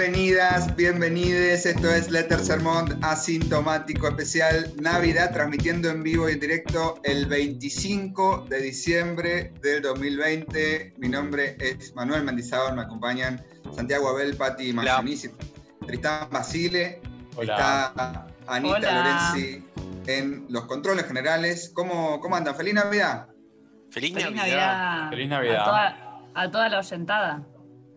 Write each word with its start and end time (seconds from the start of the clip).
Bienvenidas, 0.00 0.74
bienvenides. 0.76 1.66
Esto 1.66 1.90
es 1.90 2.10
Letter 2.10 2.38
Sermont 2.38 2.92
Asintomático 3.04 4.08
Especial 4.08 4.72
Navidad, 4.80 5.30
transmitiendo 5.30 5.90
en 5.90 6.02
vivo 6.02 6.26
y 6.26 6.32
en 6.32 6.40
directo 6.40 6.98
el 7.04 7.26
25 7.26 8.46
de 8.48 8.62
diciembre 8.62 9.52
del 9.60 9.82
2020. 9.82 10.94
Mi 10.96 11.06
nombre 11.10 11.54
es 11.60 11.94
Manuel 11.94 12.24
Mendizábal, 12.24 12.76
me 12.76 12.82
acompañan 12.82 13.44
Santiago 13.72 14.08
Abel, 14.08 14.38
Pati 14.38 14.72
Mazzonici, 14.72 15.28
Tristán 15.86 16.30
Basile, 16.30 17.02
Hola. 17.36 17.54
está 17.54 18.26
Anita 18.46 18.76
Hola. 18.76 19.02
Lorenzi 19.02 19.62
en 20.06 20.46
los 20.48 20.64
controles 20.64 21.04
generales. 21.04 21.72
¿Cómo, 21.74 22.20
cómo 22.20 22.36
andan? 22.36 22.56
¡Feliz 22.56 22.72
Navidad! 22.72 23.26
Feliz, 23.90 24.14
Feliz 24.14 24.34
Navidad. 24.34 24.46
Navidad. 24.46 25.10
Feliz 25.10 25.28
Navidad. 25.28 25.60
A 25.60 25.64
toda, 25.64 26.20
a 26.36 26.50
toda 26.50 26.68
la 26.70 26.78
oyentada. 26.78 27.46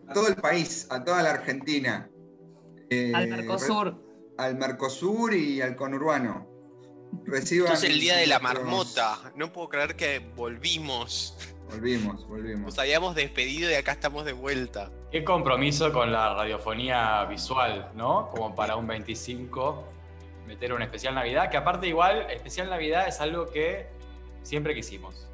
A 0.08 0.12
todo 0.12 0.28
el 0.28 0.36
país, 0.36 0.86
a 0.90 1.02
toda 1.04 1.22
la 1.22 1.30
Argentina. 1.30 2.10
Eh, 2.90 3.12
Al 3.14 3.28
Mercosur. 3.28 4.02
al 4.36 4.56
Mercosur 4.56 5.34
y 5.34 5.60
al 5.60 5.76
conurbano. 5.76 6.46
Reciban 7.24 7.72
Esto 7.72 7.86
es 7.86 7.92
el 7.92 8.00
día 8.00 8.16
de 8.16 8.26
la 8.26 8.40
marmota. 8.40 9.32
No 9.36 9.52
puedo 9.52 9.68
creer 9.68 9.94
que 9.96 10.18
volvimos. 10.34 11.36
Volvimos, 11.70 12.26
volvimos. 12.28 12.62
Nos 12.66 12.78
habíamos 12.78 13.14
despedido 13.14 13.70
y 13.70 13.74
acá 13.74 13.92
estamos 13.92 14.24
de 14.24 14.32
vuelta. 14.32 14.90
Qué 15.10 15.24
compromiso 15.24 15.92
con 15.92 16.12
la 16.12 16.34
radiofonía 16.34 17.24
visual, 17.24 17.92
¿no? 17.94 18.28
Como 18.30 18.54
para 18.54 18.76
un 18.76 18.86
25 18.86 19.84
meter 20.46 20.72
un 20.74 20.82
especial 20.82 21.14
Navidad, 21.14 21.50
que 21.50 21.56
aparte 21.56 21.86
igual, 21.86 22.26
especial 22.30 22.68
Navidad 22.68 23.08
es 23.08 23.20
algo 23.20 23.48
que 23.48 23.86
siempre 24.42 24.74
quisimos, 24.74 25.26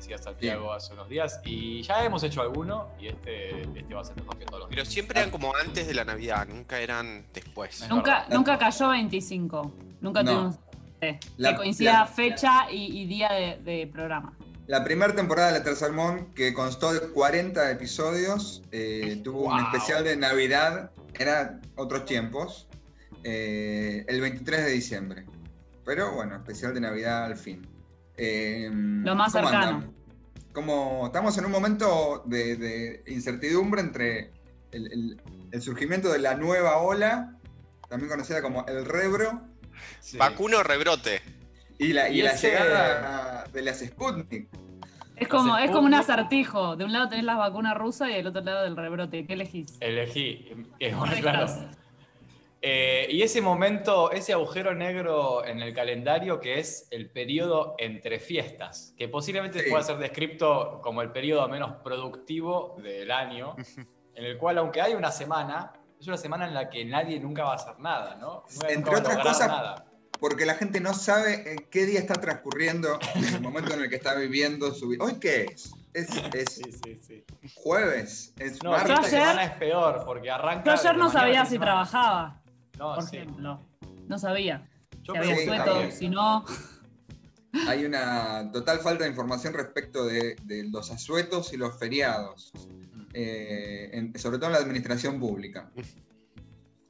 decía 0.00 0.18
Santiago 0.18 0.72
hace 0.72 0.92
unos 0.94 1.08
días, 1.08 1.40
y 1.44 1.82
ya 1.82 2.04
hemos 2.04 2.22
hecho 2.22 2.40
alguno, 2.42 2.88
y 2.98 3.08
este, 3.08 3.60
este 3.78 3.94
va 3.94 4.00
a 4.00 4.04
ser 4.04 4.16
mejor 4.16 4.38
que 4.38 4.46
todos 4.46 4.60
los 4.60 4.68
Pero 4.70 4.84
siempre 4.84 5.18
eran 5.20 5.30
como 5.30 5.54
antes 5.54 5.86
de 5.86 5.94
la 5.94 6.04
Navidad, 6.04 6.46
nunca 6.48 6.80
eran 6.80 7.26
después. 7.34 7.82
Es 7.82 7.88
Nunca, 7.88 8.26
nunca 8.30 8.58
cayó 8.58 8.88
25. 8.88 9.74
Nunca 10.00 10.22
No. 10.22 10.30
tuvimos 10.32 10.56
eh, 11.02 11.18
La- 11.36 11.50
que 11.50 11.56
coincida 11.56 11.92
la- 11.92 12.06
fecha 12.06 12.70
y, 12.70 13.00
y 13.02 13.06
día 13.06 13.30
de, 13.32 13.56
de 13.62 13.86
programa. 13.86 14.34
La 14.66 14.84
primera 14.84 15.14
temporada 15.14 15.48
de 15.52 15.58
La 15.58 15.64
Tercer 15.64 15.88
Salmón, 15.88 16.32
que 16.34 16.52
constó 16.54 16.92
de 16.92 17.00
40 17.12 17.70
episodios, 17.70 18.62
eh, 18.72 19.20
tuvo 19.24 19.44
un 19.46 19.50
Wow. 19.56 19.66
especial 19.72 20.04
de 20.04 20.16
Navidad, 20.16 20.90
eran 21.18 21.60
otros 21.76 22.04
tiempos, 22.04 22.68
eh, 23.24 24.04
el 24.08 24.20
23 24.20 24.64
de 24.64 24.70
diciembre. 24.70 25.24
Pero 25.84 26.12
bueno, 26.14 26.36
especial 26.36 26.72
de 26.74 26.80
Navidad 26.80 27.24
al 27.24 27.36
fin. 27.36 27.66
Eh, 28.22 28.68
Lo 28.70 29.14
más 29.14 29.32
¿cómo 29.32 29.48
cercano. 29.48 29.66
andan? 29.76 29.94
Como 30.52 31.06
estamos 31.06 31.38
en 31.38 31.46
un 31.46 31.50
momento 31.52 32.22
de, 32.26 32.56
de 32.56 33.02
incertidumbre 33.06 33.80
entre 33.80 34.30
el, 34.72 34.92
el- 34.92 35.20
el 35.52 35.62
surgimiento 35.62 36.12
de 36.12 36.18
la 36.18 36.34
nueva 36.34 36.76
ola, 36.78 37.34
también 37.88 38.10
conocida 38.10 38.42
como 38.42 38.66
el 38.66 38.84
rebro, 38.84 39.40
Sí. 40.00 40.18
Vacuno 40.18 40.62
rebrote. 40.62 41.22
y 41.78 41.94
la, 41.94 42.10
y 42.10 42.18
Y 42.18 42.22
la 42.22 42.32
ese- 42.32 42.50
llegada 42.50 43.44
de 43.52 43.62
las 43.62 43.78
Sputnik. 43.80 44.48
Es 45.16 45.28
como, 45.28 45.56
es 45.56 45.70
como 45.70 45.86
un 45.86 45.94
acertijo. 45.94 46.76
De 46.76 46.84
un 46.84 46.92
lado 46.92 47.08
tenés 47.08 47.24
la 47.24 47.36
vacuna 47.36 47.72
rusa 47.74 48.10
y 48.10 48.14
del 48.14 48.26
otro 48.26 48.42
lado 48.42 48.64
del 48.64 48.76
rebrote. 48.76 49.26
¿Qué 49.26 49.32
elegís? 49.34 49.76
Elegí, 49.80 50.52
eh, 50.78 50.94
bueno, 50.94 51.14
claro. 51.20 51.46
Eh, 52.62 53.06
y 53.10 53.22
ese 53.22 53.40
momento, 53.40 54.10
ese 54.10 54.34
agujero 54.34 54.74
negro 54.74 55.44
en 55.46 55.60
el 55.62 55.72
calendario 55.74 56.40
que 56.40 56.58
es 56.58 56.86
el 56.90 57.10
periodo 57.10 57.74
entre 57.78 58.18
fiestas, 58.20 58.92
que 58.98 59.08
posiblemente 59.08 59.62
Sí. 59.64 59.70
pueda 59.70 59.82
ser 59.82 59.96
descrito 59.96 60.80
como 60.82 61.00
el 61.00 61.10
periodo 61.10 61.48
menos 61.48 61.76
productivo 61.82 62.76
del 62.82 63.10
año, 63.10 63.56
en 64.14 64.24
el 64.24 64.36
cual 64.36 64.58
aunque 64.58 64.82
hay 64.82 64.92
una 64.94 65.10
semana, 65.10 65.72
es 65.98 66.06
una 66.06 66.18
semana 66.18 66.46
en 66.46 66.52
la 66.54 66.68
que 66.68 66.84
nadie 66.84 67.18
nunca 67.18 67.44
va 67.44 67.52
a 67.52 67.56
hacer 67.56 67.78
nada, 67.78 68.16
¿no? 68.16 68.44
Nunca 68.52 68.68
Entre 68.68 68.90
va 68.92 68.98
a 68.98 69.00
otras 69.00 69.16
cosas, 69.22 69.48
nada. 69.48 69.86
porque 70.18 70.44
la 70.44 70.54
gente 70.54 70.80
no 70.80 70.92
sabe 70.92 71.52
en 71.52 71.66
qué 71.70 71.86
día 71.86 71.98
está 71.98 72.14
transcurriendo 72.14 72.98
en 73.14 73.24
el 73.36 73.40
momento 73.40 73.72
en 73.72 73.82
el 73.84 73.88
que 73.88 73.96
está 73.96 74.14
viviendo 74.16 74.74
su 74.74 74.88
vida. 74.88 75.02
¿Hoy 75.04 75.18
qué 75.18 75.44
es? 75.44 75.72
¿Es, 75.94 76.08
es 76.34 76.52
Sí, 76.52 76.62
sí, 76.84 77.00
sí. 77.00 77.24
jueves? 77.54 78.34
¿Es 78.38 78.62
No, 78.62 78.72
martes? 78.72 78.98
ayer- 78.98 79.10
semana 79.10 79.44
es 79.44 79.52
peor 79.52 80.02
porque 80.04 80.30
arranca. 80.30 80.64
Yo 80.64 80.72
ayer 80.72 80.96
no 80.98 81.10
sabía 81.10 81.44
si 81.46 81.52
semana. 81.52 81.70
trabajaba, 81.72 82.42
No, 82.80 82.94
por 82.96 83.04
sí. 83.04 83.16
ejemplo. 83.18 83.60
No 84.08 84.18
sabía. 84.18 84.66
Yo 85.02 85.12
si 85.12 85.18
había 85.18 85.44
sueto, 85.44 85.90
si 85.92 86.08
no. 86.08 86.44
Hay 87.68 87.84
una 87.84 88.50
total 88.52 88.78
falta 88.80 89.04
de 89.04 89.10
información 89.10 89.54
respecto 89.54 90.04
de, 90.06 90.36
de 90.44 90.68
los 90.70 90.90
asuetos 90.90 91.52
y 91.52 91.56
los 91.56 91.78
feriados, 91.78 92.52
eh, 93.12 93.90
en- 93.92 94.18
sobre 94.18 94.38
todo 94.38 94.46
en 94.48 94.52
la 94.54 94.58
administración 94.60 95.18
pública, 95.20 95.70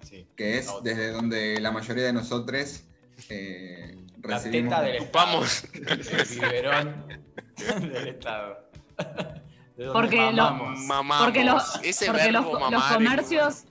Sí. 0.02 0.26
que 0.36 0.58
es 0.58 0.66
No, 0.66 0.80
desde 0.80 1.12
donde 1.12 1.60
la 1.60 1.70
mayoría 1.72 2.04
de 2.04 2.12
nosotros 2.12 2.84
eh, 3.30 3.96
La 4.22 4.36
recibimos. 4.36 4.70
teta 4.70 4.82
del 4.82 5.02
Ocupamos. 5.02 5.64
Estado. 5.64 5.94
El 6.20 6.28
biberón 6.28 7.06
del 7.92 8.08
Estado. 8.08 8.70
De 9.76 9.86
Porque 9.92 10.16
lo- 10.32 10.42
mamamos. 10.44 10.78
Mamamos. 10.80 11.24
Porque 11.24 11.44
los, 11.44 11.80
Ese 11.82 12.06
porque 12.06 12.32
los, 12.32 12.44
verbo 12.44 12.70
los 12.70 12.84
comercios, 12.84 13.64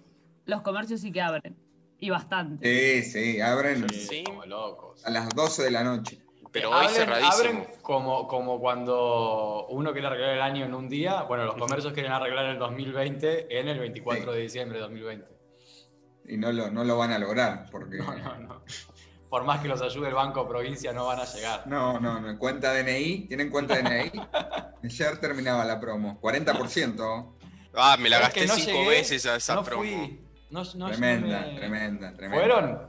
los 0.46 0.62
comercios 0.62 1.02
sí 1.02 1.12
que 1.12 1.22
abren. 1.22 1.56
Y 2.00 2.10
bastante. 2.10 3.02
Sí, 3.04 3.12
sí, 3.12 3.42
abren 3.42 3.88
Sí, 3.90 4.24
como 4.24 4.46
locos. 4.46 5.06
a 5.06 5.10
las 5.10 5.30
12 5.30 5.64
de 5.64 5.72
la 5.72 5.84
noche. 5.84 6.22
Pero 6.52 6.70
hoy 6.72 6.86
abren, 6.86 6.96
cerradísimo. 6.96 7.34
abren 7.34 7.68
como, 7.82 8.28
como 8.28 8.60
cuando 8.60 9.68
uno 9.70 9.92
quiere 9.92 10.08
arreglar 10.08 10.30
el 10.32 10.42
año 10.42 10.66
en 10.66 10.74
un 10.74 10.90
día. 10.90 11.24
Bueno, 11.24 11.46
los 11.46 11.56
comercios 11.56 11.94
quieren 11.94 12.12
arreglar 12.12 12.46
el 12.46 12.58
2020 12.58 13.60
en 13.60 13.68
el 13.68 13.80
24 13.80 14.32
de 14.32 14.42
diciembre 14.42 14.78
de 14.78 14.84
2020. 14.84 15.28
Y 16.28 16.38
no 16.38 16.52
lo, 16.52 16.70
no 16.72 16.84
lo 16.84 16.98
van 16.98 17.12
a 17.12 17.20
lograr, 17.20 17.66
porque... 17.72 17.98
No, 17.98 18.16
no, 18.16 18.38
no. 18.40 18.64
Por 19.30 19.44
más 19.44 19.62
que 19.62 19.68
los 19.68 19.80
ayude 19.82 20.08
el 20.08 20.16
Banco 20.16 20.48
Provincia, 20.48 20.92
no 20.92 21.06
van 21.06 21.20
a 21.20 21.26
llegar. 21.26 21.68
No, 21.68 22.00
no, 22.00 22.20
no. 22.20 22.38
Cuenta 22.40 22.74
DNI. 22.74 23.28
¿Tienen 23.28 23.52
cuenta 23.52 23.76
DNI? 23.78 24.12
Ayer 24.84 25.18
terminaba 25.20 25.64
la 25.66 25.80
promo. 25.80 26.20
40%. 26.20 27.36
Ah, 27.76 27.96
me 28.00 28.10
la 28.10 28.18
Es 28.18 28.22
gasté 28.24 28.48
no 28.48 28.56
cinco 28.56 28.72
llegué, 28.80 28.90
veces 28.90 29.26
a 29.28 29.36
esa 29.36 29.54
no 29.56 29.64
promo. 29.64 29.84
fui. 29.84 30.20
No, 30.50 30.64
no- 30.76 30.88
Tremenda, 30.88 31.42
me- 31.42 31.56
tremenda, 31.58 32.14
tremenda. 32.16 32.46
¿Fueron? 32.46 32.80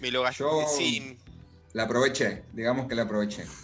Me 0.00 0.10
lo 0.10 0.22
gasté 0.22 0.42
Yo- 0.44 0.66
sin. 0.68 1.18
La 1.72 1.84
aproveché. 1.84 2.42
Digamos 2.52 2.86
que 2.88 2.94
la 2.94 3.02
aproveché. 3.02 3.44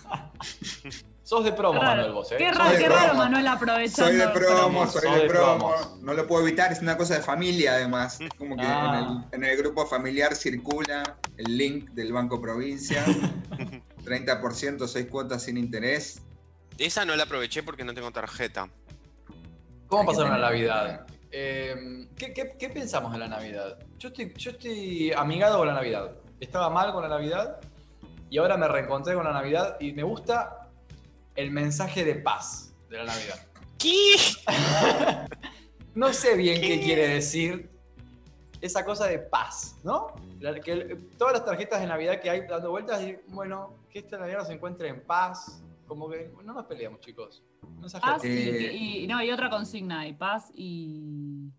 Sos 1.25 1.43
de 1.45 1.53
promo, 1.53 1.81
raro, 1.83 1.97
Manuel, 2.03 2.13
vos, 2.13 2.31
¿eh? 2.31 2.37
qué 2.39 2.53
raro, 2.53 2.79
qué 2.79 2.89
raro 2.89 3.15
Manuel 3.15 3.49
aprovechando. 3.49 4.11
Soy 4.13 4.17
de 4.17 4.29
promo, 4.29 4.87
soy 4.87 5.11
de 5.11 5.19
de 5.23 5.27
promo. 5.29 5.71
promos. 5.75 6.01
No 6.01 6.15
lo 6.15 6.25
puedo 6.29 6.47
evitar. 6.47 6.71
Es 6.71 6.81
una 6.81 6.97
cosa 6.97 7.15
de 7.17 7.21
familia, 7.21 7.73
además. 7.73 8.21
Es 8.21 8.31
como 8.39 8.55
que 8.57 8.63
Ah. 8.65 9.25
en, 9.33 9.41
el, 9.43 9.45
en 9.45 9.51
el 9.51 9.57
grupo 9.57 9.85
familiar 9.87 10.37
circula 10.37 11.17
el 11.37 11.57
link 11.59 11.91
del 11.91 12.13
Banco 12.13 12.41
Provincia. 12.41 13.05
30%, 14.05 14.87
6 14.87 15.07
cuotas 15.07 15.43
sin 15.43 15.57
interés. 15.59 16.21
Esa 16.79 17.05
no 17.05 17.17
la 17.17 17.25
aproveché 17.25 17.65
porque 17.65 17.83
no 17.83 17.93
tengo 17.93 18.13
tarjeta. 18.13 18.69
¿Cómo 19.89 20.03
Hay 20.03 20.07
pasaron 20.07 20.31
la 20.41 20.47
Navidad? 20.51 21.07
Eh, 21.39 22.09
¿qué, 22.17 22.33
qué, 22.33 22.57
qué 22.59 22.71
pensamos 22.71 23.13
de 23.13 23.19
la 23.19 23.29
Navidad? 23.29 23.79
Yo 23.99 24.09
estoy, 24.09 24.33
yo 24.39 24.53
estoy 24.53 25.13
amigado 25.13 25.59
con 25.59 25.67
la 25.67 25.75
Navidad. 25.75 26.13
Estaba 26.41 26.71
mal 26.71 26.95
con 26.95 27.03
la 27.03 27.11
Navidad 27.11 27.61
y 28.31 28.39
ahora 28.39 28.57
me 28.57 28.67
reencontré 28.67 29.15
con 29.15 29.25
la 29.25 29.35
Navidad 29.35 29.77
y 29.79 29.93
me 29.93 30.03
gusta 30.03 30.71
el 31.35 31.51
mensaje 31.51 32.07
de 32.07 32.15
paz 32.15 32.75
de 32.89 32.97
la 32.97 33.05
Navidad. 33.05 33.47
¿Qué? 33.79 34.17
No 35.95 36.13
sé 36.13 36.37
bien 36.37 36.61
qué, 36.61 36.79
¿Qué? 36.79 36.81
quiere 36.85 37.09
decir 37.09 37.71
esa 38.61 38.85
cosa 38.85 39.07
de 39.07 39.19
paz, 39.19 39.77
¿no? 39.83 40.15
Que 40.63 40.99
todas 41.17 41.33
las 41.33 41.45
tarjetas 41.47 41.81
de 41.81 41.87
Navidad 41.87 42.21
que 42.21 42.29
hay 42.29 42.47
dando 42.47 42.71
vueltas, 42.71 43.03
y, 43.03 43.19
bueno, 43.29 43.79
que 43.89 44.01
esta 44.01 44.19
Navidad 44.19 44.47
se 44.47 44.53
encuentre 44.53 44.89
en 44.89 45.03
paz, 45.07 45.63
como 45.87 46.11
que 46.11 46.31
no 46.45 46.53
nos 46.53 46.67
peleamos, 46.67 47.01
chicos. 47.01 47.43
Paz 48.01 48.25
y, 48.25 48.29
Eh, 48.29 48.73
y- 48.75 49.07
no, 49.07 49.23
y 49.23 49.31
otra 49.31 49.49
consigna, 49.51 50.07
y 50.07 50.13
paz 50.13 50.51
y. 50.55 51.51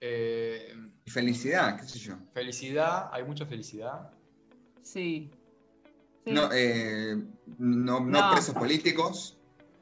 Eh, 0.00 0.74
Y 1.04 1.10
felicidad, 1.10 1.78
qué 1.80 1.86
sé 1.86 1.98
yo. 1.98 2.14
felicidad, 2.32 3.08
hay 3.12 3.24
mucha 3.24 3.46
felicidad. 3.46 4.10
Sí. 4.82 5.30
Sí. 6.24 6.30
No, 6.32 6.48
eh, 6.52 7.16
no, 7.58 8.00
no 8.00 8.20
No. 8.20 8.30
presos 8.32 8.54
políticos. 8.54 9.38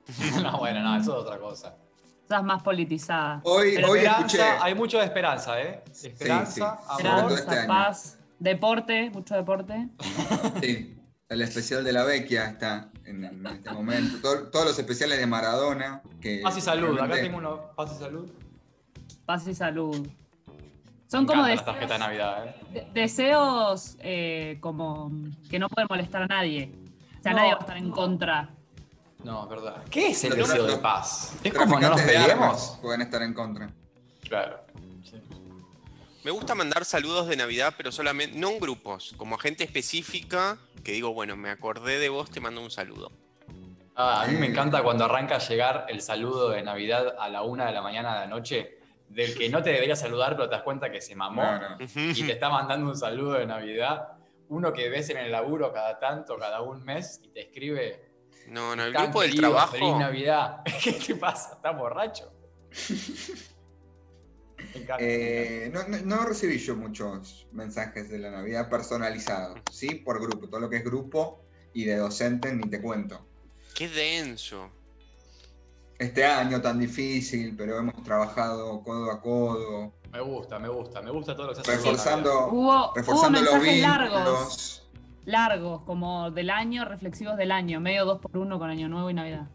no, 0.42 0.58
bueno, 0.58 0.80
no, 0.82 0.96
eso 0.96 1.12
es 1.18 1.24
otra 1.26 1.38
cosa. 1.38 1.76
estás 2.22 2.42
más 2.44 2.62
politizada. 2.62 3.40
Hoy, 3.44 3.72
Pero 3.76 3.90
hoy 3.90 4.00
escuché. 4.00 4.42
hay 4.42 4.74
mucho 4.74 4.98
de 4.98 5.04
esperanza, 5.04 5.60
¿eh? 5.60 5.82
Esperanza, 6.02 6.78
sí. 6.98 7.06
amor. 7.06 7.32
Esperanza, 7.32 7.34
este 7.40 7.58
año. 7.58 7.68
paz, 7.68 8.18
deporte, 8.38 9.10
mucho 9.10 9.34
deporte. 9.34 9.88
Sí, 10.62 10.96
el 11.32 11.42
especial 11.42 11.82
de 11.84 11.92
la 11.92 12.04
Vecchia 12.04 12.46
está 12.46 12.90
en, 13.04 13.24
en 13.24 13.46
este 13.46 13.70
momento. 13.72 14.18
Todo- 14.20 14.48
todos 14.50 14.66
los 14.66 14.78
especiales 14.78 15.18
de 15.18 15.26
Maradona. 15.26 16.02
Que 16.20 16.40
Paz 16.42 16.56
y 16.56 16.60
salud. 16.60 16.98
Acá 16.98 17.14
tengo 17.14 17.38
uno. 17.38 17.72
Paz 17.76 17.92
y 17.96 17.98
salud. 17.98 18.30
Paz 19.24 19.46
y 19.46 19.54
salud. 19.54 20.06
Me 20.06 21.18
Son 21.18 21.26
como 21.26 21.44
deseos, 21.44 21.78
de 21.88 21.98
Navidad, 21.98 22.46
¿eh? 22.46 22.54
de- 22.72 23.00
deseos 23.02 23.96
eh, 24.00 24.56
como 24.60 25.10
que 25.50 25.58
no 25.58 25.68
pueden 25.68 25.86
molestar 25.90 26.22
a 26.22 26.26
nadie. 26.26 26.72
O 27.18 27.22
sea, 27.22 27.32
No, 27.32 27.38
nadie 27.38 27.52
va 27.52 27.58
a 27.58 27.60
estar 27.60 27.76
en 27.76 27.88
no. 27.90 27.94
contra. 27.94 28.50
No, 29.22 29.44
es 29.44 29.48
verdad. 29.50 29.84
¿Qué 29.90 30.08
es 30.08 30.24
el 30.24 30.34
deseo 30.34 30.66
de 30.66 30.78
paz? 30.78 31.34
¿Es 31.44 31.52
como 31.54 31.78
no 31.78 31.90
nos 31.90 32.00
peleemos? 32.00 32.78
pueden 32.82 33.02
estar 33.02 33.22
en 33.22 33.34
contra. 33.34 33.70
Claro. 34.22 34.60
sí. 35.04 35.16
Me 36.24 36.30
gusta 36.30 36.54
mandar 36.54 36.84
saludos 36.84 37.26
de 37.28 37.36
Navidad, 37.36 37.74
pero 37.76 37.92
solamente, 37.92 38.38
no 38.38 38.50
en 38.50 38.58
grupos, 38.60 39.12
como 39.16 39.34
a 39.34 39.38
gente 39.38 39.64
específica 39.64 40.56
que 40.82 40.92
digo, 40.92 41.12
bueno, 41.12 41.36
me 41.36 41.50
acordé 41.50 41.98
de 41.98 42.08
vos, 42.08 42.30
te 42.30 42.40
mando 42.40 42.60
un 42.60 42.70
saludo. 42.70 43.10
Ah, 43.94 44.22
a 44.22 44.26
mí 44.26 44.36
me 44.36 44.46
encanta 44.46 44.82
cuando 44.82 45.04
arranca 45.04 45.36
a 45.36 45.38
llegar 45.38 45.86
el 45.88 46.00
saludo 46.00 46.50
de 46.50 46.62
Navidad 46.62 47.14
a 47.18 47.28
la 47.28 47.42
una 47.42 47.66
de 47.66 47.72
la 47.72 47.82
mañana 47.82 48.14
de 48.14 48.20
la 48.20 48.26
noche, 48.26 48.78
del 49.08 49.36
que 49.36 49.48
no 49.50 49.62
te 49.62 49.70
debería 49.70 49.94
saludar, 49.96 50.34
pero 50.34 50.48
te 50.48 50.54
das 50.54 50.62
cuenta 50.64 50.90
que 50.90 51.00
se 51.02 51.14
mamó 51.14 51.42
No, 51.42 51.58
no. 51.70 51.76
y 51.80 51.86
te 52.26 52.32
está 52.32 52.48
mandando 52.48 52.88
un 52.88 52.96
saludo 52.96 53.34
de 53.34 53.46
Navidad. 53.46 54.08
Uno 54.48 54.72
que 54.72 54.88
ves 54.88 55.10
en 55.10 55.18
el 55.18 55.30
laburo 55.30 55.72
cada 55.72 55.98
tanto, 55.98 56.36
cada 56.38 56.62
un 56.62 56.82
mes, 56.84 57.20
y 57.22 57.28
te 57.28 57.40
escribe. 57.42 58.10
No, 58.48 58.74
no, 58.74 58.84
el 58.84 58.92
"Tan 58.92 59.04
grupo 59.04 59.22
del 59.22 59.34
trabajo. 59.36 59.72
Feliz 59.72 59.96
Navidad. 59.96 60.62
¿Qué 60.82 60.92
te 60.92 61.14
pasa? 61.14 61.54
¿Estás 61.56 61.76
borracho? 61.76 62.32
Encanta. 64.74 64.96
Eh, 65.00 65.70
no, 65.72 65.86
no- 65.88 65.98
no 66.04 66.24
recibí 66.24 66.58
yo 66.58 66.76
muchos 66.76 67.46
mensajes 67.52 68.08
de 68.08 68.18
la 68.18 68.30
Navidad 68.30 68.68
personalizados, 68.68 69.60
¿sí? 69.70 69.94
Por 69.96 70.20
grupo. 70.20 70.48
Todo 70.48 70.60
lo 70.60 70.70
que 70.70 70.76
es 70.76 70.84
grupo 70.84 71.40
y 71.74 71.84
de 71.84 71.96
docentes 71.96 72.54
ni 72.54 72.68
te 72.68 72.80
cuento. 72.80 73.24
Qué 73.74 73.88
denso. 73.88 74.70
Este 75.98 76.24
año 76.24 76.60
tan 76.60 76.78
difícil, 76.78 77.54
pero 77.56 77.78
hemos 77.78 78.02
trabajado 78.02 78.82
codo 78.82 79.10
a 79.10 79.20
codo, 79.20 79.92
Me 80.10 80.20
gusta, 80.20 80.58
me 80.58 80.68
gusta, 80.68 81.00
me 81.00 81.10
gusta 81.10 81.34
todo 81.36 81.46
lo 81.48 81.54
que 81.54 81.56
se 81.56 81.60
hace. 81.62 81.70
reforzando, 81.76 82.48
Hubo, 82.48 82.92
reforzando 82.94 83.38
hubo 83.40 83.44
los 83.44 83.54
mensajes 83.62 83.74
vínculos. 83.74 84.10
largos, 84.12 84.88
largos, 85.24 85.82
como 85.82 86.30
del 86.32 86.50
año, 86.50 86.84
reflexivos 86.84 87.36
del 87.36 87.52
año, 87.52 87.78
medio 87.80 88.04
dos 88.04 88.20
por 88.20 88.36
uno 88.36 88.58
con 88.58 88.68
Año 88.68 88.88
Nuevo 88.88 89.10
y 89.10 89.14
Navidad. 89.14 89.46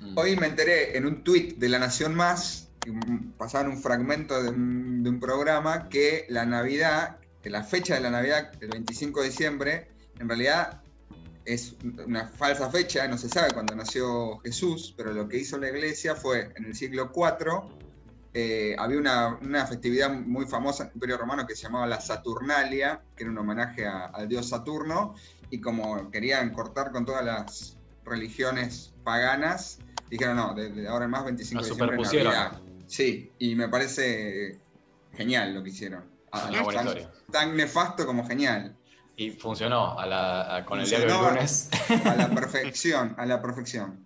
Mm. 0.00 0.18
Hoy 0.18 0.36
me 0.36 0.46
enteré 0.48 0.96
en 0.98 1.06
un 1.06 1.24
tuit 1.24 1.56
de 1.56 1.68
La 1.70 1.78
Nación 1.78 2.14
Más, 2.14 2.65
pasaban 3.36 3.68
un 3.70 3.78
fragmento 3.78 4.42
de 4.42 4.50
un, 4.50 5.02
de 5.02 5.10
un 5.10 5.20
programa, 5.20 5.88
que 5.88 6.26
la 6.28 6.44
Navidad, 6.46 7.18
que 7.42 7.50
la 7.50 7.62
fecha 7.62 7.94
de 7.94 8.00
la 8.00 8.10
Navidad, 8.10 8.50
el 8.60 8.68
25 8.68 9.20
de 9.22 9.28
diciembre, 9.28 9.88
en 10.18 10.28
realidad 10.28 10.82
es 11.44 11.76
una 12.04 12.26
falsa 12.26 12.70
fecha, 12.70 13.06
no 13.06 13.16
se 13.18 13.28
sabe 13.28 13.52
cuándo 13.52 13.74
nació 13.76 14.38
Jesús, 14.38 14.92
pero 14.96 15.12
lo 15.12 15.28
que 15.28 15.38
hizo 15.38 15.58
la 15.58 15.68
iglesia 15.68 16.14
fue, 16.16 16.52
en 16.56 16.64
el 16.64 16.74
siglo 16.74 17.12
IV, 17.14 17.62
eh, 18.34 18.74
había 18.78 18.98
una, 18.98 19.38
una 19.40 19.64
festividad 19.66 20.10
muy 20.12 20.46
famosa 20.46 20.82
en 20.82 20.88
el 20.90 20.94
Imperio 20.96 21.16
Romano 21.18 21.46
que 21.46 21.54
se 21.54 21.62
llamaba 21.62 21.86
la 21.86 22.00
Saturnalia, 22.00 23.00
que 23.16 23.22
era 23.24 23.30
un 23.30 23.38
homenaje 23.38 23.86
a- 23.86 24.06
al 24.06 24.28
dios 24.28 24.48
Saturno, 24.48 25.14
y 25.48 25.60
como 25.60 26.10
querían 26.10 26.50
cortar 26.52 26.90
con 26.90 27.06
todas 27.06 27.24
las 27.24 27.76
religiones 28.04 28.92
paganas, 29.04 29.78
dijeron 30.10 30.36
no, 30.36 30.54
de, 30.54 30.70
de 30.70 30.88
ahora 30.88 31.04
en 31.06 31.12
más 31.12 31.24
25 31.24 31.60
Nos 31.60 31.68
de 31.78 31.96
diciembre. 31.96 32.24
Navidad. 32.24 32.60
Sí, 32.86 33.30
y 33.38 33.54
me 33.54 33.68
parece 33.68 34.58
genial 35.16 35.54
lo 35.54 35.62
que 35.62 35.70
hicieron. 35.70 36.04
Ah, 36.32 36.46
Una 36.50 36.62
buena 36.62 36.80
tan, 36.80 36.86
historia. 36.88 37.12
tan 37.32 37.56
nefasto 37.56 38.06
como 38.06 38.26
genial. 38.26 38.76
Y 39.16 39.30
funcionó 39.30 39.98
a 39.98 40.06
la- 40.06 40.56
a- 40.56 40.64
con 40.64 40.78
el 40.80 40.88
diario 40.88 41.06
del 41.08 41.16
lunes. 41.34 41.70
A 42.04 42.14
la 42.16 42.28
perfección, 42.34 43.14
a 43.18 43.24
la 43.26 43.40
perfección. 43.40 44.04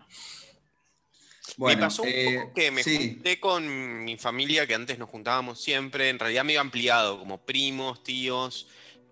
me 1.59 1.77
pasó 1.77 2.03
un 2.03 2.09
eh, 2.09 2.37
poco 2.39 2.55
que 2.55 2.71
me 2.71 2.83
sí, 2.83 2.97
junté 2.97 3.41
con 3.41 4.05
mi 4.05 4.17
familia, 4.17 4.67
que 4.67 4.75
antes 4.75 4.99
nos 4.99 5.11
juntábamos 5.11 5.61
siempre, 5.61 6.09
en 6.09 6.19
realidad 6.19 6.45
me 6.45 6.53
iba 6.53 6.61
ampliado, 6.63 7.19
como 7.19 7.39
primos, 7.39 8.03
tíos, 8.03 8.69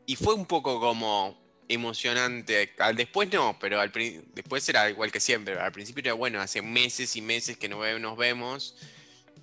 y 0.06 0.17
fue 0.17 0.35
un 0.35 0.47
poco 0.47 0.81
como 0.81 1.37
emocionante. 1.69 2.75
Al 2.79 2.97
después 2.97 3.31
no, 3.32 3.59
pero 3.61 3.81
al 3.81 3.93
después 3.93 4.67
era 4.69 4.88
igual 4.88 5.11
que 5.12 5.20
siempre. 5.20 5.59
Al 5.59 5.73
principio 5.73 6.00
era 6.00 6.15
bueno, 6.15 6.41
hace 6.41 6.62
meses 6.62 7.17
y 7.17 7.20
meses 7.23 7.56
que 7.59 7.69
no 7.69 7.81
nos 7.99 8.17
vemos, 8.17 8.76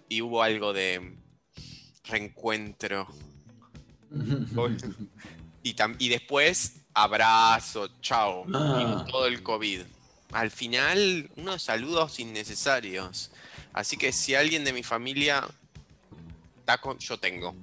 y 0.09 0.21
hubo 0.21 0.41
algo 0.43 0.73
de 0.73 1.17
reencuentro. 2.05 3.07
Y, 5.63 5.73
tam- 5.73 5.95
y 5.97 6.09
después, 6.09 6.81
abrazo, 6.93 7.89
chao. 7.99 8.45
Ah. 8.53 9.03
Y 9.07 9.11
todo 9.11 9.25
el 9.25 9.41
COVID. 9.41 9.81
Al 10.31 10.51
final, 10.51 11.27
unos 11.37 11.63
saludos 11.63 12.19
innecesarios. 12.19 13.31
Así 13.73 13.97
que 13.97 14.11
si 14.11 14.35
alguien 14.35 14.63
de 14.63 14.73
mi 14.73 14.83
familia 14.83 15.43
está 16.59 16.77
con- 16.77 16.99
yo 16.99 17.17
tengo. 17.19 17.55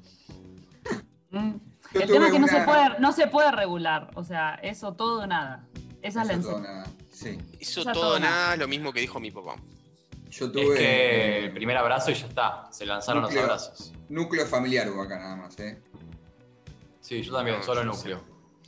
Mm. 1.30 1.52
Yo 1.94 2.00
El 2.00 2.08
tema 2.10 2.26
es 2.26 2.32
que 2.32 2.38
no, 2.40 2.48
se 2.48 2.60
puede, 2.62 2.98
no 2.98 3.12
se 3.12 3.26
puede 3.28 3.52
regular. 3.52 4.10
O 4.14 4.24
sea, 4.24 4.54
eso 4.64 4.94
todo 4.94 5.24
nada. 5.28 5.64
Esa 6.02 6.22
es 6.22 6.26
la 6.26 6.34
Eso 6.34 6.42
todo 6.50 6.60
nada, 6.60 6.86
Sí. 7.12 7.38
Todo 7.92 8.18
nada, 8.18 8.56
lo 8.56 8.66
mismo 8.66 8.92
que 8.92 9.00
dijo 9.00 9.20
mi 9.20 9.30
papá. 9.30 9.54
Yo 10.32 10.46
Es 10.46 10.52
tuve 10.52 10.74
que 10.76 11.38
el 11.44 11.52
primer 11.52 11.76
abrazo 11.76 12.10
y 12.10 12.14
ya 12.14 12.26
está. 12.26 12.68
Se 12.72 12.86
lanzaron 12.86 13.22
Núcleo. 13.22 13.42
los 13.42 13.50
abrazos. 13.50 13.92
núcleo 14.08 14.46
familiar 14.46 14.90
hubo 14.90 15.02
acá 15.02 15.18
nada 15.18 15.36
más, 15.36 15.58
¿eh? 15.60 15.82
Sí, 17.00 17.22
yo 17.22 17.32
también, 17.34 17.58
No, 17.58 17.62
solo 17.62 17.80
yo 17.82 17.86
núcleo. 17.86 18.20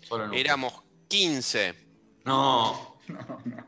Solo 0.02 0.24
núcleo. 0.24 0.40
Éramos 0.40 0.82
15. 1.08 1.74
No, 2.24 2.96
No, 3.08 3.18
no. 3.44 3.66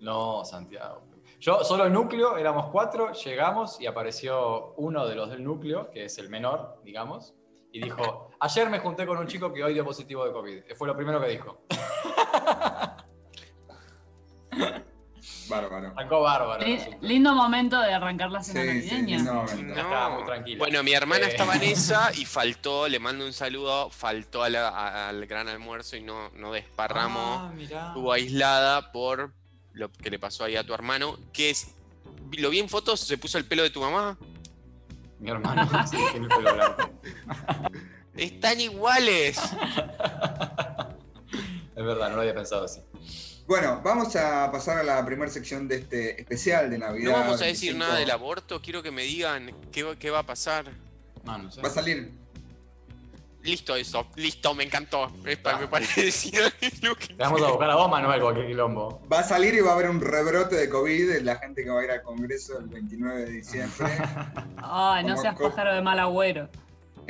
no, 0.00 0.44
Santiago. 0.44 1.02
Yo, 1.40 1.64
solo 1.64 1.88
núcleo, 1.88 2.36
éramos 2.36 2.66
cuatro, 2.70 3.12
llegamos 3.12 3.80
y 3.80 3.86
apareció 3.86 4.74
uno 4.76 5.06
de 5.06 5.14
los 5.14 5.30
del 5.30 5.42
núcleo, 5.42 5.90
que 5.90 6.04
es 6.04 6.18
el 6.18 6.28
menor, 6.28 6.80
digamos, 6.84 7.34
y 7.72 7.82
dijo, 7.82 8.30
ayer 8.40 8.68
me 8.68 8.78
junté 8.80 9.06
con 9.06 9.16
un 9.16 9.26
chico 9.26 9.52
que 9.52 9.64
hoy 9.64 9.72
dio 9.72 9.84
positivo 9.84 10.24
de 10.26 10.32
COVID. 10.32 10.62
Fue 10.76 10.86
lo 10.86 10.94
primero 10.96 11.20
que 11.20 11.28
dijo. 11.28 11.62
Bárbaro. 15.50 15.88
Arrancó 15.96 16.20
bárbaro. 16.22 16.64
lindo 17.02 17.34
momento 17.34 17.78
de 17.80 17.92
arrancar 17.92 18.30
la 18.30 18.42
cena 18.42 18.72
Sí, 18.80 18.88
sí. 18.88 19.16
No. 19.18 19.44
Estaba 19.44 20.10
muy 20.10 20.24
tranquila. 20.24 20.58
Bueno, 20.58 20.82
mi 20.82 20.92
hermana 20.92 21.26
Eh. 21.26 21.30
estaba 21.30 21.56
en 21.56 21.62
esa 21.64 22.10
y 22.16 22.24
faltó, 22.24 22.88
le 22.88 22.98
mando 22.98 23.26
un 23.26 23.32
saludo, 23.32 23.90
faltó 23.90 24.42
a 24.42 24.48
la- 24.48 24.68
a- 24.68 25.08
al 25.08 25.26
gran 25.26 25.48
almuerzo 25.48 25.96
y 25.96 26.02
no, 26.02 26.30
no 26.36 26.52
desparramó. 26.52 27.48
Ah, 27.48 27.52
mirá. 27.54 27.88
Estuvo 27.88 28.12
aislada 28.12 28.92
por 28.92 29.32
lo 29.72 29.90
que 29.92 30.10
le 30.10 30.18
pasó 30.18 30.44
ahí 30.44 30.56
a 30.56 30.64
tu 30.64 30.72
hermano, 30.74 31.18
que 31.32 31.50
es, 31.50 31.74
lo 32.38 32.50
vi 32.50 32.58
en 32.60 32.68
fotos, 32.68 33.00
se 33.00 33.18
puso 33.18 33.36
el 33.38 33.44
pelo 33.44 33.62
de 33.62 33.70
tu 33.70 33.80
mamá. 33.80 34.16
Mi 35.18 35.30
hermano 35.30 35.68
sí, 35.90 35.96
tiene 36.12 36.26
el 36.26 36.32
pelo 36.34 36.54
blanco. 36.54 36.90
Están 38.16 38.60
iguales. 38.60 39.38
Es 41.76 41.84
verdad, 41.86 42.10
no 42.10 42.16
lo 42.16 42.20
había 42.22 42.34
pensado 42.34 42.64
así. 42.64 42.80
Bueno, 43.50 43.80
vamos 43.82 44.14
a 44.14 44.48
pasar 44.52 44.78
a 44.78 44.84
la 44.84 45.04
primera 45.04 45.28
sección 45.28 45.66
de 45.66 45.78
este 45.78 46.20
especial 46.20 46.70
de 46.70 46.78
Navidad. 46.78 47.10
No 47.10 47.18
vamos 47.18 47.42
a 47.42 47.46
decir 47.46 47.70
25. 47.72 47.78
nada 47.84 47.98
del 47.98 48.08
aborto, 48.12 48.62
quiero 48.62 48.80
que 48.80 48.92
me 48.92 49.02
digan 49.02 49.50
qué, 49.72 49.82
va- 49.82 49.96
qué 49.96 50.08
va 50.08 50.20
a 50.20 50.22
pasar. 50.22 50.66
No 51.24 51.50
sé. 51.50 51.60
Va 51.60 51.66
a 51.66 51.72
salir. 51.72 52.12
Listo 53.42 53.74
eso, 53.74 54.06
listo, 54.14 54.54
me 54.54 54.62
encantó. 54.62 55.02
Ah. 55.02 55.10
me 55.24 55.36
que- 56.96 57.08
Te 57.08 57.14
vamos 57.18 57.42
a 57.42 57.48
buscar 57.48 57.70
a 57.70 57.74
vos, 57.74 57.90
Manuel, 57.90 58.20
cualquier 58.20 58.46
quilombo. 58.46 59.02
Va 59.12 59.18
a 59.18 59.24
salir 59.24 59.52
y 59.54 59.60
va 59.62 59.72
a 59.72 59.74
haber 59.74 59.90
un 59.90 60.00
rebrote 60.00 60.54
de 60.54 60.68
COVID 60.68 61.20
la 61.22 61.34
gente 61.38 61.64
que 61.64 61.70
va 61.70 61.80
a 61.80 61.84
ir 61.84 61.90
al 61.90 62.02
Congreso 62.02 62.56
el 62.60 62.66
29 62.68 63.24
de 63.24 63.30
diciembre. 63.32 63.88
Ay, 64.58 65.02
no 65.02 65.16
seas 65.16 65.34
pájaro 65.36 65.74
de 65.74 65.82
mal 65.82 65.98
agüero. 65.98 66.48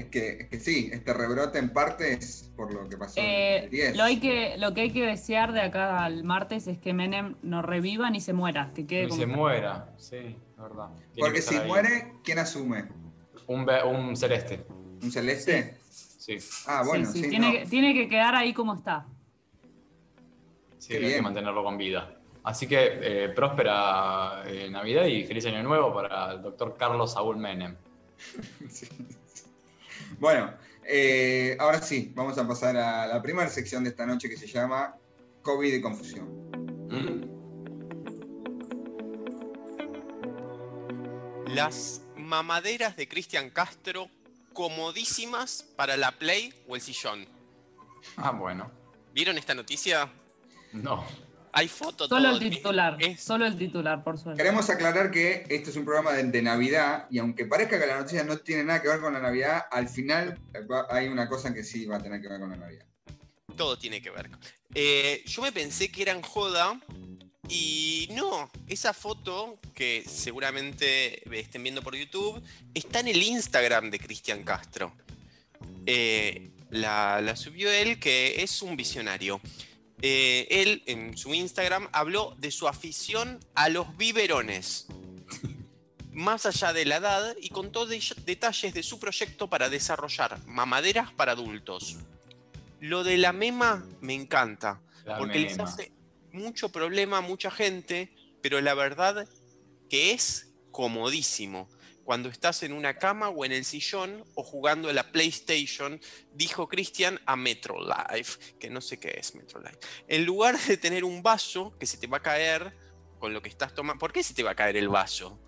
Es, 0.00 0.07
que, 0.07 0.28
es 0.42 0.49
que 0.49 0.61
sí, 0.61 0.90
este 0.92 1.12
rebrote 1.14 1.59
en 1.59 1.71
parte 1.73 2.12
es 2.12 2.50
por 2.57 2.73
lo 2.75 2.88
que 2.88 2.97
pasó 2.97 3.21
Eh, 3.21 3.64
el 3.64 3.71
10. 3.71 3.97
lo, 3.97 4.04
hay 4.04 4.19
que, 4.21 4.57
lo 4.59 4.75
que 4.75 4.83
hay 4.83 4.90
que 4.92 5.07
desear 5.07 5.52
de 5.52 5.61
acá 5.62 6.04
al 6.04 6.25
martes 6.25 6.66
es 6.66 6.78
que 6.78 6.92
Menem 6.92 7.37
no 7.42 7.62
reviva 7.62 8.11
ni 8.11 8.21
se 8.21 8.33
muera. 8.33 8.73
Que 8.75 8.87
quede 8.87 9.04
Y 9.04 9.09
como 9.09 9.21
se 9.21 9.26
muera, 9.26 9.95
sí, 9.97 10.16
es 10.16 10.57
verdad. 10.59 10.88
Tiene 11.14 11.28
Porque 11.28 11.42
si 11.42 11.54
ahí. 11.57 11.66
muere, 11.66 12.12
¿quién 12.25 12.38
asume? 12.38 12.85
Un, 13.47 13.69
un 13.87 14.16
celeste, 14.16 14.64
¿Un 15.02 15.11
celeste? 15.11 15.76
sí. 15.90 16.37
Ah, 16.66 16.83
bueno, 16.87 17.07
Sí, 17.07 17.12
sí. 17.12 17.25
sí, 17.25 17.30
tiene, 17.30 17.47
no. 17.47 17.59
que, 17.61 17.66
tiene 17.66 17.95
que 17.95 18.09
quedar 18.09 18.35
ahí 18.35 18.52
como 18.52 18.75
está. 18.75 19.07
Sí, 20.78 20.95
hay 20.95 21.14
que 21.14 21.23
mantenerlo 21.23 21.62
con 21.64 21.76
vida. 21.76 22.16
Así 22.42 22.66
que 22.66 22.78
eh, 23.02 23.28
próspera 23.30 24.45
eh, 24.47 24.69
Navidad 24.71 25.04
y 25.04 25.25
feliz 25.25 25.45
año 25.47 25.62
nuevo 25.62 25.92
para 25.92 26.33
el 26.33 26.42
doctor 26.42 26.75
Carlos 26.78 27.12
Saúl 27.12 27.37
Menem. 27.37 27.76
Bueno, 30.19 30.52
eh, 30.85 31.57
ahora 31.61 31.81
sí, 31.81 32.12
vamos 32.14 32.38
a 32.38 32.47
pasar 32.47 32.76
a 32.76 33.07
la 33.07 33.23
primera 33.23 33.49
sección 33.49 33.85
de 33.85 33.90
esta 33.90 34.07
noche 34.07 34.29
que 34.29 34.37
se 34.37 34.47
llama 34.47 34.97
COVID 35.43 35.73
y 35.73 35.81
confusión. 35.81 36.40
Las 41.47 42.02
mamaderas 42.17 42.97
de 42.97 43.09
Cristian 43.09 43.50
Castro 43.50 44.09
comodísimas 44.52 45.64
para 45.76 45.97
la 45.97 46.12
Play 46.12 46.55
o 46.69 46.76
el 46.76 46.81
sillón. 46.81 47.26
Ah, 48.17 48.31
bueno. 48.33 48.71
¿Vieron 49.12 49.38
esta 49.38 49.55
noticia? 49.55 50.09
No. 50.73 51.05
Hay 51.52 51.69
fotos. 51.69 52.09
Solo 52.09 52.28
todo. 52.30 52.40
el 52.40 52.50
titular. 52.50 52.97
Es- 53.00 53.21
Solo 53.23 53.47
el 53.47 53.57
titular, 53.59 54.04
por 54.04 54.19
suerte. 54.19 54.40
Queremos 54.42 54.71
aclarar 54.71 55.11
que 55.11 55.45
este 55.49 55.71
es 55.71 55.76
un 55.76 55.85
programa 55.85 56.12
de, 56.12 56.23
de 56.25 56.42
Navidad 56.42 57.07
y 57.11 57.19
aunque 57.19 57.45
parezca 57.47 57.78
que 57.80 57.87
la 57.87 57.99
noticia 57.99 58.23
no 58.25 58.38
tiene 58.38 58.64
nada 58.64 58.80
que 58.83 58.88
ver 58.88 59.00
con 59.00 59.12
la 59.12 59.21
Navidad, 59.21 59.64
al 59.71 59.88
final 59.88 60.38
hay 60.90 61.09
una 61.09 61.28
cosa 61.28 61.52
que 61.52 61.64
sí 61.64 61.87
va 61.87 61.97
a 61.97 62.02
tener 62.02 62.21
que 62.21 62.28
ver 62.28 62.40
con 62.40 62.50
la 62.50 62.57
Navidad. 62.57 62.85
Todo 63.57 63.76
tiene 63.78 64.00
que 64.00 64.11
ver. 64.11 64.30
Eh, 64.75 65.23
yo 65.26 65.42
me 65.42 65.50
pensé 65.52 65.90
que 65.90 66.02
eran 66.02 66.23
joda 66.23 66.80
y 67.49 68.09
no, 68.12 68.49
esa 68.69 68.95
foto 68.95 69.59
que 69.75 70.04
seguramente 70.07 71.28
estén 71.37 71.64
viendo 71.64 71.83
por 71.83 71.97
YouTube 71.97 72.40
está 72.75 73.00
en 73.00 73.09
el 73.09 73.21
Instagram 73.23 73.90
de 73.90 73.99
Cristian 73.99 74.45
Castro. 74.45 74.92
Eh, 75.87 76.50
la, 76.71 77.21
la 77.21 77.35
subió 77.35 77.71
él, 77.71 77.99
que 77.99 78.42
es 78.42 78.62
un 78.62 78.76
visionario. 78.76 79.40
Eh, 80.02 80.47
él 80.50 80.83
en 80.87 81.16
su 81.16 81.35
Instagram 81.35 81.88
habló 81.92 82.35
de 82.38 82.50
su 82.50 82.66
afición 82.69 83.38
a 83.54 83.69
los 83.69 83.97
biberones. 83.97 84.87
Más 86.12 86.47
allá 86.47 86.73
de 86.73 86.85
la 86.87 86.97
edad 86.97 87.37
y 87.40 87.50
contó 87.50 87.87
de- 87.87 88.02
detalles 88.25 88.75
de 88.75 88.83
su 88.83 88.99
proyecto 88.99 89.49
para 89.49 89.69
desarrollar 89.69 90.45
mamaderas 90.47 91.12
para 91.12 91.33
adultos. 91.33 91.99
Lo 92.80 93.04
de 93.04 93.19
la 93.19 93.33
mema 93.33 93.85
me 94.00 94.14
encanta, 94.14 94.80
La 95.04 95.19
porque 95.19 95.38
les 95.38 95.57
mema. 95.57 95.69
hace 95.69 95.92
mucho 96.33 96.71
problema 96.71 97.19
a 97.19 97.21
mucha 97.21 97.50
gente, 97.50 98.11
pero 98.42 98.61
la 98.61 98.75
verdad 98.75 99.28
que 99.90 100.12
es 100.12 100.49
comodísimo. 100.71 101.69
Cuando 102.11 102.29
estás 102.29 102.64
en 102.64 102.73
una 102.73 102.99
cama 102.99 103.29
o 103.29 103.45
en 103.45 103.52
el 103.52 103.64
sillón 103.64 104.25
o 104.35 104.43
jugando 104.43 104.88
a 104.88 104.93
la 104.93 105.12
PlayStation, 105.12 106.00
dijo 106.35 106.69
Cristian 106.69 107.21
a 107.25 107.37
MetroLife, 107.37 108.57
que 108.59 108.69
no 108.69 108.81
sé 108.81 108.99
qué 108.99 109.14
es 109.17 109.37
MetroLife. 109.37 109.79
En 110.09 110.25
lugar 110.25 110.59
de 110.59 110.76
tener 110.76 111.05
un 111.05 111.23
vaso 111.23 111.73
que 111.79 111.87
se 111.87 111.99
te 111.99 112.09
va 112.09 112.17
a 112.17 112.21
caer 112.21 112.76
con 113.21 113.33
lo 113.33 113.40
que 113.40 113.49
estás 113.49 113.76
tomando. 113.76 114.00
¿Por 114.00 114.12
qué 114.12 114.25
se 114.25 114.35
te 114.35 114.43
va 114.43 114.50
a 114.50 114.55
caer 114.57 114.76
el 114.76 114.88
vaso? 114.88 115.38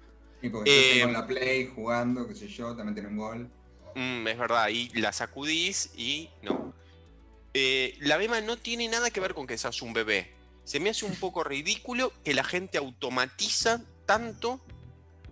Y 0.40 0.50
porque 0.50 0.70
yo 0.70 0.76
Eh, 0.76 0.90
tengo 0.98 1.08
en 1.08 1.12
la 1.14 1.26
Play 1.26 1.66
jugando, 1.66 2.28
qué 2.28 2.36
sé 2.36 2.46
yo, 2.46 2.76
también 2.76 2.94
tiene 2.94 3.08
un 3.08 3.16
gol. 3.16 3.50
Mm, 3.96 4.28
es 4.28 4.38
verdad, 4.38 4.68
y 4.68 4.88
la 5.00 5.12
sacudís 5.12 5.90
y 5.96 6.30
no. 6.42 6.76
Eh, 7.54 7.96
la 7.98 8.18
mema 8.18 8.40
no 8.40 8.56
tiene 8.56 8.86
nada 8.86 9.10
que 9.10 9.18
ver 9.18 9.34
con 9.34 9.48
que 9.48 9.58
seas 9.58 9.82
un 9.82 9.94
bebé. 9.94 10.32
Se 10.62 10.78
me 10.78 10.90
hace 10.90 11.06
un 11.06 11.16
poco 11.16 11.42
ridículo 11.42 12.12
que 12.22 12.34
la 12.34 12.44
gente 12.44 12.78
automatiza 12.78 13.82
tanto 14.06 14.64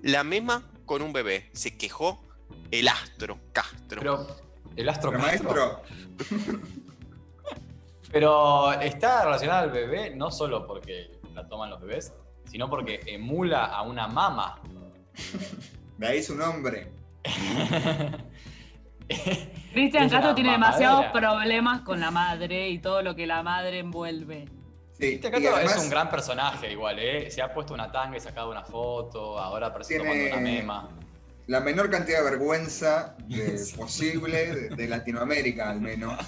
la 0.03 0.25
mema 0.25 0.69
con 0.91 1.03
un 1.03 1.13
bebé. 1.13 1.49
Se 1.53 1.79
quejó 1.79 2.21
el 2.73 2.89
astro 2.89 3.39
Castro. 3.53 4.01
Pero 4.01 4.27
el 4.75 4.89
astro 4.89 5.13
Pero 5.13 5.23
Castro- 5.23 5.83
maestro, 6.19 6.51
Pero 8.11 8.73
está 8.73 9.23
relacionada 9.23 9.61
al 9.61 9.71
bebé 9.71 10.17
no 10.17 10.33
solo 10.33 10.67
porque 10.67 11.13
la 11.33 11.47
toman 11.47 11.71
los 11.71 11.81
bebés, 11.81 12.13
sino 12.51 12.69
porque 12.69 13.03
emula 13.07 13.67
a 13.67 13.83
una 13.83 14.09
mama. 14.09 14.61
de 15.97 16.07
ahí 16.09 16.21
su 16.25 16.35
nombre. 16.35 16.91
Cristian 19.73 20.09
Castro 20.09 20.35
tiene 20.35 20.51
demasiados 20.51 21.05
problemas 21.13 21.83
con 21.83 22.01
la 22.01 22.11
madre 22.11 22.69
y 22.69 22.81
todo 22.81 23.03
lo 23.03 23.15
que 23.15 23.29
la 23.29 23.45
madre 23.45 23.79
envuelve. 23.79 24.49
Sí, 25.01 25.15
Este 25.23 25.29
además 25.29 25.77
es 25.77 25.83
un 25.83 25.91
gran 25.91 26.11
personaje 26.11 26.71
igual, 26.73 26.99
¿eh? 26.99 27.31
Se 27.31 27.41
ha 27.43 27.53
puesto 27.55 27.73
una 27.75 27.91
tanga 27.91 28.17
y 28.17 28.21
sacado 28.21 28.51
una 28.51 28.63
foto, 28.65 29.39
ahora 29.39 29.69
aparece 29.69 29.99
tomando 29.99 30.27
una 30.27 30.37
mema. 30.37 30.89
la 31.47 31.61
menor 31.61 31.91
cantidad 31.91 32.19
de 32.23 32.31
vergüenza 32.31 33.17
de- 33.27 33.59
Sí. 33.59 33.75
posible 33.77 34.55
de, 34.55 34.69
de 34.77 34.89
Latinoamérica 34.89 35.71
al 35.71 35.81
menos. 35.81 36.19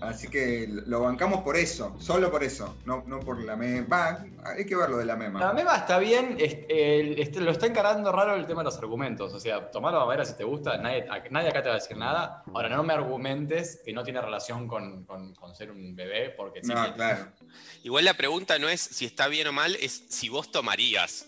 Así 0.00 0.28
que 0.28 0.66
lo 0.86 1.00
bancamos 1.00 1.42
por 1.42 1.56
eso, 1.56 1.96
solo 1.98 2.30
por 2.30 2.44
eso, 2.44 2.76
no, 2.84 3.02
no 3.08 3.18
por 3.18 3.42
la 3.42 3.56
mema. 3.56 4.24
Hay 4.44 4.64
que 4.64 4.76
ver 4.76 4.88
lo 4.90 4.96
de 4.96 5.04
la 5.04 5.16
mema. 5.16 5.40
La 5.40 5.52
mema 5.52 5.74
está 5.76 5.98
bien, 5.98 6.36
el- 6.38 7.18
este, 7.18 7.40
lo 7.40 7.50
está 7.50 7.66
encarando 7.66 8.12
raro 8.12 8.36
el 8.36 8.46
tema 8.46 8.60
de 8.60 8.66
los 8.66 8.78
argumentos. 8.78 9.32
O 9.34 9.40
sea, 9.40 9.70
tomar 9.72 9.92
la 9.92 9.98
mamera 10.00 10.24
si 10.24 10.34
te 10.36 10.44
gusta, 10.44 10.76
nadie, 10.78 11.04
a- 11.10 11.28
nadie 11.30 11.48
acá 11.48 11.62
te 11.64 11.68
va 11.68 11.74
a 11.74 11.78
decir 11.78 11.96
nada. 11.96 12.44
Ahora, 12.54 12.68
no 12.68 12.84
me 12.84 12.94
argumentes 12.94 13.80
que 13.84 13.92
no 13.92 14.04
tiene 14.04 14.20
relación 14.20 14.68
con, 14.68 15.04
con- 15.04 15.34
con 15.34 15.54
ser 15.56 15.72
un 15.72 15.96
bebé, 15.96 16.30
porque 16.30 16.62
sí 16.62 16.72
No, 16.72 16.94
claro. 16.94 17.32
Igual 17.82 18.04
la 18.04 18.14
pregunta 18.14 18.58
no 18.60 18.68
es 18.68 18.80
si 18.80 19.04
está 19.04 19.26
bien 19.26 19.48
o 19.48 19.52
mal, 19.52 19.74
es 19.80 20.04
si 20.08 20.28
vos 20.28 20.52
tomarías. 20.52 21.26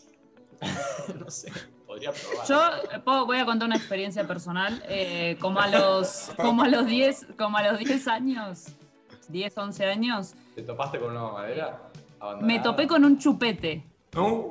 no 1.18 1.28
sé, 1.30 1.50
podría 1.90 2.12
probar. 2.12 2.46
Yo 2.46 2.60
eh, 2.96 3.00
puedo- 3.04 3.26
voy 3.26 3.38
a 3.38 3.44
contar 3.44 3.66
una 3.66 3.76
experiencia 3.76 4.24
personal. 4.26 4.80
eh, 4.88 5.36
como, 5.40 5.58
a 5.60 5.66
los, 5.66 6.30
como, 6.36 6.62
a 6.62 6.68
los 6.68 6.86
10, 6.86 7.26
como 7.36 7.56
a 7.58 7.62
los 7.64 7.78
10 7.80 8.06
años, 8.06 8.66
10, 9.28 9.58
11 9.58 9.84
años, 9.86 10.34
¿Te 10.54 10.62
topaste 10.62 10.98
con 11.00 11.10
una 11.10 11.22
mamadera? 11.22 11.82
me 12.42 12.60
topé 12.60 12.86
con 12.86 13.04
un 13.04 13.18
chupete. 13.18 13.84
No. 14.12 14.46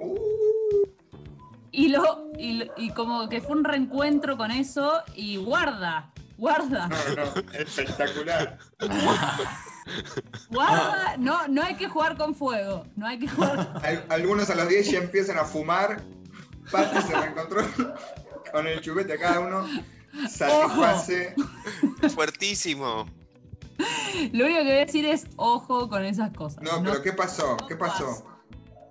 Y, 1.72 1.88
lo, 1.90 2.32
y, 2.38 2.90
como 2.96 3.30
que 3.30 3.40
fue 3.42 3.56
un 3.56 3.64
reencuentro 3.64 4.36
con 4.38 4.50
eso 4.52 5.02
y 5.16 5.38
guarda, 5.38 6.12
guarda, 6.38 6.88
No, 6.90 6.96
no, 7.16 7.58
espectacular. 7.60 8.58
guarda. 10.50 11.16
No, 11.18 11.48
no 11.48 11.64
hay 11.64 11.76
que 11.76 11.88
jugar 11.88 12.18
con 12.18 12.34
fuego, 12.36 12.86
no 12.96 13.06
hay 13.08 13.20
que 13.20 13.28
jugar. 13.30 13.80
Al- 13.84 14.06
algunos 14.10 14.50
a 14.50 14.56
los 14.56 14.68
10 14.68 14.92
ya 14.92 14.98
empiezan 15.00 15.38
a 15.38 15.46
fumar. 15.46 16.02
Pati 16.72 17.02
se 17.02 17.16
reencontró 17.20 17.64
con 18.52 18.68
el 18.68 18.82
chupete 18.82 19.14
a 19.14 19.18
cada 19.18 19.40
uno. 19.40 19.66
Satisface. 20.28 21.36
Fuertísimo. 22.14 23.06
Lo 24.34 24.46
único 24.46 24.60
que 24.60 24.66
voy 24.66 24.74
a 24.74 24.86
decir 24.86 25.06
es 25.06 25.28
ojo 25.38 25.88
con 25.90 26.04
esas 26.04 26.32
cosas. 26.32 26.64
No, 26.64 26.84
pero 26.84 27.02
¿qué 27.02 27.14
pasó? 27.14 27.56
¿Qué 27.68 27.76
pasó? 27.76 28.26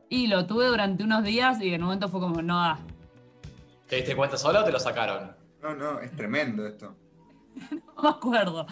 Y 0.08 0.28
lo 0.28 0.46
tuve 0.46 0.66
durante 0.66 1.04
unos 1.04 1.22
días 1.24 1.60
y 1.60 1.74
en 1.74 1.82
un 1.82 1.88
momento 1.88 2.08
fue 2.08 2.20
como, 2.20 2.40
no 2.40 2.56
da. 2.56 2.78
¿Te 3.88 3.96
diste 3.96 4.16
cuenta 4.16 4.38
solo 4.38 4.60
o 4.60 4.64
te 4.64 4.72
lo 4.72 4.80
sacaron? 4.80 5.36
No, 5.62 5.74
no, 5.74 6.00
es 6.00 6.14
tremendo 6.16 6.66
esto. 6.66 6.94
No 7.96 8.02
me 8.02 8.08
acuerdo. 8.10 8.66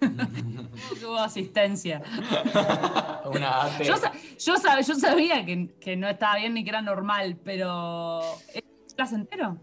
Que 0.00 1.04
hubo 1.06 1.18
asistencia. 1.18 2.02
Una 3.24 3.62
AT. 3.64 3.82
Yo, 3.82 3.96
sa- 3.96 4.12
yo, 4.38 4.54
sab- 4.56 4.86
yo 4.86 4.94
sabía 4.94 5.44
que, 5.44 5.70
que 5.80 5.96
no 5.96 6.08
estaba 6.08 6.36
bien 6.36 6.54
ni 6.54 6.64
que 6.64 6.70
era 6.70 6.82
normal, 6.82 7.36
pero. 7.44 8.20
¿Es 8.54 8.94
placentero? 8.94 9.58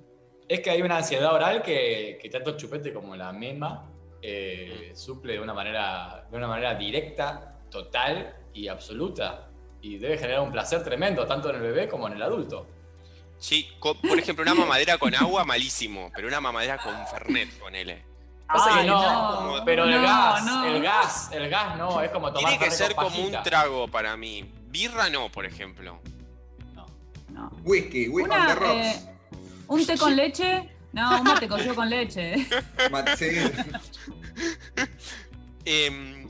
Es 0.47 0.59
que 0.61 0.69
hay 0.69 0.81
una 0.81 0.97
ansiedad 0.97 1.33
oral 1.33 1.61
que, 1.63 2.19
que 2.21 2.29
tanto 2.29 2.51
el 2.51 2.57
chupete 2.57 2.93
como 2.93 3.15
la 3.15 3.33
mema 3.33 3.89
eh, 4.21 4.91
suple 4.95 5.33
de 5.33 5.39
una, 5.39 5.53
manera, 5.53 6.27
de 6.29 6.37
una 6.37 6.47
manera 6.47 6.75
directa, 6.75 7.59
total 7.71 8.35
y 8.53 8.67
absoluta. 8.67 9.49
Y 9.81 9.97
debe 9.97 10.17
generar 10.17 10.41
un 10.41 10.51
placer 10.51 10.83
tremendo, 10.83 11.25
tanto 11.25 11.49
en 11.49 11.55
el 11.57 11.61
bebé 11.61 11.87
como 11.87 12.07
en 12.07 12.13
el 12.13 12.21
adulto. 12.23 12.67
Sí, 13.37 13.67
por 13.81 14.17
ejemplo, 14.17 14.43
una 14.43 14.53
mamadera 14.55 14.97
con 14.97 15.13
agua, 15.13 15.43
malísimo. 15.45 16.11
Pero 16.15 16.27
una 16.27 16.39
mamadera 16.41 16.77
con 16.77 16.93
Fernet, 17.07 17.49
ponele. 17.59 18.03
Pasa 18.47 18.73
que 18.75 18.79
Ay, 18.81 18.87
no, 18.87 19.57
no, 19.57 19.65
pero 19.65 19.85
el 19.85 19.91
no, 19.91 20.01
gas, 20.03 20.45
no. 20.45 20.65
el 20.65 20.81
gas, 20.83 21.29
el 21.31 21.49
gas 21.49 21.77
no, 21.77 22.01
es 22.01 22.11
como 22.11 22.31
tomar 22.31 22.49
Tiene 22.51 22.63
que 22.63 22.71
ser 22.71 22.93
con 22.95 23.05
como 23.05 23.25
un 23.25 23.43
trago 23.43 23.87
para 23.87 24.15
mí. 24.15 24.49
Birra 24.67 25.09
no, 25.09 25.29
por 25.31 25.45
ejemplo. 25.45 25.99
No. 26.73 26.85
No. 27.29 27.49
Whisky, 27.63 28.07
whisky 28.07 28.29
Una, 28.31 28.41
on 28.41 28.47
the 28.47 28.55
rocks. 28.55 28.85
eh, 28.85 29.09
¿Un 29.67 29.85
té 29.85 29.97
con 29.97 30.15
leche? 30.15 30.69
No, 30.93 31.17
un 31.17 31.23
mate 31.23 31.47
cocido 31.47 31.75
con 31.75 31.89
leche. 31.89 32.35
Em, 35.65 36.29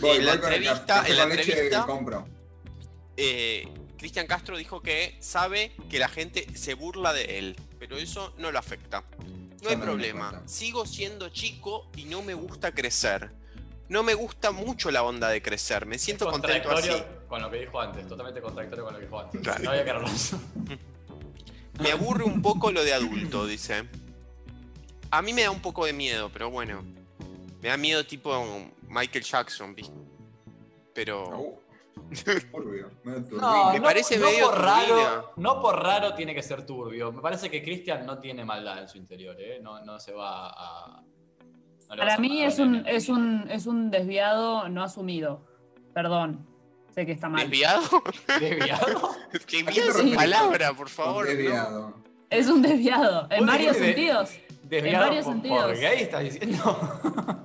Voy, 0.00 0.18
en 0.18 0.26
la 0.26 0.36
voy 0.36 0.52
entrevista, 0.54 1.04
en 1.06 1.16
la 1.16 1.22
entrevista 1.24 1.86
compro. 1.86 2.26
eh, 3.16 3.68
Cristian 3.98 4.26
Castro 4.26 4.56
dijo 4.56 4.80
que 4.80 5.16
sabe 5.20 5.72
que 5.90 5.98
la 5.98 6.08
gente 6.08 6.46
se 6.56 6.74
burla 6.74 7.12
de 7.12 7.38
él, 7.38 7.56
pero 7.78 7.96
eso 7.98 8.32
no 8.38 8.50
lo 8.52 8.58
afecta. 8.58 9.04
No 9.62 9.68
hay 9.70 9.76
problema. 9.76 10.42
Sigo 10.46 10.84
siendo 10.86 11.28
chico 11.28 11.86
y 11.96 12.04
no 12.04 12.22
me 12.22 12.34
gusta 12.34 12.72
crecer. 12.74 13.30
No 13.88 14.02
me 14.02 14.14
gusta 14.14 14.50
mucho 14.50 14.90
la 14.90 15.02
onda 15.02 15.28
de 15.28 15.40
crecer. 15.42 15.86
Me 15.86 15.98
siento 15.98 16.26
Es 16.26 16.32
contento 16.32 16.70
así. 16.70 16.90
con 17.28 17.42
lo 17.42 17.50
que 17.50 17.58
dijo 17.60 17.80
antes, 17.80 18.08
totalmente 18.08 18.40
contradictorio 18.40 18.84
con 18.84 18.94
lo 18.94 18.98
que 18.98 19.04
dijo 19.06 19.20
antes. 19.20 19.40
Claro. 19.40 19.62
No 19.64 19.70
había. 19.70 20.80
Me 21.80 21.90
aburre 21.92 22.24
un 22.24 22.42
poco 22.42 22.72
lo 22.72 22.84
de 22.84 22.92
adulto, 22.92 23.46
dice. 23.46 23.84
A 25.10 25.22
mí 25.22 25.32
me 25.32 25.42
da 25.42 25.50
un 25.50 25.60
poco 25.60 25.84
de 25.86 25.92
miedo, 25.92 26.30
pero 26.32 26.50
bueno. 26.50 26.82
Me 27.60 27.68
da 27.68 27.76
miedo 27.76 28.04
tipo 28.04 28.70
Michael 28.88 29.24
Jackson, 29.24 29.74
¿viste? 29.74 29.94
Pero... 30.94 31.61
Turbio, 32.50 32.90
medio 33.04 33.22
turbio. 33.24 33.40
No, 33.40 33.72
Me 33.72 33.78
no, 33.78 33.84
parece 33.84 34.18
no 34.18 34.26
medio 34.26 34.46
por 34.46 34.54
turbina. 34.54 34.74
raro, 34.74 35.32
no 35.36 35.60
por 35.60 35.82
raro 35.82 36.14
tiene 36.14 36.34
que 36.34 36.42
ser 36.42 36.64
turbio. 36.66 37.12
Me 37.12 37.20
parece 37.22 37.50
que 37.50 37.62
Cristian 37.62 38.04
no 38.06 38.18
tiene 38.18 38.44
maldad 38.44 38.78
en 38.80 38.88
su 38.88 38.98
interior, 38.98 39.36
¿eh? 39.38 39.60
No, 39.62 39.84
no 39.84 39.98
se 39.98 40.12
va 40.12 40.48
a. 40.48 41.02
no 41.88 41.96
Para 41.96 42.14
a 42.14 42.18
mí 42.18 42.42
es 42.42 42.58
un, 42.58 42.86
es, 42.86 43.08
un, 43.08 43.46
es 43.50 43.66
un 43.66 43.90
desviado 43.90 44.68
no 44.68 44.82
asumido. 44.82 45.44
Perdón. 45.94 46.46
Sé 46.94 47.06
que 47.06 47.12
está 47.12 47.28
mal. 47.30 47.40
¿Desviado? 47.48 47.82
¿Desviado? 48.38 49.10
que 49.30 49.38
¿A 49.38 49.40
qué 49.46 49.56
bien 49.62 49.66
te 49.66 49.80
esa 49.80 49.92
refieres 49.94 50.16
palabra, 50.16 50.72
por 50.74 50.86
Un 50.86 50.92
favor. 50.92 51.24
¿no? 51.24 51.30
desviado. 51.30 51.94
Es 52.28 52.48
un 52.48 52.62
desviado, 52.62 53.26
en 53.30 53.46
varios 53.46 53.76
de- 53.78 53.84
sentidos. 53.86 54.30
Desviado 54.64 55.04
varios 55.06 55.24
por, 55.26 55.34
sentidos. 55.34 55.64
por 55.64 55.76
gay, 55.78 56.02
estás 56.02 56.22
diciendo. 56.22 56.78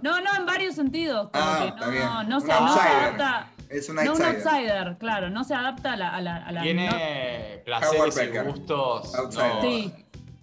No, 0.01 0.21
no, 0.21 0.35
en 0.37 0.45
varios 0.45 0.75
sentidos. 0.75 1.29
Como 1.31 1.43
Ah, 1.43 1.59
que 1.61 1.67
está 1.69 1.89
bien. 1.89 2.03
no, 2.05 2.23
no, 2.23 2.39
se, 2.39 2.47
no 2.47 2.53
se 2.53 2.53
outsider. 2.79 2.95
adapta. 2.97 3.51
Es 3.69 3.89
un 3.89 3.95
No 3.95 4.01
un 4.01 4.07
outsider. 4.07 4.35
outsider, 4.35 4.97
claro, 4.97 5.29
no 5.29 5.43
se 5.43 5.53
adapta 5.53 5.93
a 5.93 5.97
la. 5.97 6.09
A 6.09 6.21
la, 6.21 6.35
a 6.37 6.51
la 6.51 6.59
no- 6.59 6.63
Tiene 6.63 6.87
Howard 6.89 7.63
placeres 7.65 8.17
y 8.33 8.37
gustos 8.39 9.15
Outsider. 9.15 9.55
no, 9.55 9.61
Sí. 9.61 9.93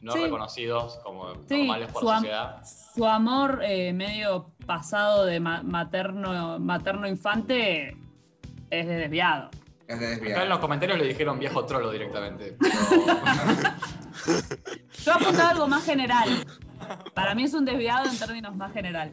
no 0.03 0.13
Sí. 0.13 0.23
reconocidos 0.25 0.99
como 1.03 1.35
Sí, 1.49 1.59
normales 1.59 1.91
por 1.93 2.01
su, 2.03 2.07
la 2.09 2.13
am- 2.17 2.23
sociedad. 2.23 2.63
su 2.95 3.07
amor 3.07 3.61
eh, 3.65 3.93
medio 3.95 4.51
pasado 4.67 5.25
de 5.25 5.41
ma- 5.41 5.63
materno, 5.63 6.59
materno 6.59 7.07
infante 7.09 7.97
es 8.71 8.87
de 8.87 8.95
desviado. 8.97 9.51
Es 9.89 10.01
de 10.01 10.15
Acá 10.33 10.43
en 10.45 10.49
los 10.49 10.59
comentarios 10.61 10.99
le 10.99 11.07
dijeron 11.07 11.39
viejo 11.39 11.65
trolo 11.67 11.91
directamente. 11.91 12.57
pero- 12.61 13.75
Yo 15.05 15.13
apuntaba 15.13 15.51
algo 15.51 15.67
más 15.69 15.85
general. 15.85 16.29
Para 17.15 17.35
mí 17.35 17.45
es 17.45 17.55
un 17.55 17.65
desviado 17.65 18.09
en 18.09 18.19
términos 18.19 18.55
más 18.57 18.73
general. 18.73 19.13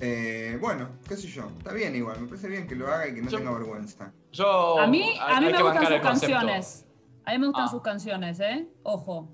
Eh, 0.00 0.56
bueno, 0.60 0.88
qué 1.08 1.16
sé 1.16 1.26
yo. 1.28 1.48
Está 1.58 1.72
bien 1.72 1.94
igual. 1.96 2.20
Me 2.20 2.28
parece 2.28 2.48
bien 2.48 2.66
que 2.66 2.74
lo 2.74 2.86
haga 2.86 3.08
y 3.08 3.14
que 3.14 3.22
no 3.22 3.30
Yo- 3.30 3.38
tenga 3.38 3.52
vergüenza. 3.52 4.12
Yo, 4.32 4.78
A 4.78 4.86
mí, 4.86 5.14
a 5.20 5.40
mí 5.40 5.46
me 5.50 5.62
gustan 5.62 5.86
sus 5.86 6.00
canciones. 6.00 6.86
A 7.24 7.32
mí 7.32 7.38
me 7.38 7.46
gustan 7.46 7.64
Ah. 7.66 7.70
sus 7.70 7.82
canciones, 7.82 8.40
¿eh? 8.40 8.68
Ojo. 8.82 9.28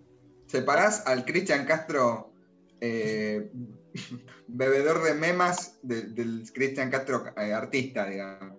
¿Separás 0.46 1.06
al 1.06 1.24
Cristian 1.24 1.64
Castro 1.66 2.30
eh, 2.80 3.50
bebedor 4.48 5.02
de 5.02 5.14
memas 5.14 5.78
de- 5.82 6.02
del 6.02 6.44
Cristian 6.52 6.90
Castro 6.90 7.24
eh, 7.36 7.52
artista, 7.52 8.06
digamos? 8.06 8.58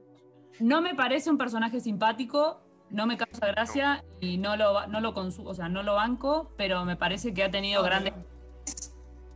No 0.59 0.81
me 0.81 0.95
parece 0.95 1.29
un 1.29 1.37
personaje 1.37 1.79
simpático, 1.81 2.61
no 2.89 3.05
me 3.07 3.17
causa 3.17 3.47
gracia 3.47 4.03
y 4.21 4.37
no 4.37 4.55
lo, 4.55 4.87
no 4.87 5.01
lo 5.01 5.13
consumo, 5.13 5.49
o 5.49 5.53
sea, 5.53 5.67
no 5.69 5.83
lo 5.83 5.95
banco, 5.95 6.51
pero 6.57 6.85
me 6.85 6.95
parece 6.95 7.33
que 7.33 7.43
ha 7.43 7.51
tenido 7.51 7.83
grandes. 7.83 8.13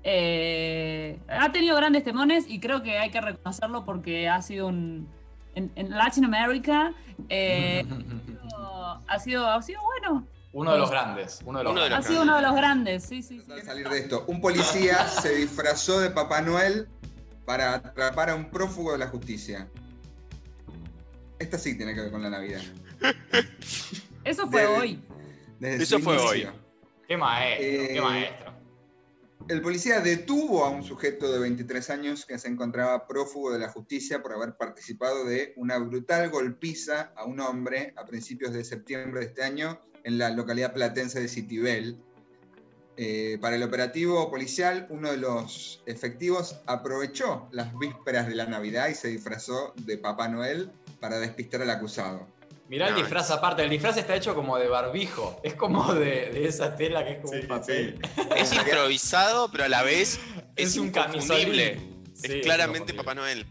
Eh, 0.04 1.20
ha 1.28 1.52
tenido 1.52 1.76
grandes 1.76 2.04
temones 2.04 2.46
y 2.48 2.60
creo 2.60 2.82
que 2.84 2.98
hay 2.98 3.12
que 3.12 3.22
reconocerlo 3.22 3.86
porque 3.86 4.30
ha 4.30 4.42
sido 4.42 4.68
un. 4.68 5.08
En, 5.56 5.72
en 5.76 5.90
Latinoamérica 5.90 6.94
eh, 7.28 7.86
ha, 9.08 9.20
sido, 9.20 9.48
ha 9.48 9.62
sido 9.62 9.82
bueno. 9.84 10.26
Uno 10.54 10.72
de 10.74 10.78
los 10.80 10.90
grandes. 10.90 11.40
Uno 11.46 11.60
de 11.60 11.64
los 11.66 11.72
Uno 11.74 11.82
de 11.82 11.86
Ha 11.88 11.90
grandes. 11.90 12.08
sido 12.10 12.22
uno 12.24 12.36
de 12.36 12.42
los 12.42 12.56
grandes, 12.56 13.04
sí, 13.04 13.22
sí. 13.22 13.42
salir 13.64 13.88
de 13.90 14.00
esto. 14.00 14.24
Un 14.28 14.42
policía 14.42 15.08
se 15.08 15.36
disfrazó 15.36 16.00
de 16.00 16.10
Papá 16.12 16.42
Noel 16.42 16.88
para 17.46 17.76
atrapar 17.76 18.30
a 18.30 18.36
un 18.36 18.50
prófugo 18.50 18.94
de 18.94 19.00
la 19.00 19.08
justicia. 19.08 19.68
Esta 21.40 21.58
sí 21.58 21.76
tiene 21.78 21.94
que 21.94 22.02
ver 22.02 22.12
con 22.12 22.22
la 22.22 22.30
Navidad. 22.30 22.62
Eso 24.24 24.48
fue 24.52 24.62
Desde- 24.62 24.78
hoy. 24.78 25.04
Desde 25.60 25.84
Eso 25.84 26.00
fue 26.00 26.14
inicio. 26.16 26.30
hoy. 26.50 26.56
Qué 27.08 27.18
maestro, 27.18 27.66
Eh, 27.66 27.90
qué 27.94 28.02
maestro. 28.02 28.49
El 29.50 29.64
policía 29.64 30.00
detuvo 30.00 30.64
a 30.64 30.70
un 30.70 30.84
sujeto 30.84 31.32
de 31.32 31.40
23 31.40 31.90
años 31.90 32.24
que 32.24 32.38
se 32.38 32.48
encontraba 32.48 33.08
prófugo 33.08 33.52
de 33.52 33.58
la 33.58 33.70
justicia 33.70 34.22
por 34.22 34.34
haber 34.34 34.56
participado 34.56 35.26
de 35.26 35.54
una 35.56 35.80
brutal 35.80 36.30
golpiza 36.30 37.12
a 37.16 37.26
un 37.26 37.40
hombre 37.40 37.92
a 37.98 38.06
principios 38.06 38.54
de 38.54 38.64
septiembre 38.64 39.22
de 39.22 39.26
este 39.26 39.42
año 39.42 39.82
en 40.04 40.20
la 40.20 40.30
localidad 40.30 40.72
platense 40.72 41.20
de 41.20 41.28
Citibel. 41.28 41.98
Eh, 42.96 43.40
para 43.42 43.56
el 43.56 43.64
operativo 43.64 44.30
policial, 44.30 44.86
uno 44.92 45.10
de 45.10 45.18
los 45.18 45.82
efectivos 45.88 46.62
aprovechó 46.68 47.50
las 47.52 47.76
vísperas 47.80 48.28
de 48.28 48.36
la 48.36 48.46
Navidad 48.46 48.90
y 48.90 48.94
se 48.94 49.08
disfrazó 49.08 49.74
de 49.78 49.98
Papá 49.98 50.28
Noel 50.28 50.72
para 51.00 51.18
despistar 51.18 51.64
al 51.64 51.72
acusado. 51.72 52.28
Mirá 52.70 52.90
el 52.90 52.96
disfraz 52.96 53.32
aparte, 53.32 53.64
el 53.64 53.70
disfraz 53.70 53.98
está 53.98 54.16
hecho 54.16 54.36
como 54.36 54.58
de 54.58 54.68
barbijo. 54.68 55.40
Es 55.44 55.56
como 55.56 55.92
de, 55.94 56.30
de 56.30 56.46
esa 56.48 56.76
tela 56.76 57.04
que 57.04 57.14
es 57.14 57.18
como 57.18 57.34
Sí, 57.34 57.40
un 57.42 57.48
papel. 57.48 58.00
Es 58.38 58.54
improvisado, 58.54 59.50
pero 59.52 59.64
a 59.64 59.68
la 59.70 59.82
vez 59.82 60.20
es, 60.56 60.70
Es 60.70 60.78
un 60.78 60.88
inconfundible. 60.88 61.80
Sí, 62.14 62.22
es 62.26 62.30
es 62.30 62.42
claramente. 62.44 62.94
Papá 62.94 63.16
Noel. 63.16 63.46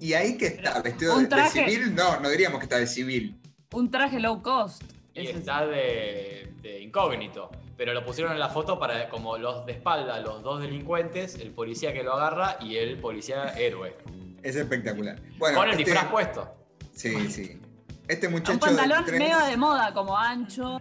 ¿Y 0.00 0.14
ahí 0.14 0.38
que 0.38 0.46
está? 0.46 0.80
¿Vestido 0.80 1.16
Un 1.16 1.28
de, 1.28 1.48
civil? 1.50 1.94
No, 1.94 2.18
no 2.20 2.30
diríamos 2.30 2.60
que 2.60 2.64
está 2.64 2.78
de 2.78 2.86
civil. 2.86 3.38
Un 3.72 3.90
traje 3.90 4.18
low 4.20 4.42
cost. 4.42 4.82
Y 5.12 5.20
Ese 5.26 5.38
está 5.38 5.66
de, 5.66 6.52
de 6.62 6.80
incógnito. 6.80 7.50
Pero 7.76 7.92
lo 7.92 8.04
pusieron 8.04 8.32
en 8.32 8.38
la 8.40 8.48
foto 8.48 8.78
para 8.78 9.08
como 9.10 9.36
los 9.38 9.66
de 9.66 9.72
espalda, 9.72 10.18
los 10.20 10.42
dos 10.42 10.60
delincuentes, 10.62 11.34
el 11.34 11.50
policía 11.50 11.92
que 11.92 12.02
lo 12.02 12.14
agarra 12.14 12.56
y 12.60 12.76
el 12.76 12.98
policía 12.98 13.50
héroe. 13.58 13.96
Es 14.42 14.56
espectacular. 14.56 15.20
Bueno, 15.36 15.58
Con 15.58 15.68
el 15.68 15.72
este- 15.78 15.84
disfraz 15.84 16.10
puesto. 16.10 16.54
Sí, 16.94 17.30
sí. 17.30 17.60
Este 18.08 18.26
Un 18.26 18.32
muchacho 18.34 18.58
pantalón 18.58 19.04
de 19.04 19.12
23 19.12 19.20
medio 19.20 19.38
de 19.50 19.56
moda, 19.56 19.92
como 19.94 20.16
ancho, 20.16 20.80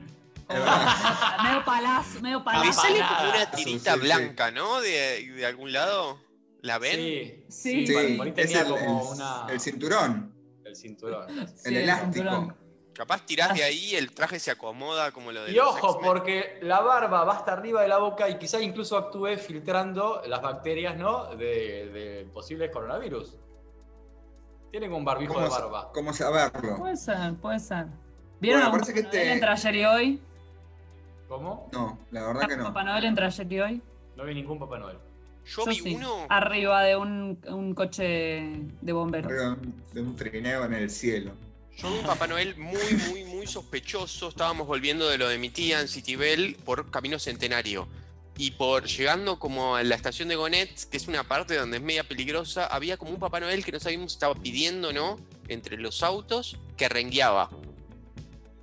medio 0.49 1.65
palazo, 1.65 2.21
medio 2.21 2.43
palazo. 2.43 2.81
sale 2.81 2.99
nada. 2.99 3.17
como 3.17 3.29
una 3.31 3.51
tirita 3.51 3.93
sí, 3.93 3.99
sí. 3.99 4.05
blanca, 4.05 4.51
¿no? 4.51 4.79
De, 4.81 5.31
de 5.35 5.45
algún 5.45 5.71
lado. 5.71 6.19
¿La 6.61 6.79
ven? 6.79 6.95
Sí, 6.95 7.45
Sí. 7.49 7.87
sí. 7.87 7.87
Sí, 7.87 8.13
por 8.17 8.25
ahí 8.25 8.33
es 8.35 8.35
tenía 8.35 8.61
el, 8.61 8.67
como 8.67 9.01
el- 9.03 9.15
una. 9.15 9.45
el 9.49 9.59
cinturón, 9.59 10.33
el 10.65 10.75
cinturón. 10.75 11.27
Sí, 11.55 11.69
el 11.69 11.77
elástico. 11.77 12.13
cinturón. 12.13 12.57
Capaz 12.93 13.25
tirás 13.27 13.53
de 13.53 13.63
ahí, 13.63 13.93
el 13.95 14.11
traje 14.11 14.39
se 14.39 14.49
acomoda 14.49 15.11
como 15.11 15.31
lo 15.31 15.43
de 15.43 15.51
Y 15.51 15.55
los 15.55 15.67
ojo, 15.67 15.99
porque 16.01 16.57
la 16.63 16.79
barba 16.81 17.23
va 17.25 17.33
hasta 17.33 17.53
arriba 17.53 17.83
de 17.83 17.87
la 17.87 17.99
boca 17.99 18.27
y 18.27 18.39
quizá 18.39 18.59
incluso 18.59 18.97
actúe 18.97 19.37
filtrando 19.37 20.23
las 20.25 20.41
bacterias, 20.41 20.97
¿no? 20.97 21.27
De, 21.35 21.89
de 21.93 22.27
posibles 22.33 22.71
coronavirus. 22.71 23.35
Tiene 24.71 24.87
como 24.87 24.97
un 24.97 25.05
barbijo 25.05 25.33
de 25.39 25.45
¿Cómo, 25.47 25.55
sa- 25.55 25.61
barba. 25.65 25.91
cómo 25.93 26.13
saberlo? 26.13 26.77
Puede 26.77 26.97
ser, 26.97 27.33
puede 27.35 27.59
ser. 27.59 27.87
¿Vieron 28.39 28.61
Bueno, 28.61 28.71
parece 28.71 28.93
que 28.93 29.01
Papá 29.03 29.11
Noel 29.13 29.21
este- 29.23 29.33
entre 29.33 29.49
ayer 29.49 29.75
y 29.75 29.85
hoy? 29.85 30.21
¿Cómo? 31.27 31.69
No, 31.73 31.99
la 32.11 32.27
verdad 32.27 32.47
que 32.47 32.57
no. 32.57 32.63
Papá 32.65 32.83
Noel 32.83 33.05
entre 33.05 33.25
ayer 33.25 33.53
y 33.53 33.59
hoy. 33.59 33.81
No 34.15 34.23
vi 34.25 34.33
ningún 34.35 34.59
Papá 34.59 34.77
Noel. 34.79 34.97
Yo 35.45 35.65
vi 35.65 35.75
sí. 35.75 35.95
uno. 35.95 36.25
Arriba 36.29 36.83
de 36.83 36.95
un, 36.97 37.39
un 37.47 37.73
coche 37.73 38.03
de 38.81 38.91
bomberos. 38.93 39.31
Arriba 39.31 39.57
De 39.93 40.01
un 40.01 40.15
trineo 40.15 40.65
en 40.65 40.73
el 40.73 40.89
cielo. 40.89 41.31
Yo 41.77 41.89
vi 41.91 41.99
un 41.99 42.05
Papá 42.05 42.27
Noel 42.27 42.55
muy, 42.57 42.75
muy, 43.09 43.23
muy 43.25 43.47
sospechoso. 43.47 44.29
Estábamos 44.29 44.67
volviendo 44.67 45.07
de 45.07 45.17
lo 45.17 45.27
de 45.29 45.37
mi 45.37 45.49
tía 45.49 45.79
en 45.79 45.87
Citibel 45.87 46.57
por 46.65 46.91
Camino 46.91 47.17
Centenario. 47.19 47.87
Y 48.37 48.51
por 48.51 48.85
llegando 48.85 49.39
como 49.39 49.75
a 49.75 49.83
la 49.83 49.95
estación 49.95 50.27
de 50.27 50.35
Gonet, 50.35 50.89
que 50.89 50.97
es 50.97 51.07
una 51.07 51.23
parte 51.23 51.55
donde 51.55 51.77
es 51.77 51.83
media 51.83 52.03
peligrosa, 52.03 52.67
había 52.67 52.95
como 52.97 53.11
un 53.11 53.19
Papá 53.19 53.39
Noel 53.39 53.65
que 53.65 53.71
no 53.71 53.79
sabíamos 53.79 54.11
si 54.11 54.15
estaba 54.17 54.35
pidiendo, 54.35 54.93
¿no? 54.93 55.17
Entre 55.47 55.77
los 55.77 56.03
autos, 56.03 56.57
que 56.75 56.87
rengueaba. 56.87 57.49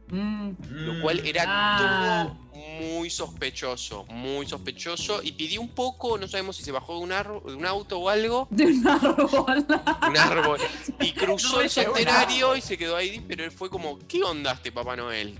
Mm, 0.08 0.50
Lo 0.70 1.00
cual 1.02 1.20
era 1.26 1.44
Ah. 1.46 2.26
todo 2.28 2.44
muy 2.54 3.10
sospechoso, 3.10 4.04
muy 4.10 4.46
sospechoso. 4.46 5.20
Y 5.22 5.32
pidió 5.32 5.60
un 5.60 5.70
poco, 5.70 6.18
no 6.18 6.28
sabemos 6.28 6.56
si 6.56 6.62
se 6.62 6.70
bajó 6.70 6.98
de 6.98 7.00
un, 7.04 7.10
arro- 7.10 7.42
de 7.44 7.54
un 7.54 7.66
auto 7.66 7.98
o 7.98 8.08
algo, 8.08 8.46
de 8.50 8.66
un 8.66 8.87
árbol. 8.87 9.66
un 10.08 10.16
árbol. 10.16 10.60
Y 11.00 11.12
cruzó 11.14 11.60
el 11.62 11.70
centenario 11.70 12.54
y 12.54 12.60
se 12.60 12.78
quedó 12.78 12.96
ahí, 12.96 13.24
pero 13.26 13.42
él 13.44 13.50
fue 13.50 13.70
como, 13.70 13.98
¿qué 14.06 14.22
onda 14.22 14.52
este 14.52 14.70
Papá 14.70 14.94
Noel? 14.94 15.38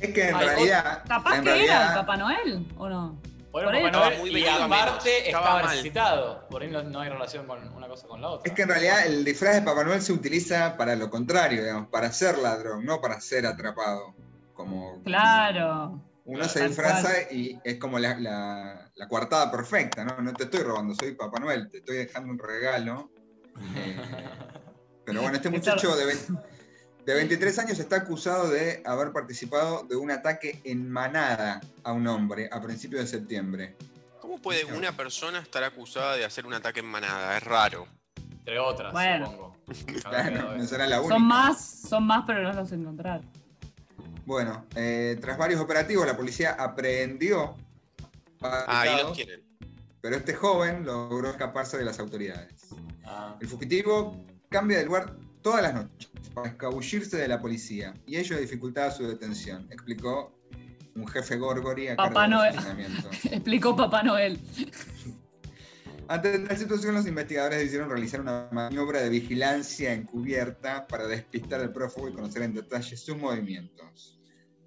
Es 0.00 0.12
que 0.12 0.28
en 0.28 0.34
Ay, 0.34 0.44
realidad. 0.46 1.04
Capaz 1.08 1.36
en 1.36 1.44
que 1.44 1.50
realidad, 1.50 1.76
era 1.82 1.88
el 1.92 1.98
Papá 2.00 2.16
Noel, 2.16 2.66
¿o 2.76 2.88
no? 2.88 3.18
Bueno, 3.52 3.68
Por 3.68 3.74
ahí 3.76 3.82
Papá 3.82 3.88
estaba 3.88 4.06
Noel 4.10 4.18
muy 4.20 4.40
y 4.40 4.46
aparte 4.46 5.26
estaba 5.26 5.62
necesitado. 5.62 6.48
Por 6.48 6.62
ahí 6.62 6.70
no, 6.70 6.82
no 6.84 7.00
hay 7.00 7.08
relación 7.10 7.46
con 7.46 7.66
una 7.72 7.88
cosa 7.88 8.06
con 8.06 8.20
la 8.20 8.28
otra. 8.28 8.48
Es 8.48 8.54
que 8.54 8.62
en 8.62 8.68
realidad 8.68 9.06
el 9.06 9.24
disfraz 9.24 9.54
de 9.56 9.62
Papá 9.62 9.82
Noel 9.84 10.00
se 10.02 10.12
utiliza 10.12 10.76
para 10.76 10.94
lo 10.94 11.10
contrario, 11.10 11.62
digamos, 11.62 11.88
para 11.88 12.12
ser 12.12 12.38
ladrón, 12.38 12.84
no 12.84 13.00
para 13.00 13.20
ser 13.20 13.46
atrapado. 13.46 14.14
Como 14.54 15.02
Claro. 15.02 16.00
uno 16.26 16.44
se 16.44 16.66
disfraza 16.68 17.10
y 17.32 17.58
es 17.64 17.76
como 17.78 17.98
la, 17.98 18.18
la- 18.20 18.90
la 18.94 19.08
coartada 19.08 19.50
perfecta, 19.50 20.04
¿no? 20.04 20.20
No 20.20 20.32
te 20.34 20.44
estoy 20.44 20.60
robando, 20.62 20.94
soy 20.94 21.14
Papá 21.14 21.40
Noel, 21.40 21.68
te 21.70 21.78
estoy 21.78 21.96
dejando 21.96 22.30
un 22.32 22.38
regalo. 22.38 23.10
Eh, 23.76 23.96
pero 25.04 25.22
bueno, 25.22 25.36
este 25.36 25.50
muchacho 25.50 25.96
de, 25.96 26.04
ve- 26.06 26.18
de 27.10 27.16
23 27.16 27.58
años 27.58 27.78
está 27.80 27.96
acusado 27.96 28.48
de 28.48 28.84
haber 28.86 29.10
participado 29.10 29.82
de 29.82 29.96
un 29.96 30.12
ataque 30.12 30.60
en 30.62 30.88
manada 30.88 31.60
a 31.82 31.92
un 31.92 32.06
hombre 32.06 32.48
a 32.52 32.62
principios 32.62 33.02
de 33.02 33.08
septiembre. 33.08 33.74
¿Cómo 34.20 34.38
puede 34.38 34.64
una 34.66 34.92
persona 34.92 35.40
estar 35.40 35.64
acusada 35.64 36.14
de 36.14 36.24
hacer 36.24 36.46
un 36.46 36.54
ataque 36.54 36.78
en 36.78 36.86
manada? 36.86 37.36
Es 37.36 37.42
raro. 37.42 37.88
Entre 38.16 38.60
otras, 38.60 38.92
Bueno. 38.92 39.26
supongo. 39.26 39.56
Claro, 40.08 40.56
no 40.56 40.64
será 40.64 40.86
la 40.86 41.00
única. 41.00 41.14
Son 41.16 41.26
más, 41.26 41.64
son 41.88 42.06
más, 42.06 42.22
pero 42.28 42.42
no 42.44 42.52
los 42.52 42.70
encontraron. 42.70 43.28
Bueno, 44.24 44.66
eh, 44.76 45.18
tras 45.20 45.36
varios 45.36 45.60
operativos, 45.60 46.06
la 46.06 46.16
policía 46.16 46.52
aprehendió. 46.52 47.56
Ah, 48.40 48.86
los 49.02 49.16
tienen. 49.16 49.42
pero 50.00 50.14
este 50.14 50.34
joven 50.34 50.84
logró 50.84 51.28
escaparse 51.30 51.76
de 51.76 51.84
las 51.84 51.98
autoridades. 51.98 52.68
Ah. 53.04 53.34
El 53.40 53.48
fugitivo 53.48 54.16
cambia 54.48 54.78
de 54.78 54.84
lugar 54.84 55.16
todas 55.42 55.62
las 55.62 55.74
noches 55.74 56.10
para 56.34 56.48
escabullirse 56.48 57.16
de 57.16 57.28
la 57.28 57.40
policía 57.40 57.94
y 58.06 58.16
ello 58.16 58.38
dificultaba 58.38 58.90
su 58.90 59.06
detención, 59.06 59.66
explicó 59.70 60.36
un 60.94 61.06
jefe 61.06 61.36
Gorgori 61.36 61.88
a 61.88 61.96
Papá 61.96 62.26
Noel. 62.26 62.54
Explicó 63.30 63.76
Papá 63.76 64.02
Noel. 64.02 64.38
Ante 66.08 66.40
tal 66.40 66.56
situación, 66.56 66.94
los 66.94 67.06
investigadores 67.06 67.60
decidieron 67.60 67.88
realizar 67.88 68.20
una 68.20 68.48
maniobra 68.50 69.00
de 69.00 69.08
vigilancia 69.10 69.92
encubierta 69.92 70.88
para 70.88 71.06
despistar 71.06 71.60
al 71.60 71.72
prófugo 71.72 72.08
y 72.08 72.12
conocer 72.12 72.42
en 72.42 72.54
detalle 72.54 72.96
sus 72.96 73.16
movimientos. 73.16 74.18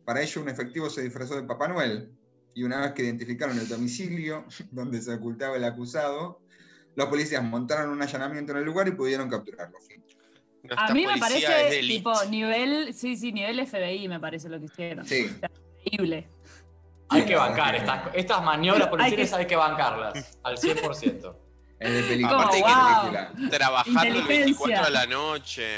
Para 0.05 0.21
ello, 0.21 0.41
un 0.41 0.47
efectivo 0.47 0.89
se 0.89 1.01
disfrazó 1.01 1.35
de 1.35 1.43
Papá 1.43 1.67
Noel 1.67 2.09
y 2.53 2.63
una 2.63 2.79
vez 2.79 2.93
que 2.93 3.03
identificaron 3.03 3.59
el 3.59 3.67
domicilio 3.67 4.45
donde 4.71 5.01
se 5.01 5.13
ocultaba 5.13 5.57
el 5.57 5.65
acusado, 5.65 6.39
los 6.95 7.07
policías 7.07 7.43
montaron 7.43 7.89
un 7.89 8.01
allanamiento 8.01 8.53
en 8.53 8.59
el 8.59 8.63
lugar 8.65 8.87
y 8.87 8.91
pudieron 8.91 9.29
capturarlo. 9.29 9.77
A 10.77 10.93
mí 10.93 11.05
me 11.05 11.17
parece 11.17 11.81
tipo 11.81 12.13
nivel, 12.25 12.93
sí, 12.93 13.17
sí, 13.17 13.31
nivel 13.33 13.65
FBI 13.67 14.07
me 14.07 14.19
parece 14.19 14.47
lo 14.49 14.59
que 14.59 14.65
hicieron. 14.65 15.05
Sí. 15.05 15.29
Increíble. 15.83 16.27
Hay 17.09 17.25
que 17.25 17.35
bancar 17.35 17.75
estas, 17.75 18.09
estas 18.13 18.43
maniobras 18.43 18.87
policiales, 18.87 19.29
que- 19.29 19.35
hay 19.35 19.45
que 19.45 19.55
bancarlas 19.55 20.37
al 20.43 20.57
100%. 20.57 21.35
Es 21.79 21.91
de 21.93 22.03
película. 22.03 22.35
Aparte 22.37 22.57
de 22.57 22.63
wow. 22.63 22.71
película. 23.11 23.49
Trabajando 23.51 24.01
el 24.03 24.07
Inteligencia. 24.15 24.45
24 24.45 24.85
de 24.85 24.91
la 24.91 25.05
noche. 25.05 25.77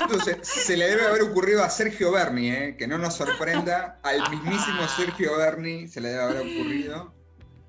Entonces, 0.00 0.38
se 0.42 0.76
le 0.76 0.88
debe 0.88 1.06
haber 1.06 1.22
ocurrido 1.22 1.62
a 1.62 1.70
Sergio 1.70 2.10
Berni, 2.10 2.50
¿eh? 2.50 2.76
que 2.76 2.86
no 2.88 2.98
nos 2.98 3.14
sorprenda, 3.14 4.00
al 4.02 4.28
mismísimo 4.30 4.86
Sergio 4.88 5.36
Berni 5.36 5.86
se 5.86 6.00
le 6.00 6.08
debe 6.08 6.22
haber 6.22 6.38
ocurrido, 6.38 7.14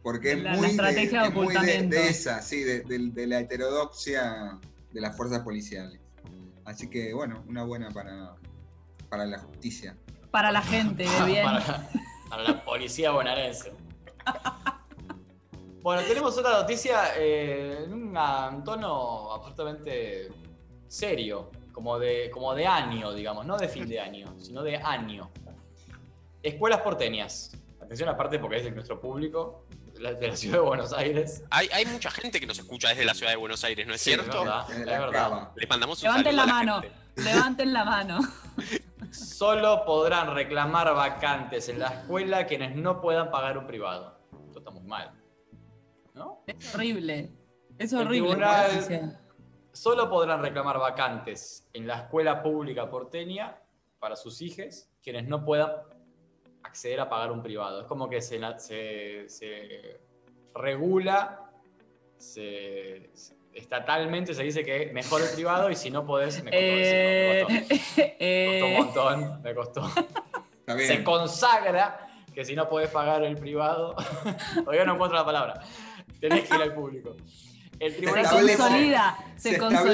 porque 0.02 0.32
es 0.32 0.40
La- 0.40 0.52
la 0.54 0.58
muy, 0.58 0.66
de, 0.68 0.72
estrategia 0.72 1.22
de 1.22 1.28
es 1.28 1.34
muy 1.34 1.48
de- 1.48 1.54
ocultamiento. 1.58 1.96
de 1.96 2.08
esa, 2.08 2.42
sí, 2.42 2.64
de, 2.64 2.80
de- 2.82 3.12
de 3.12 3.28
la 3.28 3.40
heterodoxia 3.40 4.58
de 4.92 5.02
las 5.02 5.16
fuerzas 5.16 5.42
policiales. 5.42 6.00
Así 6.70 6.88
que, 6.88 7.16
bueno, 7.16 7.44
una 7.48 7.64
buena 7.64 7.90
para, 7.90 8.36
para 9.10 9.26
la 9.26 9.40
justicia. 9.40 9.98
Para 10.30 10.52
la 10.52 10.62
gente, 10.62 11.04
de 11.04 11.26
bien. 11.26 11.44
para, 11.44 11.90
para 12.30 12.44
la 12.44 12.64
policía 12.64 13.12
bonaerense. 13.12 13.74
Bueno, 15.82 16.02
tenemos 16.06 16.38
otra 16.38 16.52
noticia 16.52 17.18
eh, 17.18 17.86
en 17.86 17.94
un 17.94 18.64
tono 18.66 19.32
absolutamente 19.32 20.28
serio, 20.90 21.50
como 21.72 21.98
de, 21.98 22.30
como 22.32 22.54
de 22.54 22.68
año, 22.68 23.14
digamos, 23.14 23.46
no 23.46 23.58
de 23.58 23.70
fin 23.70 23.88
de 23.88 23.98
año, 23.98 24.36
sino 24.38 24.62
de 24.62 24.76
año. 24.76 25.32
Escuelas 26.44 26.82
porteñas. 26.82 27.58
Atención 27.82 28.10
aparte 28.10 28.40
porque 28.40 28.58
es 28.58 28.66
de 28.66 28.72
nuestro 28.72 29.00
público, 29.00 29.64
la, 30.00 30.14
de 30.14 30.28
la 30.30 30.36
ciudad 30.36 30.58
de 30.58 30.64
Buenos 30.64 30.94
Aires. 30.94 31.44
Hay, 31.52 31.68
hay 31.74 31.86
mucha 31.86 32.10
gente 32.12 32.40
que 32.40 32.46
nos 32.48 32.58
escucha 32.60 32.90
desde 32.90 33.06
la 33.06 33.14
ciudad 33.14 33.32
de 33.32 33.38
Buenos 33.38 33.64
Aires, 33.64 33.86
¿no 33.88 33.94
es 33.94 34.02
Sí, 34.02 34.12
cierto? 34.12 34.30
es 34.40 34.46
verdad, 34.46 34.72
Es 34.72 34.86
verdad. 34.86 35.12
cava. 35.12 35.52
Les 35.56 35.70
mandamos 35.70 36.02
un 36.02 36.08
Levanten 36.10 36.36
la 36.36 36.44
a 36.44 36.46
mano. 36.46 36.82
gente. 36.82 36.96
Levanten 37.24 37.74
la 37.74 37.86
mano. 37.86 38.20
Solo 39.12 39.84
podrán 39.86 40.34
reclamar 40.34 40.94
vacantes 40.94 41.68
en 41.70 41.80
la 41.80 41.88
escuela 41.88 42.46
quienes 42.46 42.76
no 42.76 43.02
puedan 43.02 43.32
pagar 43.32 43.58
un 43.58 43.66
privado. 43.68 44.20
Esto 44.48 44.60
está 44.60 44.72
muy 44.72 44.84
mal. 44.84 45.12
¿No? 46.14 46.44
Es 46.48 46.74
horrible. 46.76 47.32
Es 47.78 47.94
horrible. 47.94 48.30
tribunal-. 48.36 49.20
Solo 49.72 50.10
podrán 50.10 50.42
reclamar 50.42 50.78
vacantes 50.80 51.68
en 51.74 51.88
la 51.88 52.02
escuela 52.02 52.42
pública 52.44 52.90
porteña 52.90 53.58
para 54.00 54.16
sus 54.16 54.42
hijos 54.42 54.88
quienes 55.02 55.28
no 55.28 55.44
puedan 55.46 55.72
acceder 56.70 57.00
a 57.00 57.10
pagar 57.10 57.32
un 57.32 57.42
privado. 57.42 57.82
Es 57.82 57.88
como 57.88 58.08
que 58.10 58.22
se, 58.22 58.40
se- 58.60 59.26
se 59.28 60.00
regula, 60.54 61.50
se- 62.18 63.10
se- 63.14 63.36
estatalmente 63.54 64.34
se 64.34 64.44
dice 64.44 64.64
que 64.64 64.92
mejor 64.94 65.22
el 65.22 65.30
privado 65.30 65.70
y 65.70 65.76
si 65.76 65.90
no 65.92 66.06
podés, 66.06 66.44
me 66.44 66.52
costó 66.52 66.58
Eh, 66.66 67.46
decirlo, 67.48 67.50
me 67.50 67.66
costó. 67.66 68.00
Me 68.00 68.16
eh, 68.20 68.60
costó 68.62 69.08
un 69.08 69.20
montón, 69.22 69.42
me 69.42 69.56
costó. 69.56 69.92
Está 70.60 70.78
Se 70.78 71.04
consagra 71.04 72.08
que 72.34 72.46
si 72.46 72.56
no 72.56 72.70
podés 72.70 72.90
pagar 72.92 73.24
el 73.24 73.36
privado, 73.36 73.96
todavía 74.64 74.86
no 74.86 74.94
encuentro 74.94 75.18
la 75.18 75.26
palabra, 75.26 75.62
tenés 76.20 76.48
que 76.48 76.56
ir 76.56 76.62
al 76.62 76.74
público. 76.74 77.16
El 77.80 77.92
se 77.94 77.98
tribunal 77.98 78.26
consolida. 78.30 79.18
Se, 79.38 79.58
consolida. 79.58 79.94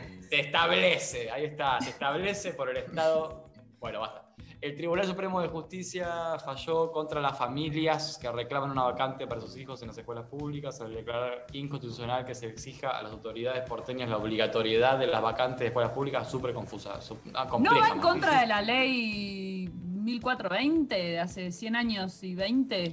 establece. 0.00 0.28
se 0.28 0.40
establece, 0.40 1.30
ahí 1.30 1.44
está, 1.44 1.80
se 1.80 1.90
establece 1.90 2.52
por 2.54 2.70
el 2.70 2.78
Estado. 2.78 3.48
Bueno, 3.78 4.00
basta. 4.00 4.25
El 4.60 4.74
Tribunal 4.74 5.06
Supremo 5.06 5.40
de 5.40 5.48
Justicia 5.48 6.38
falló 6.44 6.90
contra 6.90 7.20
las 7.20 7.38
familias 7.38 8.18
que 8.20 8.30
reclaman 8.30 8.70
una 8.70 8.82
vacante 8.84 9.26
para 9.26 9.40
sus 9.40 9.56
hijos 9.56 9.80
en 9.82 9.88
las 9.88 9.98
escuelas 9.98 10.26
públicas 10.26 10.80
al 10.80 10.94
declarar 10.94 11.46
inconstitucional 11.52 12.24
que 12.24 12.34
se 12.34 12.46
exija 12.46 12.90
a 12.90 13.02
las 13.02 13.12
autoridades 13.12 13.68
porteñas 13.68 14.08
la 14.08 14.16
obligatoriedad 14.16 14.98
de 14.98 15.06
las 15.06 15.22
vacantes 15.22 15.60
de 15.60 15.66
escuelas 15.66 15.92
públicas, 15.92 16.30
súper 16.30 16.52
confusa, 16.54 16.98
ah, 17.34 17.44
¿No 17.44 17.50
compleja. 17.50 17.80
va 17.80 17.88
en 17.94 18.00
contra 18.00 18.40
de 18.40 18.46
la 18.46 18.62
ley 18.62 19.68
1420 19.68 20.94
de 20.94 21.18
hace 21.20 21.52
100 21.52 21.76
años 21.76 22.22
y 22.22 22.34
20? 22.34 22.92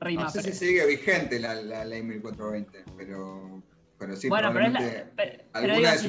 Rima. 0.00 0.22
No 0.24 0.30
sé 0.30 0.42
si 0.42 0.52
sigue 0.52 0.86
vigente 0.86 1.40
la, 1.40 1.54
la 1.56 1.84
ley 1.84 2.02
1420, 2.02 2.84
pero, 2.96 3.62
pero 3.98 4.16
sí, 4.16 4.28
bueno, 4.28 4.52
pero, 4.52 4.66
es 4.66 4.72
la- 4.72 5.04
pero- 5.16 5.42
pero 5.52 5.76
digo, 5.76 5.90
de 5.90 5.98
si 5.98 6.08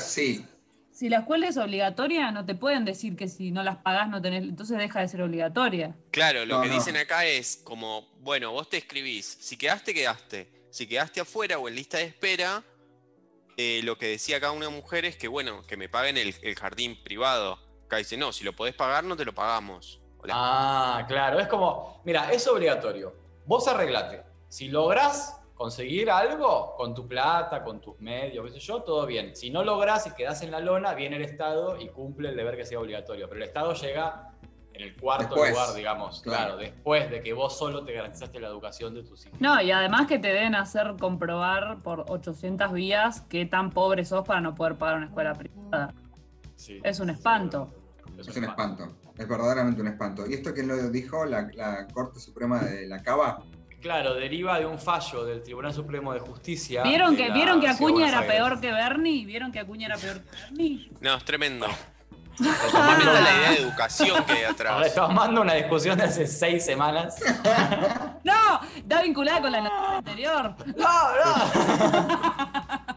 sí. 0.00 0.46
Si 0.96 1.10
la 1.10 1.18
escuela 1.18 1.46
es 1.46 1.58
obligatoria, 1.58 2.30
no 2.30 2.46
te 2.46 2.54
pueden 2.54 2.86
decir 2.86 3.16
que 3.16 3.28
si 3.28 3.50
no 3.50 3.62
las 3.62 3.76
pagás 3.76 4.08
no 4.08 4.22
tenés, 4.22 4.44
entonces 4.44 4.78
deja 4.78 5.00
de 5.00 5.08
ser 5.08 5.20
obligatoria. 5.20 5.94
Claro, 6.10 6.46
lo 6.46 6.56
No, 6.56 6.62
que 6.62 6.68
no. 6.68 6.74
dicen 6.74 6.96
acá 6.96 7.26
es 7.26 7.58
como, 7.62 8.08
bueno, 8.20 8.50
vos 8.52 8.70
te 8.70 8.78
escribís, 8.78 9.26
si 9.26 9.58
quedaste, 9.58 9.92
quedaste. 9.92 10.50
Si 10.70 10.86
quedaste 10.86 11.20
afuera 11.20 11.58
o 11.58 11.68
en 11.68 11.74
lista 11.74 11.98
de 11.98 12.04
espera, 12.04 12.62
eh, 13.58 13.80
lo 13.84 13.98
que 13.98 14.06
decía 14.06 14.38
acá 14.38 14.52
una 14.52 14.70
mujer 14.70 15.04
es 15.04 15.16
que, 15.16 15.28
bueno, 15.28 15.62
que 15.66 15.76
me 15.76 15.88
paguen 15.90 16.16
el, 16.16 16.34
el 16.42 16.54
jardín 16.54 16.96
privado. 17.02 17.58
Acá 17.84 17.98
dice, 17.98 18.16
no, 18.16 18.32
si 18.32 18.42
lo 18.44 18.54
podés 18.54 18.74
pagar, 18.74 19.04
no 19.04 19.16
te 19.18 19.24
lo 19.26 19.34
pagamos. 19.34 20.00
Hola. 20.18 20.32
Ah, 20.34 21.04
claro, 21.06 21.38
es 21.40 21.46
como, 21.46 22.00
mira, 22.06 22.32
es 22.32 22.46
obligatorio. 22.48 23.14
Vos 23.44 23.68
arreglate. 23.68 24.22
Si 24.48 24.68
lográs 24.68 25.36
conseguir 25.56 26.10
algo 26.10 26.74
con 26.76 26.94
tu 26.94 27.08
plata, 27.08 27.64
con 27.64 27.80
tus 27.80 27.98
medios, 27.98 28.44
qué 28.46 28.52
sé 28.52 28.60
yo, 28.60 28.82
todo 28.82 29.06
bien. 29.06 29.34
Si 29.34 29.50
no 29.50 29.64
lográs 29.64 30.06
y 30.06 30.10
quedás 30.10 30.42
en 30.42 30.50
la 30.50 30.60
lona, 30.60 30.94
viene 30.94 31.16
el 31.16 31.22
Estado 31.22 31.80
y 31.80 31.88
cumple 31.88 32.28
el 32.28 32.36
deber 32.36 32.56
que 32.56 32.66
sea 32.66 32.78
obligatorio. 32.78 33.26
Pero 33.28 33.42
el 33.42 33.48
Estado 33.48 33.72
llega 33.72 34.32
en 34.74 34.82
el 34.82 34.94
cuarto 34.94 35.34
Después, 35.34 35.50
lugar, 35.52 35.74
digamos, 35.74 36.20
claro. 36.20 36.42
claro. 36.42 36.56
después 36.58 37.10
de 37.10 37.22
que 37.22 37.32
vos 37.32 37.56
solo 37.58 37.82
te 37.84 37.94
garantizaste 37.94 38.38
la 38.38 38.48
educación 38.48 38.94
de 38.94 39.02
tus 39.02 39.24
hijos. 39.24 39.40
No, 39.40 39.60
y 39.62 39.70
además 39.70 40.06
que 40.06 40.18
te 40.18 40.28
deben 40.28 40.54
hacer 40.54 40.94
comprobar 41.00 41.82
por 41.82 42.04
800 42.06 42.72
vías 42.72 43.22
qué 43.22 43.46
tan 43.46 43.70
pobre 43.70 44.04
sos 44.04 44.26
para 44.26 44.42
no 44.42 44.54
poder 44.54 44.76
pagar 44.76 44.98
una 44.98 45.06
escuela 45.06 45.32
privada. 45.32 45.94
Sí, 46.56 46.80
Es 46.84 47.00
un 47.00 47.08
sí, 47.08 47.14
espanto. 47.14 47.70
Es 48.18 48.28
Es 48.28 48.36
un 48.36 48.44
espanto. 48.44 48.94
Es 49.16 49.26
verdaderamente 49.26 49.80
un 49.80 49.88
espanto. 49.88 50.26
¿Y 50.26 50.34
esto 50.34 50.52
quién 50.52 50.68
lo 50.68 50.76
dijo? 50.90 51.24
¿La, 51.24 51.48
la 51.54 51.86
Corte 51.94 52.20
Suprema 52.20 52.62
de 52.62 52.86
la 52.86 53.02
Cava? 53.02 53.42
Claro, 53.86 54.14
deriva 54.14 54.58
de 54.58 54.66
un 54.66 54.80
fallo 54.80 55.24
del 55.24 55.44
Tribunal 55.44 55.72
Supremo 55.72 56.12
de 56.12 56.18
Justicia. 56.18 56.82
¿Vieron 56.82 57.14
de 57.14 57.26
que, 57.26 57.32
¿vieron 57.32 57.60
que 57.60 57.68
Acuña 57.68 58.08
era 58.08 58.26
peor 58.26 58.60
que 58.60 58.72
Bernie? 58.72 59.24
¿Vieron 59.24 59.52
que 59.52 59.60
Acuña 59.60 59.86
era 59.86 59.96
peor 59.96 60.22
que 60.22 60.30
Bernie? 60.36 60.90
No, 61.00 61.14
es 61.14 61.24
tremendo. 61.24 61.68
Retomando 62.40 63.04
Tremenda 63.04 63.20
la 63.20 63.38
idea 63.38 63.50
de 63.52 63.58
educación 63.58 64.24
que 64.24 64.32
hay 64.32 64.42
atrás. 64.42 64.80
Retomando 64.80 65.40
una 65.40 65.54
discusión 65.54 65.96
de 65.96 66.02
hace 66.02 66.26
seis 66.26 66.64
semanas. 66.64 67.16
No, 68.24 68.60
está 68.74 69.02
vinculada 69.02 69.40
con 69.40 69.52
la 69.52 69.60
noticia 69.60 69.98
anterior. 69.98 70.54
No, 70.74 71.14
no. 71.14 71.50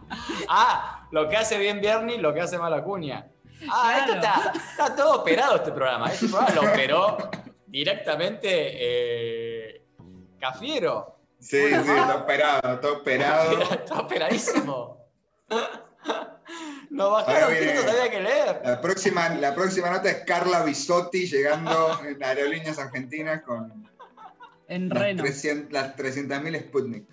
ah, 0.50 1.08
lo 1.12 1.30
que 1.30 1.38
hace 1.38 1.60
bien 1.60 1.80
Bernie, 1.82 2.18
lo 2.18 2.34
que 2.34 2.42
hace 2.42 2.58
mal 2.58 2.74
Acuña. 2.74 3.28
Ah, 3.70 3.98
esto 4.00 4.14
está, 4.16 4.54
está 4.56 4.96
todo 4.96 5.22
operado 5.22 5.58
este 5.58 5.72
programa. 5.72 6.12
Este 6.12 6.28
programa 6.28 6.56
lo 6.56 6.62
operó 6.72 7.30
directamente 7.68 8.48
eh, 8.50 9.59
Cafiero. 10.40 11.16
Sí, 11.40 11.58
sí, 11.68 11.74
está 11.74 12.16
operado, 12.18 12.74
está 12.76 12.92
operado. 12.92 13.62
está 13.72 14.00
operadísimo. 14.00 14.98
Nos 16.90 17.06
Ahora 17.08 17.24
bajaron 17.26 17.52
viene- 17.52 17.68
textos, 17.74 17.92
había 17.94 18.12
que 18.12 18.20
leer. 18.22 18.62
La 18.66 18.82
próxima, 18.82 19.30
la 19.30 19.54
próxima 19.56 19.90
nota 19.92 20.10
es 20.10 20.24
Carla 20.26 20.64
Bisotti 20.64 21.28
llegando 21.28 22.00
en 22.04 22.22
Aerolíneas 22.24 22.80
Argentinas 22.80 23.44
con 23.44 23.88
En 24.68 24.90
las 24.90 24.98
Reno. 25.00 25.24
300 25.24 25.72
las 25.72 25.96
300.000 25.96 26.60
Sputnik. 26.62 27.06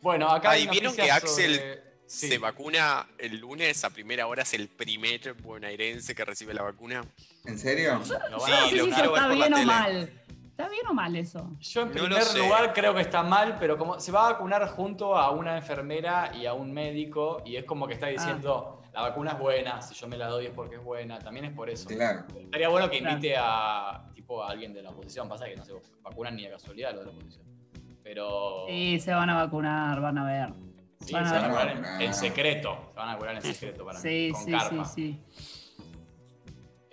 Bueno, 0.00 0.28
acá 0.30 0.50
hay 0.50 0.62
Ay, 0.62 0.68
¿vieron 0.68 0.94
que 0.94 1.10
Axel 1.10 1.54
sobre- 1.56 1.84
Sí. 2.06 2.28
Se 2.28 2.36
vacuna 2.38 3.08
el 3.16 3.38
lunes 3.38 3.82
a 3.82 3.88
primera 3.88 4.26
hora, 4.26 4.42
es 4.42 4.52
el 4.52 4.68
primer 4.68 5.32
bonaerense 5.32 6.14
que 6.14 6.22
recibe 6.24 6.52
la 6.52 6.62
vacuna. 6.62 7.02
¿En 7.46 7.58
serio? 7.58 7.92
Van 7.92 8.04
Sí, 8.04 8.12
No 8.30 8.40
sé 8.40 8.52
si 8.68 8.76
eso 8.76 8.84
ver 8.84 8.92
está 8.94 9.04
por 9.08 9.18
la 9.18 9.28
bien 9.34 9.54
o 9.54 9.56
tele. 9.56 9.66
mal. 9.66 10.22
¿Está 10.56 10.68
bien 10.68 10.86
o 10.88 10.94
mal 10.94 11.16
eso? 11.16 11.50
Yo 11.58 11.82
en 11.82 11.88
No 11.88 11.94
primer 11.94 12.22
lugar 12.38 12.72
creo 12.72 12.94
que 12.94 13.00
está 13.00 13.24
mal, 13.24 13.56
pero 13.58 13.76
como 13.76 13.98
se 13.98 14.12
va 14.12 14.28
a 14.28 14.32
vacunar 14.34 14.68
junto 14.68 15.16
a 15.16 15.30
una 15.32 15.56
enfermera 15.56 16.30
y 16.32 16.46
a 16.46 16.54
un 16.54 16.72
médico 16.72 17.42
y 17.44 17.56
es 17.56 17.64
como 17.64 17.88
que 17.88 17.94
está 17.94 18.06
diciendo, 18.06 18.80
la 18.92 19.00
vacuna 19.02 19.32
es 19.32 19.38
buena, 19.40 19.82
si 19.82 19.94
yo 19.96 20.06
me 20.06 20.16
la 20.16 20.28
doy 20.28 20.46
es 20.46 20.52
porque 20.52 20.76
es 20.76 20.84
buena, 20.84 21.18
también 21.18 21.46
es 21.46 21.52
por 21.52 21.68
eso. 21.68 21.88
Claro. 21.88 22.22
Estaría 22.38 22.68
bueno 22.68 22.88
que 22.88 22.98
Claro. 23.00 23.16
invite 23.16 23.34
a 23.36 24.04
tipo 24.14 24.44
a 24.44 24.50
alguien 24.50 24.72
de 24.72 24.82
la 24.84 24.90
oposición, 24.90 25.28
pasa 25.28 25.46
que 25.46 25.56
no 25.56 25.64
se 25.64 25.72
vacunan 26.02 26.36
ni 26.36 26.44
de 26.44 26.50
casualidad 26.50 26.92
los 26.94 27.00
de 27.00 27.06
la 27.10 27.18
oposición. 27.18 27.44
Pero 28.04 28.66
Sí, 28.68 29.00
se 29.00 29.12
van 29.12 29.30
a 29.30 29.34
vacunar, 29.34 30.00
van 30.00 30.18
a 30.18 30.24
ver. 30.24 30.52
sí, 31.00 31.12
van 31.12 31.24
a 31.24 31.28
se 31.30 31.34
van 31.34 31.44
a 31.46 31.48
vacunar 31.52 31.76
en, 31.96 32.00
en 32.02 32.14
secreto, 32.14 32.78
se 32.92 32.96
van 33.00 33.08
a 33.08 33.12
vacunar 33.14 33.34
en 33.34 33.42
secreto 33.42 33.84
para 33.84 33.98
mí, 33.98 34.02
Sí, 34.08 34.30
con 34.32 34.44
sí, 34.44 34.50
carpa. 34.52 34.84
sí, 34.84 35.20
sí. 35.36 35.53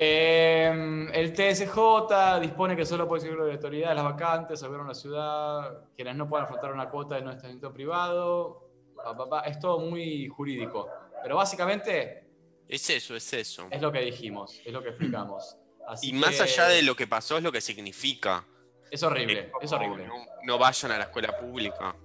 Eh, 0.03 1.07
el 1.13 1.31
TSJ 1.31 2.39
dispone 2.41 2.75
que 2.75 2.85
solo 2.85 3.07
puede 3.07 3.21
seguir 3.21 3.37
la 3.37 3.53
autoridad 3.53 3.89
de 3.89 3.95
las 3.95 4.03
vacantes, 4.03 4.63
abrieron 4.63 4.87
la 4.87 4.95
ciudad, 4.95 5.77
quienes 5.95 6.15
no 6.15 6.27
puedan 6.27 6.45
afrontar 6.45 6.73
una 6.73 6.89
cuota 6.89 7.13
de 7.15 7.21
nuestro 7.21 7.37
estacionamiento 7.49 7.71
privado. 7.71 8.67
pa, 8.95 9.15
pa, 9.15 9.29
pa. 9.29 9.39
Es 9.41 9.59
todo 9.59 9.79
muy 9.79 10.27
jurídico. 10.27 10.89
Pero 11.21 11.35
básicamente 11.35 12.27
Es 12.67 12.89
eso, 12.89 13.15
es 13.15 13.31
eso. 13.33 13.67
es 13.69 13.79
lo 13.79 13.91
que 13.91 13.99
dijimos, 14.01 14.59
es 14.65 14.73
lo 14.73 14.81
que 14.81 14.89
explicamos. 14.89 15.55
Así 15.87 16.09
Y 16.09 16.13
más 16.13 16.39
allá 16.41 16.67
de 16.67 16.81
lo 16.81 16.95
que 16.95 17.05
pasó, 17.05 17.37
es 17.37 17.43
lo 17.43 17.51
que 17.51 17.61
significa. 17.61 18.43
Es 18.89 19.03
horrible, 19.03 19.51
es 19.61 19.71
horrible. 19.71 20.07
No, 20.07 20.15
no 20.43 20.57
vayan 20.57 20.93
a 20.93 20.97
la 20.97 21.03
escuela 21.03 21.37
pública. 21.37 21.95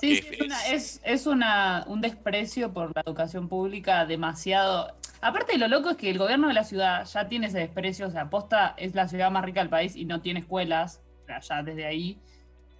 Sí, 0.00 0.12
Es- 0.18 0.24
sí, 0.24 0.34
es, 0.34 0.40
una- 0.46 0.66
es, 0.68 1.00
es 1.04 1.26
una- 1.26 1.84
un 1.88 2.00
desprecio 2.00 2.72
por 2.72 2.92
la 2.94 3.02
educación 3.04 3.48
pública 3.48 4.06
demasiado. 4.06 4.96
Aparte, 5.20 5.58
lo 5.58 5.68
loco 5.68 5.90
es 5.90 5.96
que 5.96 6.10
el 6.10 6.18
gobierno 6.18 6.48
de 6.48 6.54
la 6.54 6.64
ciudad 6.64 7.04
ya 7.04 7.28
tiene 7.28 7.48
ese 7.48 7.58
desprecio. 7.58 8.06
O 8.06 8.10
sea, 8.10 8.30
Posta 8.30 8.74
es 8.76 8.94
la 8.94 9.08
ciudad 9.08 9.30
más 9.30 9.44
rica 9.44 9.60
del 9.60 9.68
país 9.68 9.96
y 9.96 10.04
no 10.04 10.20
tiene 10.20 10.40
escuelas, 10.40 11.02
ya 11.48 11.62
desde 11.62 11.86
ahí. 11.86 12.18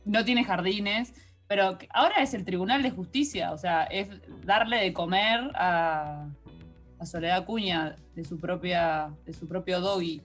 No 0.05 0.25
tiene 0.25 0.45
jardines, 0.45 1.13
pero 1.49 1.79
ahora 1.91 2.23
es 2.23 2.35
el 2.35 2.45
Tribunal 2.45 2.83
de 2.83 2.91
Justicia. 2.91 3.53
O 3.53 3.59
sea, 3.59 3.85
es 3.85 4.09
darle 4.45 4.79
de 4.79 4.93
comer 4.93 5.51
a, 5.55 6.29
a 6.99 7.07
Soledad 7.07 7.45
Cuña 7.45 7.97
de 8.15 8.25
su, 8.25 8.39
propia, 8.39 9.11
de 9.25 9.33
su 9.33 9.49
propio 9.49 9.81
doggy. 9.81 10.23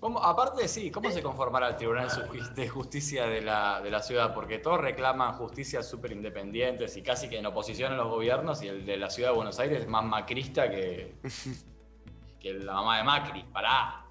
¿Cómo- 0.00 0.22
aparte, 0.22 0.68
sí, 0.68 0.90
¿cómo 0.90 1.10
se 1.10 1.22
conformará 1.22 1.68
el 1.68 1.76
Tribunal 1.76 2.08
de 2.54 2.68
Justicia 2.68 3.26
de 3.26 3.40
la, 3.40 3.80
de 3.80 3.90
la 3.90 4.00
ciudad? 4.00 4.32
Porque 4.32 4.58
todos 4.58 4.80
reclaman 4.80 5.32
justicias 5.34 5.88
súper 5.88 6.12
independientes 6.12 6.96
y 6.96 7.02
casi 7.02 7.28
que 7.28 7.38
en 7.38 7.46
oposición 7.46 7.92
a 7.92 7.96
los 7.96 8.08
gobiernos, 8.08 8.62
y 8.62 8.68
el 8.68 8.86
de 8.86 8.96
la 8.96 9.10
ciudad 9.10 9.30
de 9.30 9.36
Buenos 9.36 9.58
Aires 9.58 9.80
es 9.82 9.88
más 9.88 10.04
macrista 10.04 10.70
que, 10.70 11.16
que 12.40 12.54
la 12.54 12.74
mamá 12.74 12.98
de 12.98 13.04
Macri. 13.04 13.42
Pará. 13.52 14.04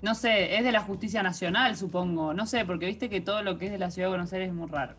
No 0.00 0.14
sé, 0.14 0.56
es 0.56 0.64
de 0.64 0.72
la 0.72 0.80
justicia 0.80 1.22
nacional, 1.22 1.76
supongo. 1.76 2.32
No 2.32 2.46
sé, 2.46 2.64
porque 2.64 2.86
viste 2.86 3.10
que 3.10 3.20
todo 3.20 3.42
lo 3.42 3.58
que 3.58 3.66
es 3.66 3.72
de 3.72 3.78
la 3.78 3.90
ciudad 3.90 4.06
de 4.06 4.10
Buenos 4.10 4.32
Aires 4.32 4.48
es 4.48 4.54
muy 4.54 4.68
raro. 4.68 4.94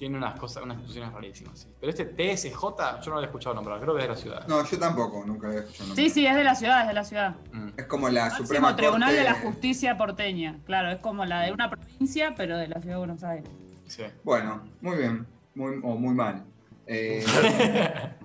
Tiene 0.00 0.16
unas 0.16 0.40
cosas, 0.40 0.62
unas 0.62 0.78
instituciones 0.78 1.12
rarísimas, 1.12 1.58
sí. 1.58 1.68
Pero 1.78 1.90
este 1.90 2.06
TSJ, 2.06 2.58
yo 3.04 3.10
no 3.10 3.16
lo 3.16 3.20
he 3.20 3.24
escuchado 3.26 3.54
nombrar, 3.54 3.78
creo 3.82 3.94
que 3.94 4.00
es 4.00 4.08
de 4.08 4.14
la 4.14 4.18
ciudad. 4.18 4.46
No, 4.48 4.64
yo 4.64 4.78
tampoco, 4.78 5.22
nunca 5.26 5.48
había 5.48 5.60
escuchado 5.60 5.88
nombrar. 5.88 6.06
Sí, 6.08 6.14
sí, 6.14 6.26
es 6.26 6.34
de 6.34 6.42
la 6.44 6.54
ciudad, 6.54 6.80
es 6.80 6.88
de 6.88 6.94
la 6.94 7.04
ciudad. 7.04 7.34
Mm. 7.52 7.68
Es 7.76 7.84
como 7.84 8.08
la 8.08 8.22
Máximo 8.24 8.46
Suprema 8.46 8.76
Tribunal 8.76 9.08
Corte. 9.10 9.18
de 9.18 9.24
la 9.24 9.34
Justicia 9.34 9.98
porteña. 9.98 10.58
Claro, 10.64 10.90
es 10.90 11.00
como 11.00 11.26
la 11.26 11.42
de 11.42 11.52
una 11.52 11.68
provincia, 11.68 12.32
pero 12.34 12.56
de 12.56 12.68
la 12.68 12.80
ciudad 12.80 12.94
de 12.94 12.98
Buenos 12.98 13.22
Aires. 13.22 13.50
Sí. 13.88 14.04
Bueno, 14.24 14.62
muy 14.80 14.96
bien. 14.96 15.26
Muy, 15.54 15.78
o 15.82 15.94
muy 15.96 16.14
mal. 16.14 16.44
Eh, 16.86 17.22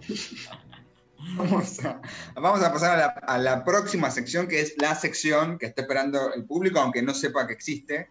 vamos, 1.38 1.84
a, 1.84 2.00
vamos 2.36 2.64
a 2.64 2.72
pasar 2.72 2.92
a 2.94 2.98
la, 2.98 3.06
a 3.08 3.38
la 3.38 3.66
próxima 3.66 4.10
sección, 4.12 4.48
que 4.48 4.62
es 4.62 4.76
la 4.78 4.96
sección 4.96 5.58
que 5.58 5.66
está 5.66 5.82
esperando 5.82 6.34
el 6.34 6.46
público, 6.46 6.80
aunque 6.80 7.02
no 7.02 7.14
sepa 7.14 7.46
que 7.48 7.54
existe, 7.54 8.08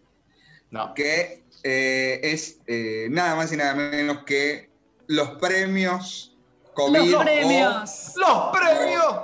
No. 0.69 0.93
que 0.93 1.44
eh, 1.67 2.19
es 2.21 2.59
eh, 2.67 3.07
nada 3.09 3.35
más 3.35 3.51
y 3.51 3.57
nada 3.57 3.73
menos 3.73 4.23
que 4.23 4.69
los 5.07 5.29
premios 5.39 6.37
COVID. 6.75 7.09
¡Los 7.09 7.13
o, 7.21 7.23
premios! 7.23 8.13
¡Los 8.17 8.51
premios! 8.55 9.15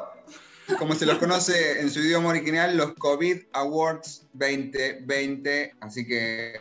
como 0.80 0.96
se 0.96 1.06
los 1.06 1.20
conoce 1.20 1.82
en 1.82 1.92
su 1.92 2.00
idioma 2.00 2.30
original, 2.30 2.76
los 2.76 2.94
COVID 2.94 3.44
Awards 3.54 4.26
2020. 4.34 5.76
Así 5.82 6.08
que. 6.08 6.60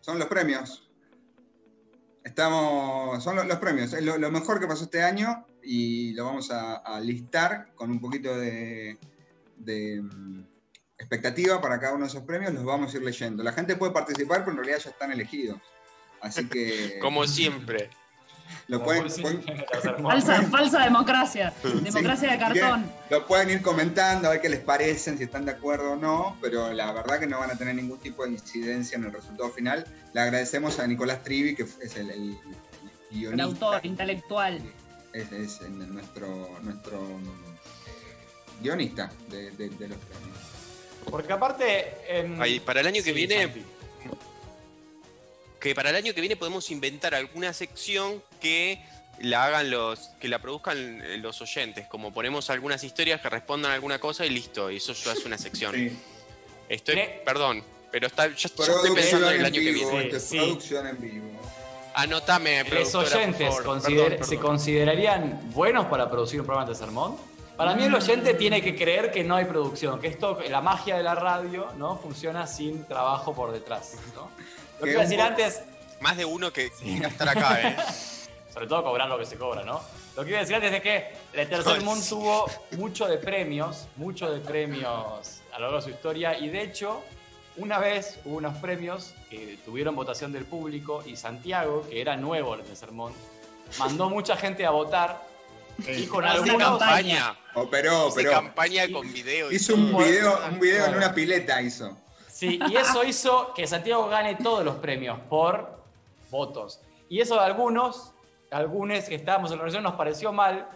Son 0.00 0.18
los 0.18 0.26
premios. 0.26 0.89
Estamos. 2.30 3.22
Son 3.22 3.34
lo- 3.36 3.44
los, 3.44 3.58
premios. 3.58 3.92
Es 3.92 4.02
lo, 4.04 4.16
lo 4.16 4.30
mejor 4.30 4.60
que 4.60 4.66
pasó 4.66 4.84
este 4.84 5.02
año 5.02 5.44
y 5.62 6.12
lo 6.14 6.24
vamos 6.26 6.50
a, 6.50 6.76
a 6.76 7.00
listar 7.00 7.72
con 7.74 7.90
un 7.90 8.00
poquito 8.00 8.34
de, 8.38 8.98
de, 9.56 10.00
mm, 10.00 10.44
expectativa 10.98 11.60
para 11.60 11.78
cada 11.80 11.94
uno 11.94 12.04
de 12.04 12.08
esos 12.10 12.22
premios. 12.22 12.54
Los 12.54 12.64
vamos 12.64 12.94
a 12.94 12.96
ir 12.96 13.02
leyendo. 13.02 13.42
La 13.42 13.52
gente 13.52 13.76
puede 13.76 13.92
participar, 13.92 14.40
pero 14.40 14.52
en 14.52 14.56
realidad 14.58 14.78
ya 14.78 14.90
están 14.90 15.12
elegidos. 15.12 15.58
Así 16.20 16.48
que. 16.48 16.98
Como 17.02 17.26
siempre. 17.26 17.90
Lo 18.68 18.82
pueden, 18.84 19.04
pueden-. 19.20 19.42
Falsa, 20.02 20.42
falsa 20.42 20.84
democracia. 20.84 21.52
Democracia 21.82 22.32
de 22.32 22.38
cartón. 22.38 22.90
Lo 23.10 23.26
pueden 23.26 23.50
ir 23.50 23.62
comentando, 23.62 24.28
a 24.28 24.32
ver 24.32 24.40
qué 24.40 24.48
les 24.48 24.60
parecen, 24.60 25.18
si 25.18 25.24
están 25.24 25.44
de 25.44 25.52
acuerdo 25.52 25.92
o 25.92 25.96
no, 25.96 26.36
pero 26.40 26.72
la 26.72 26.92
verdad 26.92 27.18
que 27.18 27.26
no 27.26 27.38
van 27.38 27.50
a 27.50 27.56
tener 27.56 27.74
ningún 27.74 27.98
tipo 27.98 28.24
de 28.24 28.30
incidencia 28.32 28.96
en 28.96 29.04
el 29.04 29.12
resultado 29.12 29.50
final. 29.50 29.84
Le 30.12 30.20
agradecemos 30.20 30.78
a 30.78 30.86
Nicolás 30.86 31.22
Trivi, 31.24 31.54
que 31.54 31.62
es 31.64 31.96
el, 31.96 32.10
el 32.10 32.36
guionista. 33.10 33.34
El 33.34 33.40
autor 33.40 33.80
intelectual. 33.86 34.60
Es, 35.12 35.32
es 35.32 35.60
nuestro, 35.70 36.48
nuestro 36.62 37.00
mm, 37.00 38.62
guionista 38.62 39.10
de, 39.28 39.50
de- 39.52 39.68
de 39.70 39.88
los 39.88 39.98
premios. 39.98 40.38
Porque 41.10 41.32
aparte. 41.32 41.94
en- 42.08 42.40
Ahí, 42.40 42.60
para 42.60 42.80
el 42.80 42.86
año 42.86 42.96
que 43.02 43.10
Sí, 43.10 43.12
viene, 43.12 43.42
Santi. 43.44 43.64
Que 45.60 45.74
para 45.74 45.90
el 45.90 45.96
año 45.96 46.14
que 46.14 46.20
viene 46.20 46.36
podemos 46.36 46.70
inventar 46.70 47.14
alguna 47.14 47.52
sección 47.52 48.22
que 48.40 48.82
la 49.20 49.44
hagan 49.44 49.70
los, 49.70 49.98
que 50.18 50.28
la 50.28 50.38
produzcan 50.38 51.20
los 51.20 51.40
oyentes, 51.42 51.86
como 51.86 52.12
ponemos 52.12 52.48
algunas 52.50 52.82
historias 52.82 53.20
que 53.20 53.28
respondan 53.28 53.70
a 53.72 53.74
alguna 53.74 53.98
cosa 53.98 54.24
y 54.24 54.30
listo, 54.30 54.70
y 54.70 54.76
eso 54.76 54.92
ya 54.94 55.12
es 55.12 55.24
una 55.26 55.36
sección. 55.36 55.74
Sí. 55.74 55.98
Estoy, 56.68 57.00
perdón, 57.24 57.62
pero 57.90 58.06
está, 58.06 58.28
yo, 58.28 58.34
yo 58.34 58.46
estoy 58.46 58.66
Producción 58.66 58.94
pensando 58.94 59.30
en 59.30 59.40
el 59.40 59.44
año 59.46 59.60
que 59.60 59.72
viene. 59.72 60.02
esto 60.04 60.16
es 60.16 60.22
Sí. 60.24 60.36
producción 60.38 60.86
en 60.86 61.00
vivo. 61.00 61.26
Anotame, 61.94 62.62
¿Los 62.64 62.90
por 62.90 63.04
oyentes 63.04 63.48
favor. 63.48 63.64
consider- 63.64 64.08
Perdón, 64.10 64.28
se 64.28 64.36
considerarían 64.38 65.40
buenos 65.52 65.86
para 65.86 66.08
producir 66.08 66.40
un 66.40 66.46
programa 66.46 66.70
de 66.70 66.76
sermón? 66.76 67.16
Para 67.56 67.74
mí 67.74 67.82
el 67.84 67.94
oyente 67.94 68.32
tiene 68.34 68.62
que 68.62 68.74
creer 68.74 69.10
que 69.10 69.22
no 69.22 69.36
hay 69.36 69.44
producción, 69.44 70.00
que 70.00 70.06
esto, 70.06 70.38
la 70.48 70.62
magia 70.62 70.96
de 70.96 71.02
la 71.02 71.14
radio, 71.14 71.66
¿no? 71.76 71.98
Funciona 71.98 72.46
sin 72.46 72.84
trabajo 72.86 73.34
por 73.34 73.52
detrás, 73.52 73.96
¿no? 74.14 74.30
Lo 74.80 74.86
que 74.86 74.92
iba 74.92 75.00
a 75.00 75.04
decir 75.04 75.20
antes, 75.20 75.62
Más 76.00 76.16
de 76.16 76.24
uno 76.24 76.52
que 76.52 76.70
quiera 76.70 77.08
estar 77.08 77.28
acá, 77.28 77.60
¿eh? 77.60 77.76
sobre 78.52 78.66
todo 78.66 78.82
cobrar 78.82 79.08
lo 79.08 79.18
que 79.18 79.26
se 79.26 79.36
cobra, 79.36 79.62
¿no? 79.62 79.80
Lo 80.16 80.24
que 80.24 80.30
iba 80.30 80.38
a 80.38 80.40
decir 80.40 80.56
antes 80.56 80.72
es 80.72 80.80
que 80.80 81.12
el 81.34 81.48
Tercer 81.48 81.82
Mundo 81.82 82.02
sí. 82.02 82.10
tuvo 82.10 82.46
mucho 82.72 83.06
de 83.06 83.18
premios, 83.18 83.86
mucho 83.96 84.30
de 84.30 84.40
premios 84.40 85.40
a 85.52 85.58
lo 85.58 85.66
largo 85.66 85.76
de 85.76 85.82
su 85.82 85.90
historia 85.90 86.38
y 86.38 86.48
de 86.48 86.62
hecho, 86.62 87.02
una 87.56 87.78
vez 87.78 88.18
hubo 88.24 88.36
unos 88.36 88.56
premios 88.58 89.14
que 89.28 89.58
tuvieron 89.64 89.94
votación 89.94 90.32
del 90.32 90.44
público 90.46 91.02
y 91.06 91.16
Santiago, 91.16 91.86
que 91.88 92.00
era 92.00 92.16
nuevo 92.16 92.54
en 92.54 92.60
el 92.60 92.66
Tercer 92.66 92.92
Mundo, 92.92 93.16
mandó 93.78 94.08
mucha 94.10 94.36
gente 94.36 94.64
a 94.66 94.70
votar 94.70 95.28
y 95.86 96.06
con 96.06 96.24
Hacer 96.24 96.40
Una 96.42 96.52
algunos... 96.52 96.78
campaña. 96.78 97.36
Operó, 97.54 98.08
Hice 98.08 98.20
operó. 98.20 98.30
campaña 98.32 98.90
con 98.92 99.12
video. 99.12 99.50
Hizo 99.50 99.74
un 99.74 99.96
video, 99.96 100.38
un 100.50 100.60
video 100.60 100.86
en 100.86 100.94
una 100.96 101.14
pileta 101.14 101.60
hizo. 101.62 101.96
Sí, 102.40 102.58
y 102.70 102.76
eso 102.76 103.04
hizo 103.04 103.52
que 103.52 103.66
Santiago 103.66 104.08
gane 104.08 104.34
todos 104.36 104.64
los 104.64 104.76
premios 104.76 105.18
por 105.28 105.78
votos. 106.30 106.80
Y 107.10 107.20
eso 107.20 107.38
a 107.38 107.44
algunos, 107.44 108.14
algunos 108.50 109.04
que 109.04 109.16
estábamos 109.16 109.50
en 109.50 109.58
la 109.58 109.64
organización 109.64 109.82
nos 109.82 109.96
pareció 109.96 110.32
mal 110.32 110.66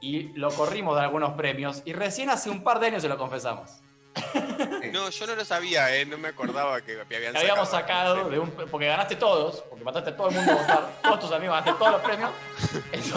y 0.00 0.28
lo 0.28 0.50
corrimos 0.52 0.96
de 0.96 1.02
algunos 1.02 1.34
premios 1.34 1.82
y 1.84 1.92
recién 1.92 2.30
hace 2.30 2.48
un 2.48 2.64
par 2.64 2.80
de 2.80 2.86
años 2.86 3.02
se 3.02 3.10
lo 3.10 3.18
confesamos. 3.18 3.82
No, 4.92 5.08
yo 5.08 5.26
no 5.26 5.34
lo 5.34 5.44
sabía, 5.44 5.96
¿eh? 5.96 6.04
No 6.04 6.18
me 6.18 6.28
acordaba 6.28 6.82
que 6.82 6.94
me 7.08 7.16
habían 7.16 7.32
Te 7.32 7.38
habíamos 7.38 7.70
sacado 7.70 8.28
de 8.28 8.38
un, 8.38 8.50
porque 8.50 8.86
ganaste 8.86 9.16
todos, 9.16 9.62
porque 9.70 9.82
mataste 9.82 10.10
a 10.10 10.16
todo 10.16 10.28
el 10.28 10.34
mundo 10.34 10.52
a 10.52 10.54
votar, 10.54 11.00
todos 11.02 11.20
tus 11.20 11.32
amigos 11.32 11.56
ganaste 11.56 11.78
todos 11.78 11.92
los 11.92 12.02
premios. 12.02 12.30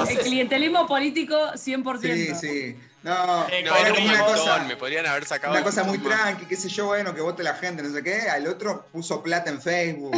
El 0.10 0.20
clientelismo 0.20 0.88
político 0.88 1.36
100%. 1.36 2.00
Sí, 2.00 2.36
sí. 2.36 2.80
No, 3.06 3.48
Eh, 3.50 3.62
No, 3.64 3.76
era 3.76 3.90
como 3.92 4.02
un 4.02 4.10
una 4.10 4.18
montón, 4.24 4.40
cosa, 4.40 4.64
me 4.64 4.76
podrían 4.78 5.06
haber 5.06 5.26
sacado. 5.26 5.54
una 5.54 5.64
cosa 5.64 5.84
muy 5.84 6.00
tranqui, 6.00 6.46
qué 6.48 6.56
sé 6.56 6.70
yo, 6.70 6.88
bueno, 6.88 7.14
que 7.14 7.22
vote 7.22 7.44
la 7.44 7.54
gente, 7.54 7.84
no 7.84 7.94
sé 7.96 8.02
qué. 8.04 8.22
Al 8.30 8.48
otro 8.48 8.88
puso 8.92 9.22
plata 9.22 9.50
en 9.52 9.62
Facebook. 9.62 10.16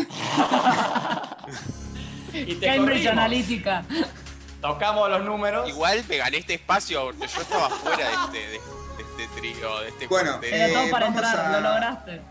y 2.33 2.55
te 2.55 2.65
Cambridge 2.65 3.03
corrimos. 3.03 3.11
Analytica. 3.11 3.83
Tocamos 4.61 5.09
los 5.09 5.21
números. 5.23 5.67
Igual 5.69 6.03
me 6.07 6.17
gané 6.17 6.37
este 6.37 6.53
espacio 6.55 7.05
porque 7.05 7.27
yo 7.27 7.41
estaba 7.41 7.69
fuera 7.69 8.07
de 8.07 8.13
este, 8.13 8.37
de, 8.37 8.51
de 8.53 9.23
este 9.23 9.27
trío, 9.39 9.79
de 9.81 9.89
este 9.89 10.07
Bueno, 10.07 10.39
Eh, 10.41 10.71
todo 10.73 10.89
para 10.89 11.05
vamos 11.07 11.23
entrar, 11.23 11.45
a- 11.45 11.59
lo 11.59 11.69
lograste. 11.69 12.21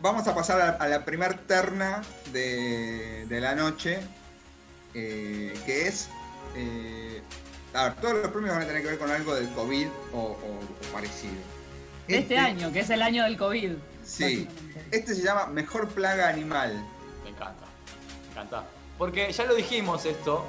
Vamos 0.00 0.26
a 0.26 0.34
pasar 0.34 0.60
a, 0.60 0.68
a 0.82 0.88
la 0.88 1.04
primer 1.04 1.38
terna 1.46 2.02
de, 2.32 3.26
de 3.26 3.40
la 3.40 3.54
noche, 3.54 4.00
eh, 4.94 5.52
que 5.66 5.86
es... 5.88 6.08
a 7.74 7.84
ver, 7.84 7.94
todos 7.96 8.14
los 8.14 8.28
premios 8.32 8.54
van 8.54 8.62
a 8.62 8.66
tener 8.66 8.82
que 8.82 8.88
ver 8.88 8.98
con 8.98 9.10
algo 9.10 9.34
del 9.34 9.48
COVID 9.50 9.86
o, 10.12 10.18
o- 10.18 10.28
o 10.32 10.92
parecido. 10.92 11.34
De 12.06 12.18
este 12.18 12.38
año, 12.38 12.72
que 12.72 12.80
es 12.80 12.90
el 12.90 13.02
año 13.02 13.24
del 13.24 13.36
COVID. 13.36 13.72
Sí. 14.04 14.48
Este 14.90 15.14
se 15.14 15.22
llama 15.22 15.46
Mejor 15.46 15.88
Plaga 15.88 16.28
Animal. 16.28 16.72
Me 17.24 17.30
encanta, 17.30 17.66
me 18.24 18.30
encanta. 18.32 18.64
Porque 18.96 19.30
ya 19.30 19.44
lo 19.44 19.54
dijimos 19.54 20.06
esto, 20.06 20.44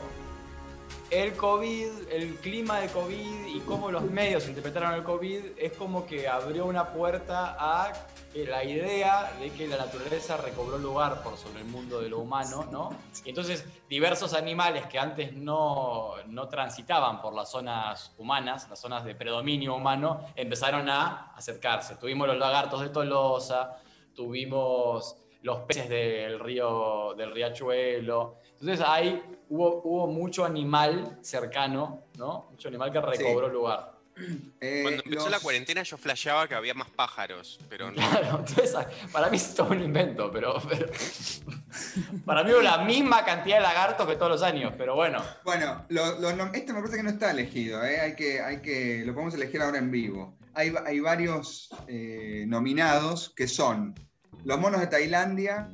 el 1.11 1.33
COVID, 1.33 1.87
el 2.11 2.35
clima 2.35 2.79
de 2.79 2.87
COVID 2.87 3.45
y 3.47 3.59
cómo 3.61 3.91
los 3.91 4.03
medios 4.09 4.47
interpretaron 4.47 4.93
el 4.93 5.03
COVID 5.03 5.41
es 5.57 5.73
como 5.73 6.05
que 6.05 6.27
abrió 6.27 6.65
una 6.65 6.89
puerta 6.93 7.55
a 7.59 7.91
la 8.33 8.63
idea 8.63 9.31
de 9.39 9.51
que 9.51 9.67
la 9.67 9.77
naturaleza 9.77 10.37
recobró 10.37 10.77
lugar 10.77 11.23
por 11.23 11.37
sobre 11.37 11.61
el 11.61 11.65
mundo 11.65 11.99
de 11.99 12.09
lo 12.09 12.19
humano, 12.19 12.67
¿no? 12.71 12.91
Y 13.25 13.29
entonces 13.29 13.65
diversos 13.89 14.33
animales 14.33 14.85
que 14.85 14.99
antes 14.99 15.33
no, 15.33 16.13
no 16.27 16.47
transitaban 16.47 17.21
por 17.21 17.33
las 17.33 17.49
zonas 17.49 18.13
humanas, 18.17 18.69
las 18.69 18.79
zonas 18.79 19.03
de 19.03 19.15
predominio 19.15 19.75
humano, 19.75 20.21
empezaron 20.35 20.89
a 20.89 21.33
acercarse. 21.35 21.95
Tuvimos 21.95 22.27
los 22.27 22.37
lagartos 22.37 22.81
de 22.81 22.89
Tolosa, 22.89 23.77
tuvimos 24.13 25.17
los 25.41 25.59
peces 25.61 25.89
del 25.89 26.39
río, 26.39 27.15
del 27.15 27.31
riachuelo. 27.31 28.35
Entonces 28.59 28.81
ahí 28.85 29.23
hubo, 29.49 29.81
hubo 29.83 30.07
mucho 30.07 30.45
animal 30.45 31.17
cercano, 31.21 32.03
¿no? 32.17 32.47
Mucho 32.51 32.67
animal 32.67 32.91
que 32.91 33.01
recobró 33.01 33.47
lugar. 33.47 33.98
Eh, 34.61 34.81
Cuando 34.83 35.01
empezó 35.03 35.23
los- 35.23 35.31
la 35.31 35.39
cuarentena 35.39 35.83
yo 35.83 35.97
flasheaba 35.97 36.45
que 36.47 36.53
había 36.55 36.73
más 36.73 36.89
pájaros, 36.89 37.57
pero 37.69 37.89
no. 37.89 37.95
Claro, 37.95 38.39
entonces 38.47 38.75
para 39.11 39.29
mí 39.29 39.37
es 39.37 39.55
todo 39.55 39.69
un 39.69 39.81
invento, 39.81 40.29
pero, 40.31 40.61
pero- 40.67 40.87
para 42.25 42.43
mí 42.43 42.51
hubo 42.51 42.61
la 42.61 42.79
misma 42.79 43.23
cantidad 43.23 43.55
de 43.57 43.61
lagartos 43.63 44.05
que 44.07 44.15
todos 44.15 44.31
los 44.31 44.43
años, 44.43 44.73
pero 44.77 44.95
bueno. 44.95 45.23
Bueno, 45.45 45.85
lo- 45.89 46.19
lo 46.19 46.31
nom- 46.31 46.53
este 46.53 46.73
me 46.73 46.79
parece 46.79 46.97
que 46.97 47.03
no 47.03 47.09
está 47.09 47.31
elegido, 47.31 47.83
¿eh? 47.85 48.01
hay 48.01 48.15
que, 48.15 48.41
hay 48.41 48.61
que, 48.61 49.03
lo 49.05 49.13
podemos 49.13 49.33
elegir 49.35 49.61
ahora 49.61 49.77
en 49.77 49.89
vivo. 49.91 50.37
Hay, 50.53 50.71
va- 50.71 50.83
hay 50.85 50.99
varios 50.99 51.69
eh, 51.87 52.43
nominados 52.47 53.29
que 53.35 53.47
son 53.47 53.95
Los 54.43 54.59
monos 54.59 54.81
de 54.81 54.87
Tailandia, 54.87 55.69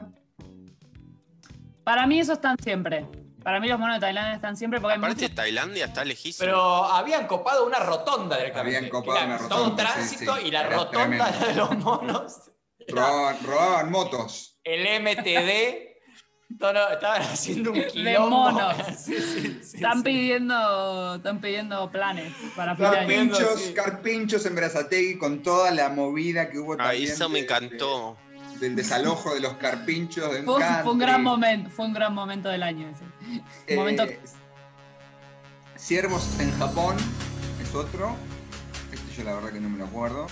Para 1.83 2.05
mí 2.07 2.19
eso 2.19 2.33
están 2.33 2.57
siempre. 2.59 3.05
Para 3.45 3.59
mí 3.59 3.67
los 3.67 3.77
monos 3.77 3.97
de 3.97 4.01
Tailandia 4.01 4.33
están 4.33 4.57
siempre 4.57 4.81
porque 4.81 4.93
hay 4.93 4.97
Aparte 4.97 5.21
muchos- 5.21 5.35
Tailandia 5.35 5.85
está 5.85 6.03
lejísimo. 6.03 6.43
Pero 6.47 6.83
habían 6.85 7.27
copado 7.27 7.63
una 7.67 7.77
rotonda 7.77 8.37
directamente. 8.37 8.77
Habían 8.77 8.89
copado 8.89 9.17
Era 9.19 9.25
una 9.27 9.37
Todo 9.37 9.63
un 9.65 9.69
rotonda, 9.69 9.83
sí, 9.85 9.93
tránsito 9.99 10.35
sí. 10.37 10.47
y 10.47 10.51
la 10.51 10.61
Era 10.61 10.69
rotonda 10.77 11.27
tremendo. 11.31 11.45
de 11.47 11.53
los 11.53 11.77
monos. 11.77 12.33
robaban, 12.89 13.37
robaban 13.45 13.91
motos. 13.91 14.57
el 14.63 14.99
MTD. 15.03 15.93
todo 16.59 16.89
estaban 16.89 17.21
haciendo 17.21 17.69
un 17.71 17.77
de 17.81 17.87
quilombo. 17.87 18.29
monos. 18.29 18.75
Sí, 18.97 19.13
sí, 19.15 19.59
sí, 19.63 19.75
están 19.75 19.97
sí. 19.97 20.03
pidiendo, 20.05 21.15
están 21.17 21.39
pidiendo 21.39 21.91
planes 21.91 22.33
para 22.55 22.73
de 22.73 22.83
Carpinchos, 22.83 23.61
sí. 23.61 23.73
carpinchos 23.75 24.43
en 24.47 24.55
Berazategui 24.55 25.19
con 25.19 25.43
toda 25.43 25.69
la 25.69 25.89
movida 25.89 26.49
que 26.49 26.57
hubo 26.57 26.73
Ah, 26.73 26.77
también. 26.77 27.11
eso 27.11 27.29
me 27.29 27.39
de- 27.39 27.45
encantó. 27.45 28.17
de- 28.19 28.25
del 28.55 28.73
desalojo 28.77 29.33
de 29.33 29.41
los 29.41 29.55
carpinchos 29.55 30.31
de 30.31 30.39
un 30.39 30.45
Fue, 30.45 30.63
fue 30.81 30.91
un 30.93 30.97
gran 30.97 31.21
momento, 31.21 31.69
fue 31.71 31.85
un 31.87 31.93
gran 31.93 32.13
momento 32.13 32.47
del 32.47 32.63
año 32.63 32.87
ese. 32.87 33.03
Eh, 33.67 33.75
momento- 33.75 34.05
Ciervos 35.77 36.39
en 36.39 36.57
Japón 36.57 36.95
es 37.61 37.73
otro. 37.75 38.15
Este 38.91 39.15
yo 39.17 39.23
la 39.23 39.35
verdad 39.35 39.51
que 39.51 39.59
no 39.59 39.69
me 39.69 39.77
lo 39.77 39.85
acuerdo. 39.85 40.27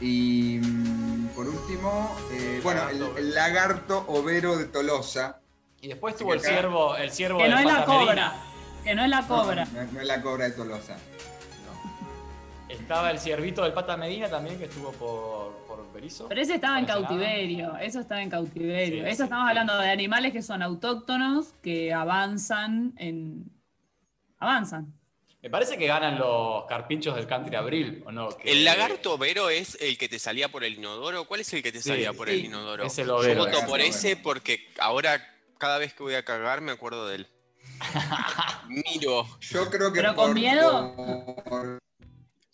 Y 0.00 0.58
mm, 0.62 1.28
por 1.28 1.48
último, 1.48 2.14
eh, 2.32 2.60
bueno, 2.62 2.88
el, 2.88 3.02
el 3.16 3.34
lagarto 3.34 4.04
overo 4.08 4.56
de 4.56 4.66
Tolosa. 4.66 5.38
Y 5.80 5.88
después 5.88 6.16
tuvo 6.16 6.34
el 6.34 6.40
acá- 6.40 6.48
ciervo, 6.48 6.96
el 6.96 7.10
ciervo 7.10 7.38
Que 7.38 7.44
de 7.44 7.50
no 7.50 7.58
es 7.58 7.64
la 7.64 7.72
Medina. 7.72 7.86
cobra. 7.86 8.32
Que 8.84 8.94
no 8.94 9.04
es 9.04 9.10
la 9.10 9.26
cobra. 9.26 9.64
No, 9.66 9.84
no 9.92 10.00
es 10.00 10.06
la 10.06 10.22
cobra 10.22 10.44
de 10.46 10.50
Tolosa. 10.52 10.96
Estaba 12.68 13.10
el 13.10 13.18
ciervito 13.20 13.62
del 13.62 13.72
Pata 13.74 13.96
Medina 13.96 14.28
también 14.30 14.58
que 14.58 14.64
estuvo 14.64 14.92
por, 14.92 15.61
por 15.76 15.92
Berizo. 15.92 16.28
Pero 16.28 16.40
ese 16.40 16.54
estaba 16.54 16.78
en 16.78 16.86
cautiverio, 16.86 17.76
eso 17.78 18.00
estaba 18.00 18.22
en 18.22 18.30
cautiverio. 18.30 19.04
Sí, 19.04 19.08
eso 19.10 19.16
sí, 19.16 19.22
estamos 19.24 19.44
sí. 19.46 19.48
hablando 19.50 19.78
de 19.78 19.90
animales 19.90 20.32
que 20.32 20.42
son 20.42 20.62
autóctonos, 20.62 21.54
que 21.62 21.92
avanzan 21.92 22.92
en... 22.98 23.50
Avanzan. 24.38 24.92
Me 25.40 25.50
parece 25.50 25.76
que 25.76 25.86
ganan 25.86 26.18
los 26.18 26.64
carpinchos 26.66 27.16
del 27.16 27.26
country 27.26 27.56
abril, 27.56 28.02
¿o 28.06 28.12
no? 28.12 28.28
Que- 28.28 28.52
¿El 28.52 28.64
lagarto 28.64 29.14
overo 29.14 29.50
es 29.50 29.76
el 29.80 29.98
que 29.98 30.08
te 30.08 30.18
salía 30.18 30.48
por 30.48 30.62
el 30.62 30.74
inodoro? 30.74 31.24
¿Cuál 31.26 31.40
es 31.40 31.52
el 31.52 31.62
que 31.62 31.72
te 31.72 31.80
Sí, 31.80 31.88
salía 31.88 32.12
por 32.12 32.28
sí. 32.28 32.34
el 32.34 32.44
inodoro? 32.44 32.84
Es 32.84 32.96
el 32.98 33.06
Yo 33.08 33.16
overo. 33.16 33.34
voto 33.40 33.46
lagarto 33.46 33.66
por 33.68 33.80
overo. 33.80 33.90
ese 33.90 34.16
porque 34.16 34.68
ahora 34.78 35.20
cada 35.58 35.78
vez 35.78 35.94
que 35.94 36.02
voy 36.04 36.14
a 36.14 36.24
cagar 36.24 36.60
me 36.60 36.70
acuerdo 36.72 37.08
de 37.08 37.16
él. 37.16 37.26
Miro. 38.68 39.26
Yo 39.40 39.68
creo 39.70 39.92
que 39.92 40.00
¿Pero 40.00 40.14
con 40.14 40.26
por, 40.26 40.34
miedo? 40.34 40.94
por- 41.44 41.78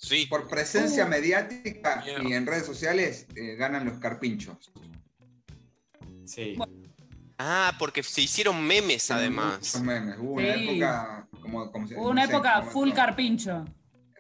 Sí. 0.01 0.27
por 0.27 0.49
presencia 0.49 1.05
Uh. 1.05 1.09
mediática 1.09 2.03
y 2.25 2.33
en 2.33 2.47
redes 2.47 2.65
sociales 2.65 3.27
eh, 3.35 3.57
ganan 3.57 3.85
los 3.85 3.99
carpinchos. 3.99 4.73
Sí. 6.25 6.57
Ah, 7.39 7.75
porque 7.79 8.03
se 8.03 8.21
hicieron 8.23 8.63
memes 8.65 9.11
además. 9.11 9.81
Memes. 9.83 10.17
Hubo 10.19 10.33
una 10.35 10.55
Sí. 10.55 10.69
época 10.71 11.29
como, 11.43 11.71
como 11.73 11.87
se- 11.89 11.95
Hubo 11.97 12.05
no 12.05 12.11
una 12.11 12.27
sé, 12.27 12.33
época 12.33 12.59
como- 12.61 12.71
full 12.71 12.93
carpincho. 12.93 13.65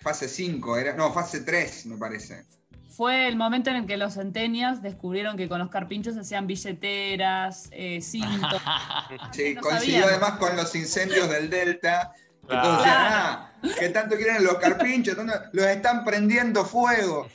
Fase 0.00 0.28
5, 0.28 0.76
era, 0.76 0.94
no, 0.94 1.12
fase 1.12 1.40
3 1.40 1.86
me 1.86 1.96
parece. 1.96 2.44
Fue 2.90 3.28
el 3.28 3.36
momento 3.36 3.70
en 3.70 3.76
el 3.76 3.86
que 3.86 3.96
los 3.96 4.14
centenias 4.14 4.82
descubrieron 4.82 5.36
que 5.36 5.48
con 5.48 5.58
los 5.60 5.70
carpinchos 5.70 6.14
se 6.14 6.20
hacían 6.20 6.46
billeteras, 6.46 7.68
eh, 7.70 8.00
cintos. 8.00 8.60
Sí, 9.32 9.54
no 9.54 9.60
coincidió 9.60 10.02
sabían. 10.02 10.04
además 10.04 10.38
con 10.38 10.56
los 10.56 10.74
incendios 10.74 11.28
del 11.28 11.50
Delta. 11.50 12.12
Claro. 12.48 12.68
Entonces 12.68 12.92
ah, 12.96 13.52
¿qué 13.78 13.88
tanto 13.90 14.16
quieren 14.16 14.42
los 14.44 14.54
carpinchos? 14.54 15.16
¿Dónde- 15.16 15.34
Los 15.52 15.66
están 15.66 16.04
prendiendo 16.04 16.64
fuego. 16.64 17.28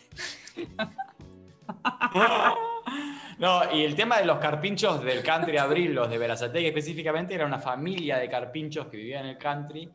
No, 3.40 3.74
y 3.74 3.84
el 3.84 3.96
tema 3.96 4.20
de 4.20 4.26
los 4.26 4.38
carpinchos 4.40 5.04
del 5.04 5.24
country 5.24 5.58
abril, 5.58 5.94
los 5.94 6.10
de 6.10 6.18
Berazategui 6.18 6.68
específicamente, 6.68 7.34
era 7.34 7.46
una 7.46 7.60
familia 7.60 8.18
de 8.18 8.30
carpinchos 8.30 8.88
que 8.88 8.98
vivían 8.98 9.26
en 9.26 9.32
el 9.32 9.38
country. 9.38 9.92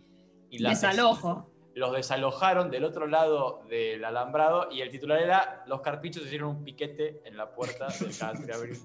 Y 0.51 0.59
las- 0.59 0.81
Desalojo. 0.81 1.51
Los 1.75 1.93
desalojaron 1.93 2.71
del 2.73 2.85
otro 2.85 3.07
lado 3.07 3.63
del 3.71 4.05
alambrado 4.05 4.69
y 4.73 4.81
el 4.81 4.91
titular 4.91 5.21
era 5.21 5.63
los 5.69 5.81
carpinchos 5.81 6.25
hicieron 6.25 6.49
un 6.49 6.65
piquete 6.65 7.23
en 7.25 7.37
la 7.37 7.53
puerta 7.53 7.87
del 8.01 8.17
country 8.19 8.53
abril 8.53 8.79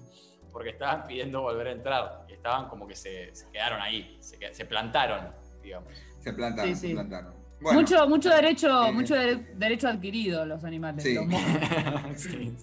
porque 0.52 0.70
estaban 0.70 1.04
pidiendo 1.04 1.40
volver 1.42 1.66
a 1.66 1.72
entrar. 1.72 2.24
Y 2.28 2.34
estaban 2.34 2.68
como 2.68 2.86
que 2.86 2.94
se, 2.94 3.34
se 3.34 3.50
quedaron 3.50 3.82
ahí, 3.82 4.16
se 4.20 4.64
plantaron, 4.66 5.32
digamos. 5.60 5.88
Se 6.24 6.32
plantaron, 6.32 6.74
Sí, 6.74 6.80
sí. 6.80 6.88
se 6.88 6.94
plantaron. 6.94 7.34
Bueno, 7.60 7.80
mucho, 7.80 8.08
mucho 8.08 8.30
derecho, 8.30 8.84
eh, 8.86 8.92
mucho 8.92 9.14
dere- 9.14 9.54
derecho 9.56 9.88
adquirido 9.88 10.44
los 10.44 10.64
animales. 10.64 11.02
Sí. 11.04 11.14
los 11.14 11.26
monos. 11.26 12.16
Sí. 12.16 12.56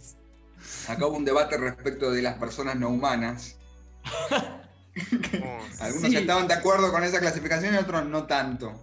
acá 0.88 1.08
hubo 1.08 1.18
un 1.18 1.26
debate 1.26 1.58
respecto 1.58 2.12
de 2.12 2.22
las 2.22 2.38
personas 2.38 2.76
no 2.76 2.90
humanas. 2.90 3.58
Algunos 5.80 6.10
Sí. 6.12 6.18
estaban 6.18 6.48
de 6.48 6.54
acuerdo 6.54 6.92
con 6.92 7.04
esa 7.04 7.20
clasificación 7.20 7.74
y 7.76 7.78
otros 7.78 8.06
no 8.06 8.26
tanto. 8.26 8.74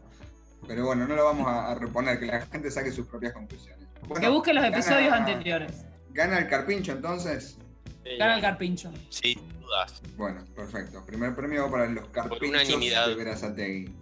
Pero 0.67 0.87
bueno, 0.87 1.07
no 1.07 1.15
lo 1.15 1.25
vamos 1.25 1.47
a, 1.47 1.71
a 1.71 1.75
reponer, 1.75 2.19
que 2.19 2.27
la 2.27 2.41
gente 2.47 2.71
saque 2.71 2.91
sus 2.91 3.07
propias 3.07 3.33
conclusiones. 3.33 3.87
Bueno, 4.07 4.21
Que 4.21 4.29
busque 4.29 4.53
los 4.53 4.63
gana- 4.63 4.77
episodios 4.77 5.13
anteriores. 5.13 5.85
¿Gana 6.11 6.39
el 6.39 6.49
carpincho 6.49 6.93
entonces? 6.93 7.59
Sí, 8.05 8.17
Gana 8.19 8.37
el 8.37 8.41
carpincho. 8.41 8.91
Sí, 9.11 9.39
dudas. 9.61 10.01
Bueno, 10.17 10.45
perfecto. 10.57 11.05
Primer 11.07 11.35
premio 11.35 11.71
para 11.71 11.87
los 11.87 12.09
carpinchos 12.09 12.49
unanimidad. 12.49 13.07
de 13.09 13.15
Verazategui. 13.15 13.95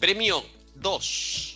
Premio 0.00 0.44
2. 0.76 1.52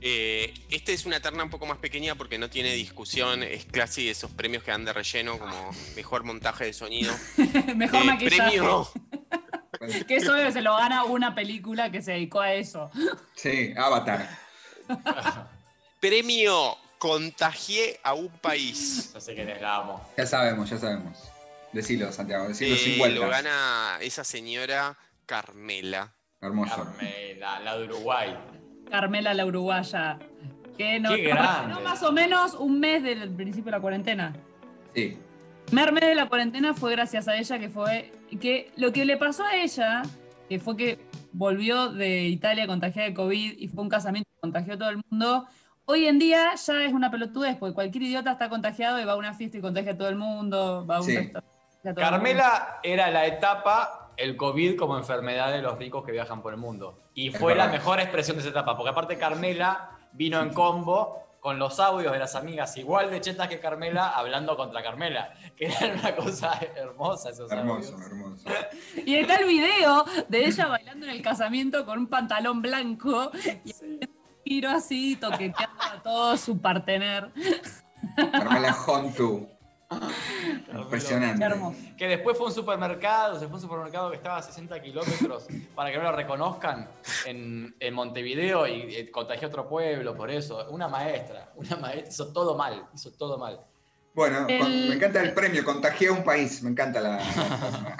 Eh, 0.00 0.54
este 0.70 0.92
es 0.92 1.06
una 1.06 1.20
terna 1.20 1.42
un 1.42 1.50
poco 1.50 1.66
más 1.66 1.78
pequeña 1.78 2.14
porque 2.14 2.38
no 2.38 2.48
tiene 2.50 2.72
discusión. 2.74 3.42
Es 3.42 3.64
casi 3.64 4.04
de 4.06 4.10
esos 4.12 4.30
premios 4.30 4.62
que 4.62 4.70
dan 4.70 4.84
de 4.84 4.92
relleno, 4.92 5.38
como 5.38 5.70
mejor 5.96 6.24
montaje 6.24 6.66
de 6.66 6.72
sonido. 6.72 7.12
Mejor 7.76 8.02
Eh, 8.02 8.04
maquillaje. 8.04 8.36
premio, 8.42 8.90
Que 10.08 10.16
eso 10.16 10.34
se 10.52 10.60
lo 10.62 10.76
gana 10.76 11.04
una 11.04 11.34
película 11.34 11.90
que 11.90 12.02
se 12.02 12.12
dedicó 12.12 12.40
a 12.40 12.52
eso. 12.54 12.90
Sí, 13.34 13.72
Avatar. 13.76 14.28
premio 16.00 16.76
Contagié 16.98 18.00
a 18.02 18.12
un 18.14 18.28
país. 18.40 19.12
Yo 19.14 19.20
sé 19.20 19.32
que 19.36 19.44
les 19.44 19.60
la 19.62 19.76
amo. 19.76 20.04
Ya 20.16 20.26
sabemos, 20.26 20.68
ya 20.68 20.78
sabemos. 20.78 21.16
Decilo, 21.72 22.10
Santiago, 22.12 22.48
decilo 22.48 22.74
sin 22.76 22.94
Eh, 22.94 22.98
vueltas. 22.98 23.20
lo 23.22 23.28
gana 23.30 23.98
esa 24.00 24.24
señora 24.24 24.98
Carmela. 25.24 26.12
Hermoso. 26.40 26.76
Carmela, 26.76 27.60
la 27.60 27.78
de 27.78 27.84
Uruguay. 27.84 28.36
Carmela 28.90 29.34
la 29.34 29.44
uruguaya. 29.46 30.18
Que 30.76 31.00
no, 31.00 31.10
Qué 31.10 31.22
grande. 31.22 31.74
no 31.74 31.80
más 31.80 32.02
o 32.04 32.12
menos 32.12 32.54
un 32.54 32.78
mes 32.78 33.02
del 33.02 33.30
principio 33.30 33.66
de 33.66 33.70
la 33.72 33.80
cuarentena. 33.80 34.32
Sí. 34.94 35.18
Mes 35.72 35.94
de 36.00 36.14
la 36.14 36.28
cuarentena 36.28 36.72
fue 36.72 36.92
gracias 36.92 37.26
a 37.28 37.36
ella 37.36 37.58
que 37.58 37.68
fue 37.68 38.12
que 38.40 38.70
lo 38.76 38.92
que 38.92 39.04
le 39.04 39.16
pasó 39.16 39.42
a 39.44 39.56
ella, 39.56 40.02
que 40.48 40.58
fue 40.60 40.76
que 40.76 40.98
volvió 41.32 41.88
de 41.92 42.22
Italia 42.28 42.66
contagiada 42.66 43.08
de 43.08 43.14
COVID 43.14 43.58
y 43.58 43.68
fue 43.68 43.82
un 43.82 43.88
casamiento 43.90 44.30
que 44.32 44.40
contagió 44.40 44.74
a 44.74 44.78
todo 44.78 44.90
el 44.90 45.00
mundo. 45.10 45.46
Hoy 45.84 46.06
en 46.06 46.18
día 46.18 46.54
ya 46.54 46.84
es 46.84 46.92
una 46.92 47.10
pelotudez, 47.10 47.56
porque 47.56 47.74
cualquier 47.74 48.04
idiota 48.04 48.32
está 48.32 48.48
contagiado 48.48 49.00
y 49.00 49.04
va 49.04 49.12
a 49.12 49.16
una 49.16 49.34
fiesta 49.34 49.58
y 49.58 49.60
contagia 49.60 49.92
a 49.92 49.96
todo 49.98 50.08
el 50.08 50.16
mundo, 50.16 50.86
va 50.88 50.96
a 50.96 51.00
un 51.00 51.06
Sí. 51.06 51.16
restaurante. 51.16 51.48
contagia 51.82 51.90
a 51.90 51.94
todo 51.94 52.04
el 52.04 52.10
mundo. 52.22 52.40
Carmela 52.40 52.80
era 52.82 53.10
la 53.10 53.26
etapa, 53.26 54.07
el 54.18 54.36
COVID 54.36 54.76
como 54.76 54.98
enfermedad 54.98 55.52
de 55.52 55.62
los 55.62 55.78
ricos 55.78 56.04
que 56.04 56.12
viajan 56.12 56.42
por 56.42 56.52
el 56.52 56.58
mundo. 56.58 56.98
Y 57.14 57.30
fue 57.30 57.54
la 57.54 57.68
mejor 57.68 58.00
expresión 58.00 58.36
de 58.36 58.42
esa 58.42 58.50
etapa, 58.50 58.76
porque 58.76 58.90
aparte 58.90 59.16
Carmela 59.16 59.90
vino 60.12 60.40
en 60.40 60.52
combo 60.52 61.24
con 61.40 61.58
los 61.60 61.78
audios 61.78 62.12
de 62.12 62.18
las 62.18 62.34
amigas 62.34 62.76
igual 62.76 63.10
de 63.10 63.20
chetas 63.20 63.46
que 63.46 63.60
Carmela 63.60 64.08
hablando 64.10 64.56
contra 64.56 64.82
Carmela, 64.82 65.32
que 65.56 65.66
era 65.66 65.94
una 65.94 66.16
cosa 66.16 66.58
hermosa 66.74 67.30
esos 67.30 67.50
Hermoso, 67.50 67.92
audios. 67.94 68.10
hermoso. 68.10 68.48
Y 69.06 69.14
está 69.14 69.36
el 69.36 69.46
video 69.46 70.04
de 70.28 70.46
ella 70.46 70.66
bailando 70.66 71.06
en 71.06 71.12
el 71.12 71.22
casamiento 71.22 71.86
con 71.86 71.98
un 72.00 72.06
pantalón 72.08 72.60
blanco 72.60 73.30
y 73.64 73.72
un 73.84 74.00
giro 74.44 74.70
así, 74.70 75.14
toqueteando 75.14 75.80
a 75.80 76.02
todo 76.02 76.36
su 76.36 76.60
partener. 76.60 77.30
Carmela 78.32 78.76
Hontu. 78.86 79.48
Impresionante. 80.74 81.46
Qué. 81.46 81.96
Que 81.96 82.08
después 82.08 82.36
fue 82.36 82.46
un 82.48 82.52
supermercado, 82.52 83.38
se 83.38 83.46
fue 83.46 83.56
un 83.56 83.60
supermercado 83.62 84.10
que 84.10 84.16
estaba 84.16 84.38
a 84.38 84.42
60 84.42 84.80
kilómetros 84.82 85.46
para 85.74 85.90
que 85.90 85.96
no 85.96 86.04
lo 86.04 86.12
reconozcan 86.12 86.90
en, 87.26 87.74
en 87.80 87.94
Montevideo 87.94 88.66
y 88.66 88.94
eh, 88.94 89.10
contagió 89.10 89.48
otro 89.48 89.68
pueblo 89.68 90.14
por 90.14 90.30
eso. 90.30 90.66
Una 90.70 90.88
maestra, 90.88 91.52
una 91.56 91.76
maestra, 91.76 92.08
hizo 92.08 92.32
todo 92.32 92.56
mal, 92.56 92.86
hizo 92.94 93.10
todo 93.12 93.38
mal. 93.38 93.60
Bueno, 94.14 94.46
El- 94.48 94.88
me 94.88 94.94
encanta 94.96 95.22
el 95.22 95.32
premio, 95.32 95.64
contagié 95.64 96.08
a 96.08 96.12
un 96.12 96.24
país, 96.24 96.62
me 96.62 96.70
encanta 96.70 97.00
la... 97.00 97.18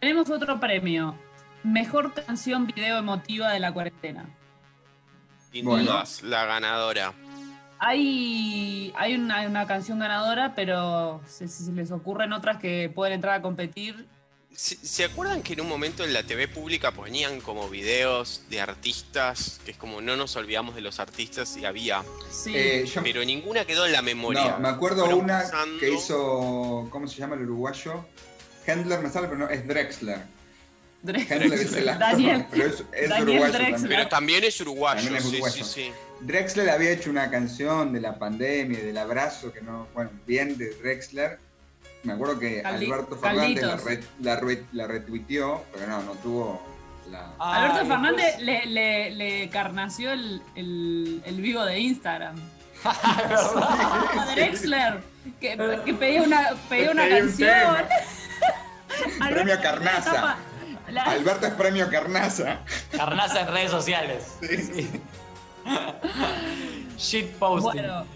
Tenemos 0.00 0.30
otro 0.30 0.58
premio. 0.60 1.18
Mejor 1.64 2.14
canción 2.14 2.66
video 2.66 2.98
emotiva 2.98 3.50
de 3.50 3.58
la 3.58 3.72
cuarentena. 3.72 4.26
Sin 5.50 5.64
Bueno. 5.64 5.84
dudas, 5.90 6.22
la 6.22 6.44
ganadora. 6.46 7.12
Hay, 7.80 8.92
hay 8.96 9.14
una, 9.14 9.46
una 9.46 9.66
canción 9.66 9.98
ganadora, 9.98 10.54
pero 10.54 11.20
si 11.26 11.48
se, 11.48 11.64
se 11.66 11.72
les 11.72 11.90
ocurren 11.90 12.32
otras 12.32 12.58
que 12.58 12.90
pueden 12.94 13.14
entrar 13.14 13.34
a 13.34 13.42
competir. 13.42 14.06
¿Se, 14.54 14.74
se 14.76 15.04
acuerdan 15.04 15.42
que 15.42 15.52
en 15.52 15.60
un 15.60 15.68
momento 15.68 16.02
en 16.04 16.12
la 16.12 16.24
TV 16.24 16.48
pública 16.48 16.90
ponían 16.90 17.40
como 17.40 17.68
videos 17.68 18.42
de 18.50 18.60
artistas? 18.60 19.60
Que 19.64 19.70
es 19.70 19.76
como 19.76 20.00
no 20.00 20.16
nos 20.16 20.34
olvidamos 20.34 20.74
de 20.74 20.80
los 20.80 20.98
artistas 20.98 21.56
y 21.56 21.64
había. 21.64 22.02
Sí. 22.30 22.52
Eh, 22.56 22.84
yo- 22.92 23.02
Pero 23.04 23.24
ninguna 23.24 23.64
quedó 23.64 23.86
en 23.86 23.92
la 23.92 24.02
memoria. 24.02 24.52
no, 24.52 24.58
me 24.58 24.68
acuerdo 24.68 25.02
Fueron 25.04 25.24
una 25.24 25.42
pasando- 25.42 25.78
que 25.78 25.92
hizo, 25.92 26.88
¿cómo 26.90 27.06
se 27.06 27.16
llama 27.18 27.36
el 27.36 27.42
uruguayo? 27.42 28.04
Hendler 28.66 29.00
me 29.00 29.10
sale, 29.10 29.28
pero 29.28 29.38
no, 29.38 29.48
es 29.48 29.66
Drexler. 29.66 30.18
Dre- 31.04 31.26
Hendler 31.30 31.60
es 31.60 31.72
el 31.74 31.88
actor, 31.88 32.08
Daniel, 32.10 32.46
pero 32.50 32.64
es, 32.66 32.84
es 32.92 33.08
Daniel 33.08 33.28
uruguayo 33.38 33.52
Drexler. 33.52 33.70
también. 33.80 33.88
Pero 33.98 34.08
también 34.08 34.44
es 34.44 34.60
uruguayo. 34.60 35.00
También 35.04 35.16
es 35.16 35.30
sí, 35.30 35.40
sí, 35.52 35.64
sí. 35.64 35.92
Drexler 36.20 36.70
había 36.70 36.90
hecho 36.90 37.10
una 37.10 37.30
canción 37.30 37.92
de 37.92 38.00
la 38.00 38.18
pandemia, 38.18 38.78
del 38.80 38.98
abrazo, 38.98 39.52
que 39.52 39.60
no, 39.62 39.86
bueno, 39.94 40.10
bien 40.26 40.56
de 40.58 40.70
Drexler. 40.74 41.38
Me 42.04 42.12
acuerdo 42.12 42.38
que 42.38 42.62
Caldi- 42.62 42.84
Alberto 42.86 43.16
Fernández 43.16 43.62
la, 43.64 43.76
re- 43.76 44.04
la, 44.20 44.36
re- 44.36 44.64
la 44.72 44.86
retuiteó, 44.86 45.64
pero 45.72 45.86
no, 45.88 46.02
no 46.02 46.12
tuvo 46.12 46.62
la... 47.10 47.32
Ah, 47.38 47.64
Alberto 47.64 47.86
Fernández 47.86 48.38
le, 48.40 48.66
le, 48.66 49.10
le 49.10 49.48
carnació 49.50 50.12
el, 50.12 50.40
el, 50.54 51.22
el 51.24 51.40
vivo 51.40 51.64
de 51.64 51.78
Instagram. 51.80 52.36
A 52.84 54.26
Drexler, 54.34 55.00
que, 55.40 55.56
que 55.84 55.94
pedía 55.94 56.22
una, 56.22 56.50
pedía 56.68 56.90
una 56.92 57.04
un 57.04 57.08
canción. 57.10 57.50
Alberto 59.20 59.34
Premio 59.34 59.60
Carnaza. 59.60 60.36
la- 60.88 61.02
Alberto 61.04 61.46
es 61.46 61.52
premio 61.54 61.90
Carnaza. 61.90 62.60
Carnaza 62.96 63.40
en 63.42 63.48
redes 63.48 63.70
sociales. 63.70 64.24
Sí. 64.40 64.56
Shit 64.82 65.02
posting. 67.38 67.72
Bueno, 67.82 68.06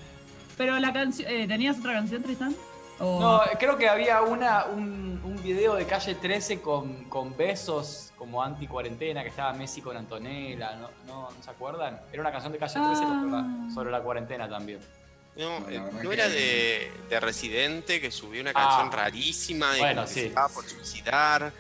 pero 0.56 0.78
la 0.78 0.92
canción. 0.92 1.30
eh, 1.30 1.46
¿Tenías 1.46 1.78
otra 1.78 1.92
canción, 1.94 2.22
Tristan? 2.22 2.54
O- 2.98 3.20
No, 3.20 3.40
creo 3.58 3.76
que 3.78 3.88
había 3.88 4.22
una, 4.22 4.66
un, 4.66 5.20
un 5.24 5.42
video 5.42 5.74
de 5.74 5.86
calle 5.86 6.14
13 6.14 6.60
con, 6.60 7.04
con 7.04 7.36
besos 7.36 8.12
como 8.16 8.42
anti-cuarentena, 8.42 9.22
que 9.22 9.30
estaba 9.30 9.52
Messi 9.54 9.80
con 9.80 9.96
Antonella, 9.96 10.76
¿no, 10.76 10.88
no, 11.06 11.30
¿no 11.30 11.42
se 11.42 11.50
acuerdan? 11.50 12.00
Era 12.12 12.20
una 12.20 12.30
canción 12.30 12.52
de 12.52 12.58
calle 12.58 12.74
13 12.74 12.94
sobre, 12.94 13.36
Ah. 13.36 13.44
la, 13.68 13.74
sobre 13.74 13.90
la 13.90 14.00
cuarentena 14.00 14.48
también. 14.48 14.78
No, 15.34 15.60
No, 15.60 15.68
eh, 15.70 15.78
verdad 15.80 15.92
¿no 16.02 16.10
que- 16.10 16.14
era 16.14 16.28
de, 16.28 16.92
de 17.08 17.20
Residente 17.20 18.00
que 18.00 18.10
subió 18.10 18.42
una 18.42 18.50
Ah. 18.50 18.68
canción 18.68 18.92
rarísima 18.92 19.72
de 19.72 19.78
Bueno, 19.80 20.02
que 20.02 20.08
se 20.08 20.14
sí. 20.20 20.26
estaba 20.26 20.48
por 20.48 20.64
suicidar. 20.64 21.52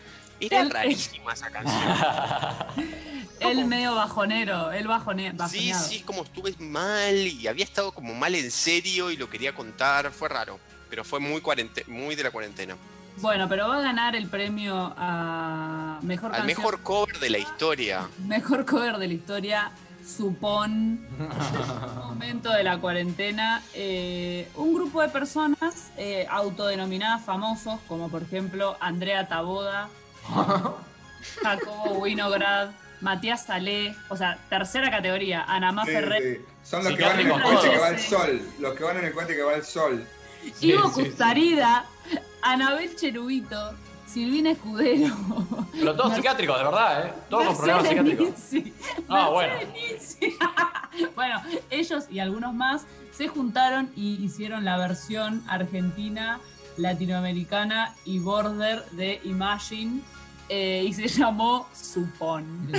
Era 0.46 0.64
rarísima 0.64 1.32
esa 1.32 1.50
canción. 1.50 1.82
Él 3.40 3.64
medio 3.66 3.94
bajonero, 3.96 4.70
él 4.70 4.86
bajone, 4.86 5.32
Sí, 5.50 5.72
sí, 5.74 6.00
como 6.02 6.22
estuve 6.22 6.54
mal 6.60 7.12
y 7.16 7.48
había 7.48 7.64
estado 7.64 7.90
como 7.90 8.14
mal 8.14 8.34
en 8.36 8.50
serio 8.52 9.10
y 9.10 9.16
lo 9.16 9.28
quería 9.28 9.52
contar. 9.52 10.12
Fue 10.12 10.28
raro, 10.28 10.60
pero 10.88 11.02
fue 11.02 11.18
muy, 11.18 11.40
cuarente- 11.40 11.84
muy 11.88 12.14
de 12.14 12.22
la 12.22 12.30
cuarentena. 12.30 12.76
Bueno, 13.16 13.48
pero 13.48 13.66
va 13.68 13.78
a 13.78 13.82
ganar 13.82 14.14
el 14.14 14.28
premio 14.28 14.94
a 14.96 15.98
mejor 16.02 16.26
Al 16.30 16.38
canción. 16.42 16.46
mejor 16.56 16.82
cover 16.82 17.18
de 17.18 17.30
la 17.30 17.38
historia. 17.38 18.08
Mejor 18.26 18.64
cover 18.64 18.96
de 18.98 19.08
la 19.08 19.14
historia, 19.14 19.72
Supón, 20.06 21.04
momento 22.06 22.50
de 22.52 22.62
la 22.62 22.78
cuarentena. 22.78 23.60
Eh, 23.74 24.48
un 24.54 24.72
grupo 24.74 25.02
de 25.02 25.08
personas 25.08 25.90
eh, 25.96 26.26
autodenominadas 26.30 27.24
famosos, 27.24 27.80
como 27.88 28.08
por 28.08 28.22
ejemplo 28.22 28.76
Andrea 28.80 29.26
Taboda, 29.28 29.88
Jacobo 31.42 31.98
Winograd, 31.98 32.70
Matías 33.00 33.44
Salé, 33.46 33.94
o 34.08 34.16
sea, 34.16 34.38
tercera 34.48 34.90
categoría, 34.90 35.42
Anamá 35.44 35.84
Sí, 35.84 35.92
Ferrer, 35.92 36.22
sí. 36.36 36.44
Son 36.64 36.84
los 36.84 36.94
que 36.96 37.02
van 37.02 37.18
en 37.20 37.26
el 37.26 37.32
Psiquiátricos 37.32 37.56
coche 37.56 37.70
que 37.70 37.78
va 37.78 37.86
todos. 37.88 37.90
al 37.92 37.98
sol. 38.00 38.48
Los 38.60 38.74
que 38.74 38.84
van 38.84 38.96
en 38.98 39.04
el 39.06 39.12
coche 39.12 39.34
que 39.36 39.42
va 39.42 39.54
al 39.54 39.64
sol. 39.64 40.06
Ivo 40.44 40.82
Sí, 40.88 40.90
sí, 40.94 41.02
sí. 41.02 41.08
Custarida, 41.08 41.84
Anabel 42.42 42.94
Cherubito, 42.96 43.72
Silvina 44.06 44.50
Escudero. 44.52 45.14
Pero 45.72 45.96
todos 45.96 46.10
Mercedes- 46.12 46.16
psiquiátricos, 46.16 46.58
de 46.58 46.64
verdad, 46.64 47.06
¿eh? 47.06 47.12
Todos 47.30 47.46
con 47.46 47.56
problemas 47.56 47.82
Mercedes 47.82 48.34
psiquiátricos. 48.38 49.04
Ah, 49.08 49.28
bueno. 49.30 49.54
Mercedes 49.54 50.36
bueno, 51.16 51.42
ellos 51.70 52.04
y 52.10 52.18
algunos 52.20 52.54
más 52.54 52.86
se 53.12 53.26
juntaron 53.28 53.90
y 53.96 54.22
hicieron 54.24 54.64
la 54.64 54.76
versión 54.76 55.42
argentina, 55.48 56.38
latinoamericana 56.76 57.94
y 58.04 58.18
border 58.20 58.84
de 58.92 59.20
Imagine 59.24 60.00
eh, 60.54 60.84
y 60.86 60.92
se 60.92 61.08
llamó 61.08 61.66
Supón. 61.72 62.70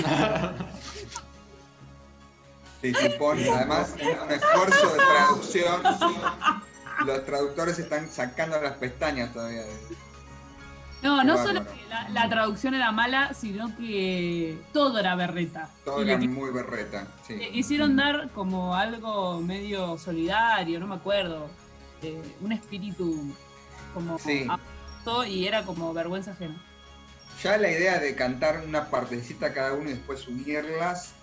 Sí, 2.81 2.93
supone. 2.93 3.49
Además, 3.49 3.95
un 3.99 4.07
un 4.25 4.31
esfuerzo 4.31 4.89
de 4.89 4.97
traducción. 4.99 5.81
Los 7.05 7.25
traductores 7.25 7.79
están 7.79 8.09
sacando 8.11 8.61
las 8.61 8.73
pestañas 8.73 9.33
todavía. 9.33 9.63
No, 11.01 11.19
Qué 11.19 11.25
no 11.25 11.35
bárbaro. 11.35 11.43
solo 11.47 11.63
que 11.63 11.87
la, 11.89 12.09
la 12.09 12.29
traducción 12.29 12.75
era 12.75 12.91
mala, 12.91 13.33
sino 13.33 13.75
que 13.75 14.61
todo 14.71 14.99
era 14.99 15.15
berreta. 15.15 15.69
Todo 15.83 16.03
Y 16.03 16.09
era 16.09 16.19
muy 16.19 16.51
berreta. 16.51 17.07
Sí. 17.27 17.33
Hicieron 17.53 17.95
dar 17.95 18.29
como 18.29 18.75
algo 18.75 19.41
medio 19.41 19.97
solidario, 19.97 20.79
no 20.79 20.87
me 20.87 20.95
acuerdo, 20.95 21.49
eh, 22.01 22.21
un 22.41 22.51
espíritu 22.51 23.33
como 23.93 24.19
Sí. 24.19 24.45
y 25.27 25.47
era 25.47 25.63
como 25.63 25.93
vergüenza 25.93 26.31
ajena. 26.31 26.61
Ya 27.43 27.57
la 27.57 27.69
idea 27.69 27.99
de 27.99 28.15
cantar 28.15 28.63
una 28.65 28.89
partecita 28.89 29.53
cada 29.53 29.73
uno 29.73 29.89
y 29.89 29.93
después 29.93 30.27
unirlas, 30.27 31.13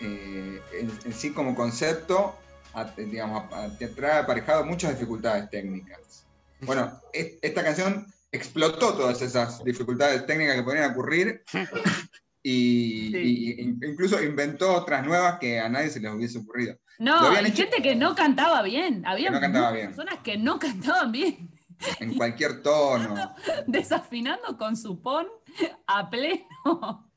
eh, 0.00 0.60
en, 0.78 0.90
en 1.04 1.12
sí 1.12 1.32
como 1.32 1.54
concepto, 1.56 2.36
a- 2.74 2.84
digamos, 2.96 3.52
a- 3.52 3.76
te 3.76 3.88
trae 3.88 4.20
aparejado 4.20 4.64
muchas 4.64 4.92
dificultades 4.92 5.50
técnicas. 5.50 6.26
Bueno, 6.60 7.00
es- 7.12 7.32
esta 7.42 7.64
canción 7.64 8.06
explotó 8.30 8.94
todas 8.94 9.20
esas 9.22 9.64
dificultades 9.64 10.24
técnicas 10.26 10.54
que 10.56 10.62
podrían 10.62 10.92
ocurrir 10.92 11.42
y, 12.42 13.10
Sí. 13.10 13.16
y 13.16 13.60
in- 13.62 13.80
incluso 13.84 14.22
inventó 14.22 14.74
otras 14.74 15.04
nuevas 15.04 15.38
que 15.40 15.58
a 15.58 15.68
nadie 15.68 15.90
se 15.90 15.98
les 16.00 16.12
hubiese 16.12 16.38
ocurrido. 16.38 16.76
No, 17.00 17.16
habían 17.16 17.46
y 17.46 17.48
hecho- 17.48 17.62
gente 17.64 17.82
que 17.82 17.96
no 17.96 18.14
cantaba 18.14 18.62
bien, 18.62 19.04
había 19.06 19.28
Que 19.28 19.34
no 19.34 19.40
cantaba 19.40 19.70
muchas 19.70 19.74
bien. 19.74 19.86
personas 19.96 20.18
que 20.22 20.36
no 20.36 20.58
cantaban 20.60 21.10
bien, 21.10 21.50
En 21.98 22.14
cualquier 22.16 22.62
tono. 22.62 23.34
desafinando 23.66 24.56
con 24.56 24.76
su 24.76 25.00
pon 25.02 25.26
a 25.86 26.10
pleno 26.10 27.10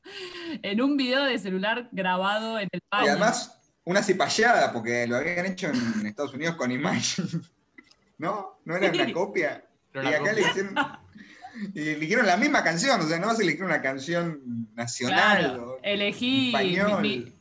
en 0.62 0.80
un 0.80 0.96
video 0.96 1.24
de 1.24 1.38
celular 1.38 1.88
grabado 1.92 2.58
en 2.58 2.68
el 2.72 2.80
baño. 2.90 3.06
Y 3.06 3.08
además, 3.10 3.60
una 3.84 4.02
cipallada, 4.02 4.72
porque 4.72 5.06
lo 5.06 5.16
habían 5.16 5.46
hecho 5.46 5.68
en 5.68 6.06
Estados 6.06 6.34
Unidos 6.34 6.56
con 6.56 6.70
Imagine. 6.72 7.28
¿No? 8.18 8.58
¿No 8.64 8.76
era 8.76 8.90
una 8.90 9.12
copia? 9.12 9.64
Era 9.94 10.10
y 10.10 10.14
acá 10.14 10.32
le 10.32 10.40
hicieron. 10.42 10.74
Y 11.74 11.88
eligieron 11.88 12.26
la 12.26 12.36
misma 12.36 12.62
canción, 12.62 13.00
o 13.00 13.04
sea, 13.04 13.18
no 13.18 13.26
vas 13.28 13.38
a 13.38 13.42
elegir 13.42 13.64
una 13.64 13.82
canción 13.82 14.68
nacional. 14.74 15.38
claro, 15.38 15.72
o- 15.72 15.78
elegí 15.82 16.48
español. 16.48 17.02
mi- 17.02 17.18
mi- 17.18 17.32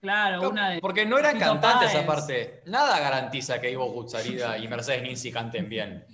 claro, 0.00 0.50
una 0.50 0.70
de 0.70 0.80
Porque 0.80 1.06
no 1.06 1.18
eran 1.18 1.38
cantantes 1.38 1.92
Páez. 1.92 2.04
aparte. 2.04 2.62
Nada 2.66 2.98
garantiza 3.00 3.60
que 3.60 3.70
Ivo 3.70 3.90
Guzzarida 3.92 4.58
y 4.58 4.68
Mercedes 4.68 5.02
Ninzi 5.02 5.32
canten 5.32 5.68
bien. 5.68 6.04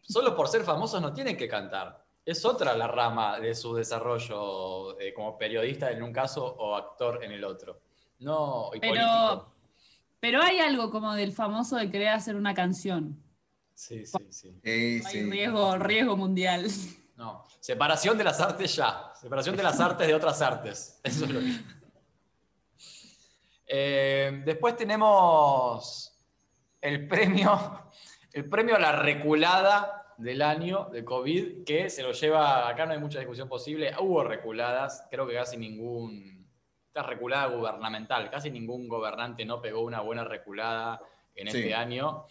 Solo 0.00 0.34
por 0.34 0.48
ser 0.48 0.64
famosos 0.64 1.00
no 1.00 1.12
tienen 1.12 1.36
que 1.36 1.46
cantar. 1.48 2.04
Es 2.28 2.44
otra 2.44 2.76
la 2.76 2.86
rama 2.86 3.40
de 3.40 3.54
su 3.54 3.74
desarrollo 3.74 5.00
eh, 5.00 5.14
como 5.14 5.38
periodista 5.38 5.90
en 5.90 6.02
un 6.02 6.12
caso 6.12 6.44
o 6.44 6.76
actor 6.76 7.24
en 7.24 7.32
el 7.32 7.42
otro. 7.42 7.80
No, 8.18 8.68
y 8.74 8.80
Pero, 8.80 8.92
político. 8.92 9.54
pero 10.20 10.42
hay 10.42 10.58
algo 10.58 10.90
como 10.90 11.14
del 11.14 11.32
famoso 11.32 11.76
de 11.76 11.90
querer 11.90 12.08
hacer 12.08 12.36
una 12.36 12.52
canción. 12.52 13.18
Sí, 13.72 14.04
sí, 14.04 14.18
sí. 14.28 14.60
Hay 14.62 15.00
sí. 15.00 15.22
riesgo, 15.30 15.78
riesgo 15.78 16.18
mundial. 16.18 16.66
No. 17.16 17.44
Separación 17.60 18.18
de 18.18 18.24
las 18.24 18.38
artes 18.42 18.76
ya. 18.76 19.10
Separación 19.18 19.56
de 19.56 19.62
las 19.62 19.80
artes 19.80 20.06
de 20.06 20.14
otras 20.14 20.42
artes. 20.42 21.00
Eso 21.04 21.24
es 21.24 21.30
lo 21.30 21.40
que. 21.40 21.56
Eh, 23.68 24.42
después 24.44 24.76
tenemos 24.76 26.14
el 26.78 27.08
premio, 27.08 27.90
el 28.34 28.46
premio 28.50 28.76
a 28.76 28.80
la 28.80 28.92
reculada 28.92 29.97
del 30.18 30.42
año 30.42 30.88
de 30.92 31.04
COVID, 31.04 31.64
que 31.64 31.88
se 31.88 32.02
lo 32.02 32.12
lleva, 32.12 32.68
acá 32.68 32.84
no 32.86 32.92
hay 32.92 32.98
mucha 32.98 33.18
discusión 33.20 33.48
posible, 33.48 33.92
hubo 34.00 34.22
reculadas, 34.24 35.06
creo 35.10 35.26
que 35.26 35.34
casi 35.34 35.56
ningún, 35.56 36.46
esta 36.88 37.02
reculada 37.04 37.46
gubernamental, 37.46 38.28
casi 38.30 38.50
ningún 38.50 38.88
gobernante 38.88 39.44
no 39.44 39.62
pegó 39.62 39.80
una 39.82 40.00
buena 40.00 40.24
reculada 40.24 41.00
en 41.34 41.48
Sí. 41.50 41.58
este 41.58 41.74
año. 41.74 42.24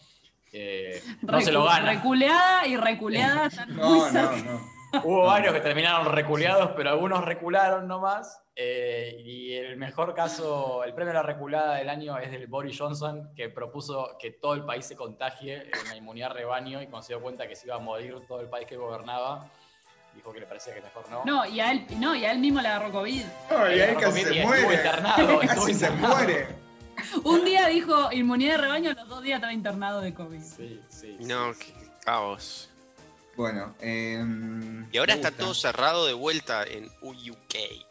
Eh, 0.52 1.02
no 1.22 1.40
se 1.40 1.50
lo 1.52 1.64
gana. 1.64 1.92
Reculeada 1.92 2.66
y 2.66 2.76
reculeada. 2.76 3.48
No, 3.68 4.10
no, 4.12 4.32
no. 4.36 4.78
Hubo 5.04 5.24
varios 5.26 5.52
que 5.54 5.60
terminaron 5.60 6.14
reculeados, 6.14 6.70
pero 6.76 6.90
algunos 6.90 7.24
recularon 7.24 7.86
nomás. 7.88 8.42
Eh, 8.60 9.22
y 9.24 9.54
el 9.54 9.76
mejor 9.76 10.16
caso, 10.16 10.82
el 10.82 10.92
premio 10.92 11.12
a 11.12 11.14
la 11.14 11.22
reculada 11.22 11.76
del 11.76 11.88
año 11.88 12.18
es 12.18 12.32
del 12.32 12.48
Boris 12.48 12.76
Johnson, 12.76 13.30
que 13.36 13.48
propuso 13.50 14.16
que 14.18 14.32
todo 14.32 14.54
el 14.54 14.64
país 14.64 14.84
se 14.84 14.96
contagie 14.96 15.62
en 15.62 15.88
la 15.88 15.94
inmunidad 15.94 16.32
rebaño 16.32 16.82
y 16.82 16.86
cuando 16.88 17.06
se 17.06 17.12
dio 17.12 17.22
cuenta 17.22 17.46
que 17.46 17.54
se 17.54 17.66
iba 17.68 17.76
a 17.76 17.78
morir 17.78 18.16
todo 18.26 18.40
el 18.40 18.48
país 18.48 18.66
que 18.66 18.76
gobernaba, 18.76 19.48
dijo 20.12 20.32
que 20.32 20.40
le 20.40 20.46
parecía 20.46 20.74
que 20.74 20.80
mejor 20.80 21.08
no. 21.08 21.24
No, 21.24 21.46
y 21.46 21.60
a 21.60 21.70
él, 21.70 21.86
no, 21.98 22.16
y 22.16 22.24
a 22.24 22.32
él 22.32 22.40
mismo 22.40 22.60
le 22.60 22.66
agarró 22.66 22.90
COVID. 22.90 23.22
No, 23.48 23.70
y 23.72 23.80
ahí 23.80 23.90
Estuvo 23.92 24.00
casi 24.00 24.24
se 24.24 24.34
internado, 24.34 25.26
muere. 25.28 25.46
estuvo 25.46 25.64
Casi 25.64 25.74
se 25.74 25.86
internado. 25.86 26.16
muere. 26.16 26.48
Un 27.22 27.44
día 27.44 27.66
dijo 27.68 28.12
inmunidad 28.12 28.52
de 28.56 28.58
rebaño, 28.58 28.92
los 28.92 29.08
dos 29.08 29.22
días 29.22 29.36
estaba 29.36 29.52
internado 29.52 30.00
de 30.00 30.12
COVID. 30.14 30.42
Sí, 30.42 30.82
sí. 30.88 31.16
No, 31.20 31.54
sí, 31.54 31.72
qué 31.72 31.88
caos. 32.04 32.68
Bueno, 33.36 33.76
em, 33.80 34.88
Y 34.92 34.98
ahora 34.98 35.14
está 35.14 35.30
todo 35.30 35.54
cerrado 35.54 36.06
de 36.06 36.12
vuelta 36.14 36.64
en 36.64 36.86
UK. 37.02 37.86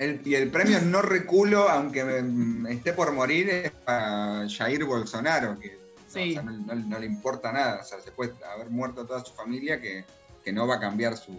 El- 0.00 0.20
y 0.24 0.34
el 0.34 0.50
premio 0.50 0.80
no 0.80 1.02
reculo, 1.02 1.68
aunque 1.68 2.02
me- 2.04 2.72
esté 2.72 2.92
por 2.94 3.12
morir, 3.12 3.50
es 3.50 3.70
para 3.70 4.46
Jair 4.48 4.84
Bolsonaro, 4.84 5.58
que 5.60 5.78
Sí. 6.08 6.30
o 6.30 6.32
sea, 6.34 6.42
no, 6.42 6.52
no- 6.52 6.74
no 6.74 6.98
le 6.98 7.06
importa 7.06 7.52
nada. 7.52 7.80
O 7.82 7.84
sea, 7.84 8.00
se 8.00 8.10
puede 8.10 8.32
haber 8.52 8.70
muerto 8.70 9.06
toda 9.06 9.24
su 9.24 9.32
familia 9.34 9.80
que, 9.80 10.04
que 10.44 10.52
no 10.52 10.66
va 10.66 10.76
a 10.76 10.80
cambiar 10.80 11.16
su, 11.18 11.32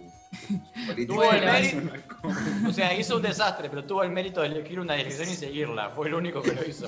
su 0.48 0.86
política. 0.86 1.08
Tuvo 1.14 1.24
el 1.32 1.38
internacional. 1.38 2.06
O 2.70 2.72
sea, 2.72 2.94
hizo 2.98 3.16
un 3.18 3.24
desastre, 3.24 3.68
pero 3.70 3.84
tuvo 3.84 4.04
el 4.04 4.12
mérito 4.12 4.42
de 4.42 4.48
elegir 4.48 4.80
una 4.80 4.94
dirección 4.94 5.28
y 5.28 5.34
seguirla. 5.36 5.90
Fue 5.90 6.08
el 6.08 6.14
único 6.14 6.42
que 6.44 6.54
lo 6.54 6.64
hizo. 6.64 6.88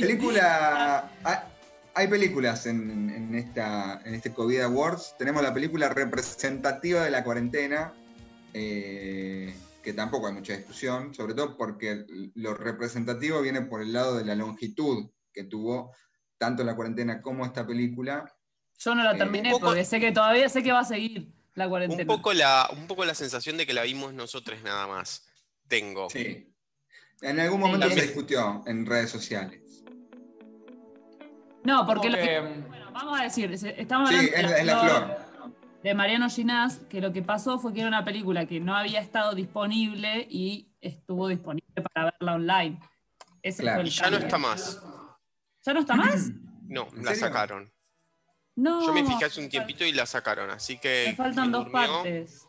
Película. 0.00 1.10
Hay, 1.22 1.36
hay 1.94 2.08
películas 2.08 2.66
en, 2.66 3.10
en 3.10 3.34
esta, 3.34 4.00
en 4.04 4.14
este 4.14 4.32
COVID 4.32 4.60
Awards. 4.62 5.14
Tenemos 5.18 5.42
la 5.42 5.52
película 5.52 5.88
representativa 5.90 7.04
de 7.04 7.10
la 7.10 7.22
cuarentena, 7.24 7.92
eh, 8.54 9.54
que 9.88 9.94
tampoco 9.94 10.26
hay 10.26 10.34
mucha 10.34 10.54
discusión, 10.54 11.14
sobre 11.14 11.32
todo 11.32 11.56
porque 11.56 12.04
lo 12.34 12.52
representativo 12.52 13.40
viene 13.40 13.62
por 13.62 13.80
el 13.80 13.94
lado 13.94 14.18
de 14.18 14.24
la 14.26 14.34
longitud 14.34 15.08
que 15.32 15.44
tuvo 15.44 15.94
tanto 16.36 16.62
la 16.62 16.76
cuarentena 16.76 17.22
como 17.22 17.46
esta 17.46 17.66
película. 17.66 18.30
Yo 18.78 18.94
no 18.94 19.02
la 19.02 19.12
Eh, 19.14 19.16
terminé 19.18 19.50
poco- 19.50 19.64
porque 19.68 19.86
sé 19.86 19.98
que 19.98 20.12
todavía 20.12 20.46
sé 20.50 20.62
que 20.62 20.72
va 20.72 20.80
a 20.80 20.84
seguir 20.84 21.32
la 21.54 21.66
cuarentena. 21.70 22.02
Un 22.02 22.06
poco, 22.06 22.34
la, 22.34 22.68
un 22.76 22.86
poco 22.86 23.06
la 23.06 23.14
sensación 23.14 23.56
de 23.56 23.64
que 23.66 23.72
la 23.72 23.82
vimos 23.84 24.12
nosotros 24.12 24.62
nada 24.62 24.86
más. 24.86 25.26
Tengo. 25.68 26.10
Sí. 26.10 26.52
En 27.22 27.40
algún 27.40 27.58
momento 27.60 27.88
Sí. 27.88 27.94
se 27.94 28.02
discutió 28.02 28.62
en 28.66 28.84
redes 28.84 29.08
sociales. 29.08 29.84
No, 31.64 31.86
porque 31.86 32.10
lo 32.10 32.18
que- 32.18 32.40
bueno, 32.68 32.92
vamos 32.92 33.18
a 33.18 33.22
decir, 33.24 33.50
estamos 33.52 34.10
Sí, 34.10 34.16
hablando 34.16 34.36
es, 34.36 34.42
de, 34.42 34.42
la- 34.42 34.58
es 34.58 34.66
la 34.66 34.78
flor. 34.80 35.27
De 35.82 35.94
Mariano 35.94 36.28
Ginás, 36.28 36.78
que 36.90 37.00
lo 37.00 37.12
que 37.12 37.22
pasó 37.22 37.58
fue 37.58 37.72
que 37.72 37.80
era 37.80 37.88
una 37.88 38.04
película 38.04 38.46
que 38.46 38.60
no 38.60 38.76
había 38.76 39.00
estado 39.00 39.34
disponible 39.34 40.26
y 40.28 40.72
estuvo 40.80 41.28
disponible 41.28 41.82
para 41.94 42.10
verla 42.12 42.34
online. 42.34 42.80
Ese 43.42 43.62
Claro. 43.62 43.76
fue 43.76 43.82
el 43.82 43.88
Y 43.88 43.90
ya 43.92 44.10
no 44.10 44.16
está 44.16 44.38
más. 44.38 44.82
¿Ya 45.64 45.72
no 45.74 45.80
está 45.80 45.94
más? 45.94 46.30
No, 46.68 46.86
¿En 46.94 47.02
la 47.02 47.14
serio? 47.14 47.28
sacaron. 47.28 47.72
No. 48.56 48.84
Yo 48.84 48.92
me 48.92 49.02
fijé 49.02 49.24
hace 49.24 49.40
un 49.40 49.48
tiempito 49.48 49.84
y 49.86 49.92
la 49.92 50.04
sacaron, 50.04 50.50
así 50.50 50.76
que. 50.78 51.04
Me 51.08 51.16
faltan 51.16 51.50
dos 51.50 51.64
durmió- 51.64 51.72
partes. 52.02 52.46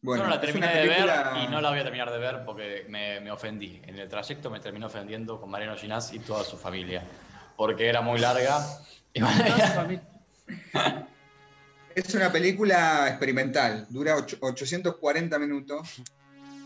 Bueno, 0.00 0.24
yo 0.24 0.28
no 0.28 0.34
la 0.34 0.40
terminé 0.40 0.66
de 0.74 0.86
ver 0.88 1.08
y 1.42 1.46
no 1.46 1.60
la 1.60 1.70
voy 1.70 1.78
a 1.78 1.82
terminar 1.84 2.10
de 2.10 2.18
ver 2.18 2.44
porque 2.44 2.84
me, 2.88 3.20
me 3.20 3.30
ofendí. 3.30 3.80
En 3.84 3.96
el 3.98 4.08
trayecto 4.08 4.50
me 4.50 4.58
terminó 4.58 4.86
ofendiendo 4.88 5.40
con 5.40 5.50
Mariano 5.50 5.76
Ginás 5.76 6.12
y 6.12 6.18
toda 6.18 6.42
su 6.42 6.56
familia. 6.58 7.04
Porque 7.56 7.86
era 7.88 8.00
muy 8.00 8.18
larga. 8.18 8.58
Y. 9.14 9.20
Es 11.94 12.14
una 12.14 12.32
película 12.32 13.08
experimental, 13.08 13.86
dura 13.90 14.16
ocho- 14.16 14.36
840 14.40 15.38
minutos 15.38 15.88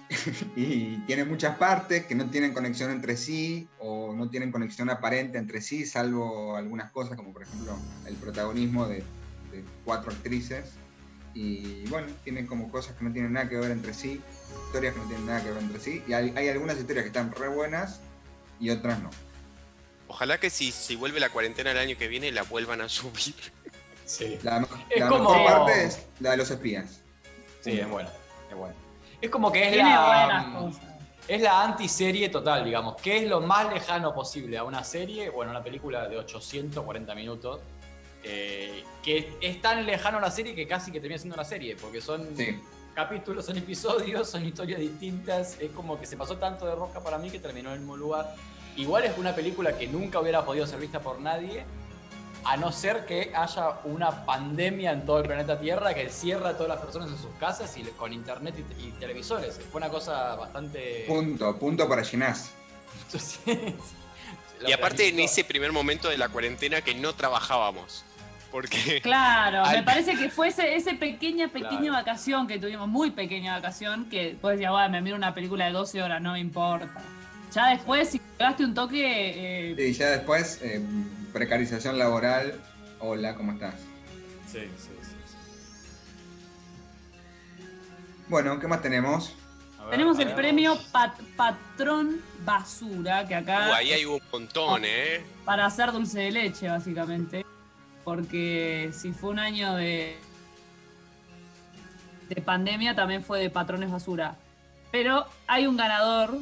y 0.56 0.96
tiene 1.06 1.24
muchas 1.24 1.56
partes 1.58 2.06
que 2.06 2.14
no 2.14 2.30
tienen 2.30 2.54
conexión 2.54 2.90
entre 2.90 3.16
sí 3.16 3.68
o 3.78 4.14
no 4.14 4.30
tienen 4.30 4.50
conexión 4.50 4.88
aparente 4.88 5.36
entre 5.36 5.60
sí, 5.60 5.84
salvo 5.84 6.56
algunas 6.56 6.90
cosas 6.92 7.16
como 7.16 7.32
por 7.32 7.42
ejemplo 7.42 7.76
el 8.06 8.14
protagonismo 8.16 8.86
de, 8.88 8.96
de 9.52 9.64
cuatro 9.84 10.10
actrices. 10.12 10.70
Y 11.34 11.84
bueno, 11.88 12.08
tienen 12.24 12.46
como 12.46 12.70
cosas 12.72 12.96
que 12.96 13.04
no 13.04 13.12
tienen 13.12 13.34
nada 13.34 13.48
que 13.48 13.56
ver 13.56 13.70
entre 13.70 13.92
sí, 13.94 14.20
historias 14.66 14.94
que 14.94 15.00
no 15.00 15.06
tienen 15.06 15.26
nada 15.26 15.42
que 15.44 15.50
ver 15.50 15.62
entre 15.62 15.78
sí. 15.78 16.02
Y 16.08 16.12
hay, 16.14 16.32
hay 16.34 16.48
algunas 16.48 16.78
historias 16.78 17.04
que 17.04 17.08
están 17.08 17.30
re 17.32 17.48
buenas 17.48 18.00
y 18.58 18.70
otras 18.70 19.00
no. 19.00 19.10
Ojalá 20.08 20.40
que 20.40 20.48
si, 20.48 20.72
si 20.72 20.96
vuelve 20.96 21.20
la 21.20 21.28
cuarentena 21.28 21.70
el 21.70 21.78
año 21.78 21.96
que 21.98 22.08
viene 22.08 22.32
la 22.32 22.42
vuelvan 22.42 22.80
a 22.80 22.88
subir. 22.88 23.34
Sí. 24.09 24.38
La, 24.42 24.66
Es 24.90 25.00
la 25.00 25.09
como- 25.09 25.30
mejor 25.30 25.46
parte 25.46 25.84
es 25.84 26.06
la 26.20 26.30
de 26.32 26.36
los 26.38 26.50
espías. 26.50 27.00
Sí, 27.61 27.78
es 27.78 27.88
bueno. 27.88 28.09
Es 28.50 28.56
bueno. 28.56 28.74
Es 29.20 29.30
como 29.30 29.50
que 29.52 29.64
es 29.66 29.72
Tiene 29.72 29.88
buenas 29.88 30.52
la. 30.52 30.59
cosas. 30.59 30.82
Es 31.26 31.42
la 31.42 31.62
antiserie 31.62 32.28
total, 32.30 32.64
digamos. 32.64 32.96
¿Qué 33.02 33.18
es 33.18 33.28
lo 33.28 33.40
más 33.42 33.72
lejano 33.72 34.14
posible 34.14 34.56
a 34.56 34.64
una 34.64 34.82
serie? 34.82 35.28
Bueno, 35.30 35.50
una 35.50 35.62
película 35.62 36.09
de 36.09 36.16
840 36.18 37.14
minutos. 37.14 37.61
eh, 38.24 38.82
que 39.00 39.32
es 39.40 39.62
tan 39.62 39.86
lejano 39.86 40.18
a 40.18 40.20
la 40.20 40.30
serie 40.32 40.52
que 40.54 40.66
casi 40.66 40.90
que 40.90 40.98
termina 40.98 41.18
siendo 41.18 41.34
una 41.36 41.44
serie, 41.44 41.76
porque 41.76 42.00
son 42.00 42.36
Sí. 42.36 42.61
capítulos, 42.92 43.46
son 43.46 43.56
episodios, 43.59 44.28
son 44.28 44.44
historias 44.44 44.80
distintas. 44.80 45.56
Es 45.61 45.70
como 45.70 45.98
que 46.00 46.04
se 46.04 46.16
pasó 46.16 46.36
tanto 46.36 46.66
de 46.66 46.74
rosca 46.74 47.00
para 47.00 47.16
mí 47.16 47.30
que 47.30 47.38
terminó 47.38 47.68
en 47.68 47.74
el 47.74 47.80
mismo 47.80 47.96
lugar. 47.96 48.34
Igual 48.76 49.04
es 49.04 49.16
una 49.18 49.34
película 49.36 49.78
que 49.78 49.86
nunca 49.86 50.18
hubiera 50.20 50.44
podido 50.44 50.66
ser 50.66 50.80
vista 50.80 50.98
por 51.00 51.20
nadie, 51.20 51.64
a 52.45 52.57
no 52.57 52.72
ser 52.72 53.05
que 53.07 53.32
haya 53.34 53.80
una 53.84 54.24
pandemia 54.24 54.93
en 54.93 55.05
todo 55.05 55.18
el 55.20 55.26
planeta 55.26 55.59
Tierra 55.61 55.93
que 55.95 56.03
encierra 56.03 56.51
a 56.51 56.53
todas 56.55 56.68
las 56.68 56.78
personas 56.78 57.11
en 57.11 57.18
sus 57.18 57.30
casas 57.39 57.76
y 57.76 57.82
con 57.82 58.12
internet 58.12 58.55
y, 58.78 58.86
y 58.89 58.91
televisores. 58.93 59.61
Fue 59.70 59.78
una 59.80 59.89
cosa 59.91 60.34
bastante. 60.36 61.05
Punto, 61.07 61.59
punto 61.59 61.89
para 61.89 62.05
Ginás. 62.05 62.51
Y 64.66 64.72
aparte 64.72 65.09
en 65.09 65.20
ese 65.20 65.45
primer 65.45 65.70
momento 65.70 66.09
de 66.09 66.18
la 66.18 66.28
cuarentena 66.28 66.80
que 66.82 66.95
no 66.95 67.12
trabajábamos. 67.12 68.05
Porque 68.51 69.01
Claro, 69.03 69.62
me 69.70 69.82
parece 69.82 70.16
que 70.16 70.30
fue 70.30 70.49
ese, 70.49 70.74
ese 70.74 70.95
pequeña, 70.95 71.49
pequeña 71.49 71.78
Claro. 71.78 71.93
vacación 71.93 72.47
que 72.49 72.59
tuvimos, 72.59 72.89
muy 72.89 73.11
pequeña 73.11 73.55
vacación, 73.55 74.09
que 74.09 74.30
después 74.30 74.57
decía, 74.57 74.70
bueno, 74.70 74.89
me 74.91 75.01
miro 75.03 75.16
una 75.16 75.34
película 75.34 75.66
de 75.66 75.72
12 75.72 76.03
horas, 76.03 76.20
no 76.20 76.32
me 76.32 76.41
importa. 76.41 76.89
Ya 77.55 77.68
después, 77.68 78.11
si 78.11 78.18
pegaste 78.18 78.64
un 78.64 78.74
toque, 78.74 79.70
eh, 79.70 79.76
Y 79.78 79.93
ya 79.93 80.11
después, 80.11 80.61
eh, 80.62 80.82
precarización 81.32 81.98
laboral. 81.98 82.60
Hola, 83.00 83.34
¿cómo 83.34 83.52
estás? 83.52 83.74
Sí, 84.46 84.60
sí, 84.78 84.90
sí. 85.02 85.16
Bueno, 88.28 88.58
¿qué 88.58 88.66
más 88.66 88.82
tenemos? 88.82 89.34
Ver, 89.78 89.90
tenemos 89.90 90.18
el 90.18 90.34
premio 90.34 90.76
Pat- 90.92 91.20
Patrón 91.36 92.20
Basura, 92.44 93.26
que 93.26 93.34
acá 93.34 93.68
uh, 93.70 93.74
ahí 93.74 93.92
hay 93.92 94.04
un 94.04 94.20
montón, 94.30 94.82
¿eh? 94.84 95.24
para 95.44 95.64
hacer 95.66 95.92
dulce 95.92 96.20
de 96.20 96.30
leche, 96.30 96.68
básicamente. 96.68 97.44
Porque 98.04 98.90
si 98.92 99.12
fue 99.12 99.30
un 99.30 99.38
año 99.38 99.74
de, 99.76 100.18
de 102.28 102.42
pandemia, 102.42 102.94
también 102.94 103.22
fue 103.22 103.40
de 103.40 103.50
patrones 103.50 103.90
basura. 103.90 104.36
Pero 104.90 105.26
hay 105.46 105.66
un 105.66 105.76
ganador, 105.76 106.38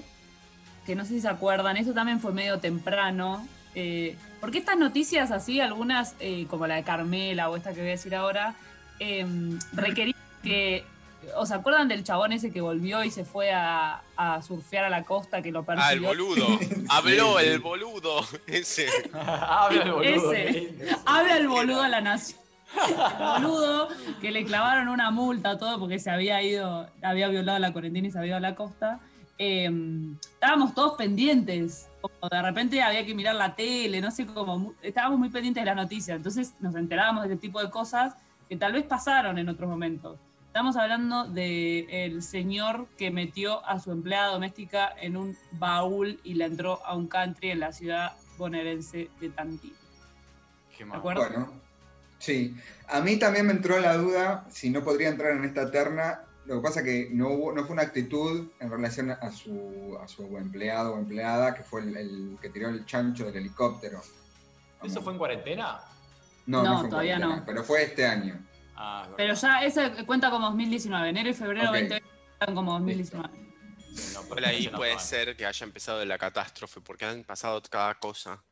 que 0.85 0.95
no 0.95 1.05
sé 1.05 1.11
si 1.11 1.21
se 1.21 1.29
acuerdan, 1.29 1.77
eso 1.77 1.93
también 1.93 2.21
fue 2.21 2.33
medio 2.33 2.59
temprano. 2.61 3.47
Eh, 3.77 4.17
porque 4.41 4.59
estas 4.59 4.77
noticias 4.77 5.31
así, 5.31 5.61
algunas, 5.61 6.17
eh, 6.19 6.47
como 6.51 6.67
la 6.67 6.75
de 6.77 6.83
Carmela 6.83 7.49
o 7.51 7.57
esta 7.57 7.73
que 7.73 7.81
voy 7.81 7.89
a 7.89 7.93
decir 7.93 8.15
ahora, 8.17 8.55
eh, 8.99 9.25
requerían 9.73 10.17
que... 10.43 10.85
¿O 11.35 11.45
se 11.45 11.55
acuerdan 11.55 11.89
del 11.89 12.05
chabón 12.05 12.33
ese 12.33 12.53
que 12.53 12.61
volvió 12.61 13.03
y 13.03 13.11
se 13.11 13.25
fue 13.25 13.51
a, 13.53 14.01
a 14.17 14.43
surfear 14.43 14.85
a 14.85 14.91
la 14.91 15.03
costa, 15.03 15.43
que 15.43 15.51
lo 15.51 15.65
Ah, 15.67 15.93
el 15.93 16.01
persiguió? 16.01 16.09
boludo. 16.09 16.47
Habló 16.89 17.41
el 17.41 17.59
boludo. 17.59 18.25
Ese. 18.47 18.87
Habla 19.13 19.83
el 19.83 19.93
boludo. 19.93 20.33
Ese. 20.33 20.75
Habla 21.05 21.37
el 21.39 21.49
boludo 21.49 21.83
a 21.83 21.89
la 21.89 22.01
nación. 22.01 22.39
El 22.89 22.95
boludo 23.43 23.89
que 24.21 24.31
le 24.31 24.45
clavaron 24.45 24.89
una 24.89 25.11
multa 25.11 25.59
todo 25.59 25.81
porque 25.81 25.99
se 25.99 26.11
había 26.11 26.41
ido, 26.43 26.89
había 27.03 27.27
violado 27.29 27.59
la 27.59 27.73
cuarentena 27.73 28.07
y 28.07 28.11
se 28.13 28.19
había 28.19 28.29
ido 28.29 28.37
a 28.37 28.41
la 28.41 28.55
costa. 28.55 29.01
Eh, 29.39 29.71
estábamos 30.35 30.75
todos 30.75 30.97
pendientes. 30.97 31.89
Como 32.01 32.29
de 32.31 32.43
repente 32.43 32.83
había 32.83 33.05
que 33.05 33.15
mirar 33.15 33.35
la 33.35 33.55
tele, 33.55 34.01
no 34.01 34.11
sé 34.11 34.27
cómo. 34.27 34.75
Estábamos 34.83 35.19
muy 35.19 35.29
pendientes 35.29 35.63
de 35.63 35.67
las 35.67 35.77
noticias. 35.77 36.17
Entonces 36.17 36.55
nos 36.61 36.75
enterábamos 36.75 37.25
de 37.25 37.35
este 37.35 37.41
tipo 37.41 37.63
de 37.63 37.71
cosas 37.71 38.15
que 38.49 38.57
tal 38.57 38.73
vez 38.73 38.85
pasaron 38.85 39.39
en 39.39 39.49
otros 39.49 39.69
momentos. 39.69 40.19
Estamos 40.47 40.77
hablando 40.77 41.25
del 41.25 42.23
señor 42.23 42.89
que 42.97 43.11
metió 43.11 43.63
a 43.67 43.79
su 43.79 43.93
empleada 43.93 44.33
doméstica 44.33 44.91
en 44.99 45.19
un 45.19 45.37
baúl 45.53 46.19
y 46.25 46.33
la 46.33 46.47
entró 46.47 46.81
a 46.87 46.97
un 46.97 47.09
country 47.09 47.51
en 47.51 47.61
la 47.61 47.73
ciudad 47.73 48.13
bonaerense 48.39 49.11
de 49.21 49.29
Tantí. 49.29 49.75
Qué 50.71 50.85
¿De 50.85 50.87
mal. 50.87 50.99
acuerdo? 50.99 51.21
Bueno, 51.29 51.53
sí. 52.19 52.57
A 52.89 53.01
mí 53.03 53.19
también 53.19 53.47
me 53.47 53.53
entró 53.53 53.79
la 53.81 53.99
duda 53.99 54.47
si 54.49 54.71
no 54.71 54.83
podría 54.83 55.09
entrar 55.11 55.33
en 55.33 55.45
esta 55.45 55.71
terna. 55.71 56.23
Lo 56.47 56.57
que 56.57 56.61
pasa 56.61 56.83
que 56.83 57.09
no, 57.13 57.29
hubo, 57.31 57.53
no 57.53 57.65
fue 57.65 57.73
una 57.73 57.83
actitud 57.83 58.49
en 58.61 58.71
relación 58.71 59.11
a 59.11 59.33
su, 59.33 59.99
a 60.01 60.07
su 60.07 60.23
empleado 60.37 60.95
o 60.95 60.99
empleada, 60.99 61.55
que 61.55 61.63
fue 61.65 61.83
el, 61.83 61.97
el 61.97 62.39
que 62.41 62.51
tiró 62.51 62.69
el 62.69 62.87
chancho 62.87 63.27
del 63.27 63.37
helicóptero. 63.37 64.01
¿Eso 64.83 65.03
fue 65.03 65.13
en 65.13 65.19
cuarentena? 65.19 65.81
No, 66.47 66.63
No, 66.63 66.71
no, 66.75 66.81
fue 66.83 66.91
todavía 66.91 67.17
cuarentena, 67.17 67.41
no. 67.41 67.47
Pero 67.47 67.65
fue 67.65 67.83
este 67.83 68.07
año. 68.07 68.47
Ah, 68.77 69.07
es. 69.09 69.15
Pero 69.17 69.35
ya 69.35 69.63
ese 69.65 70.07
cuenta 70.07 70.31
como 70.31 70.47
2019. 70.47 71.09
Enero 71.09 71.29
y 71.31 71.35
febrero 71.35 71.71
Ok. 71.71 71.75
2020 71.77 72.07
cuentan 72.39 72.55
como 72.55 72.73
2019. 72.75 73.29
Sí, 73.97 74.15
no, 74.15 74.23
Igual 74.25 74.45
ahí 74.45 74.69
puede 74.69 74.99
ser 75.01 75.37
que 75.37 75.47
haya 75.47 75.65
empezado 75.65 76.05
la 76.05 76.19
catástrofe, 76.19 76.81
porque 76.81 77.07
han 77.07 77.25
pasado 77.25 77.61
cada 77.63 77.95
cosa. 77.95 78.43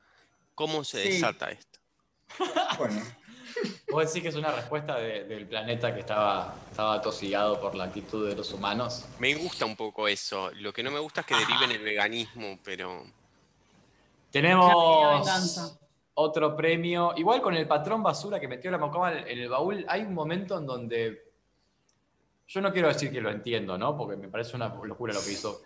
¿Cómo 0.54 0.82
se 0.84 1.02
Sí. 1.02 1.08
desata 1.10 1.50
esto? 1.50 1.78
Bueno, 2.78 3.00
¿Vos 3.90 4.06
decís 4.06 4.22
que 4.22 4.28
es 4.28 4.34
una 4.34 4.50
respuesta 4.50 4.98
de- 4.98 5.24
del 5.24 5.46
planeta 5.46 5.94
que 5.94 6.00
estaba, 6.00 6.54
estaba 6.70 6.94
atosigado 6.94 7.60
por 7.60 7.74
la 7.74 7.84
actitud 7.84 8.28
de 8.28 8.34
los 8.34 8.52
humanos? 8.52 9.04
Me 9.18 9.34
gusta 9.34 9.64
un 9.64 9.76
poco 9.76 10.08
eso. 10.08 10.50
Lo 10.52 10.72
que 10.72 10.82
no 10.82 10.90
me 10.90 10.98
gusta 10.98 11.20
es 11.20 11.26
que 11.26 11.34
derive 11.36 11.64
en 11.64 11.70
el 11.72 11.82
veganismo, 11.82 12.58
pero. 12.64 13.04
Tenemos 14.30 14.72
otro 16.14 16.56
premio. 16.56 17.12
Igual 17.16 17.40
con 17.40 17.54
el 17.54 17.68
patrón 17.68 18.02
basura 18.02 18.40
que 18.40 18.48
metió 18.48 18.70
la 18.70 18.78
mocoma 18.78 19.12
en 19.12 19.38
el 19.38 19.48
baúl, 19.48 19.84
hay 19.88 20.02
un 20.02 20.14
momento 20.14 20.58
en 20.58 20.66
donde. 20.66 21.32
Yo 22.46 22.60
no 22.60 22.72
quiero 22.72 22.88
decir 22.88 23.10
que 23.10 23.20
lo 23.20 23.30
entiendo, 23.30 23.78
¿no? 23.78 23.96
Porque 23.96 24.16
me 24.16 24.28
parece 24.28 24.56
una 24.56 24.68
locura 24.68 25.14
lo 25.14 25.24
que 25.24 25.32
hizo. 25.32 25.62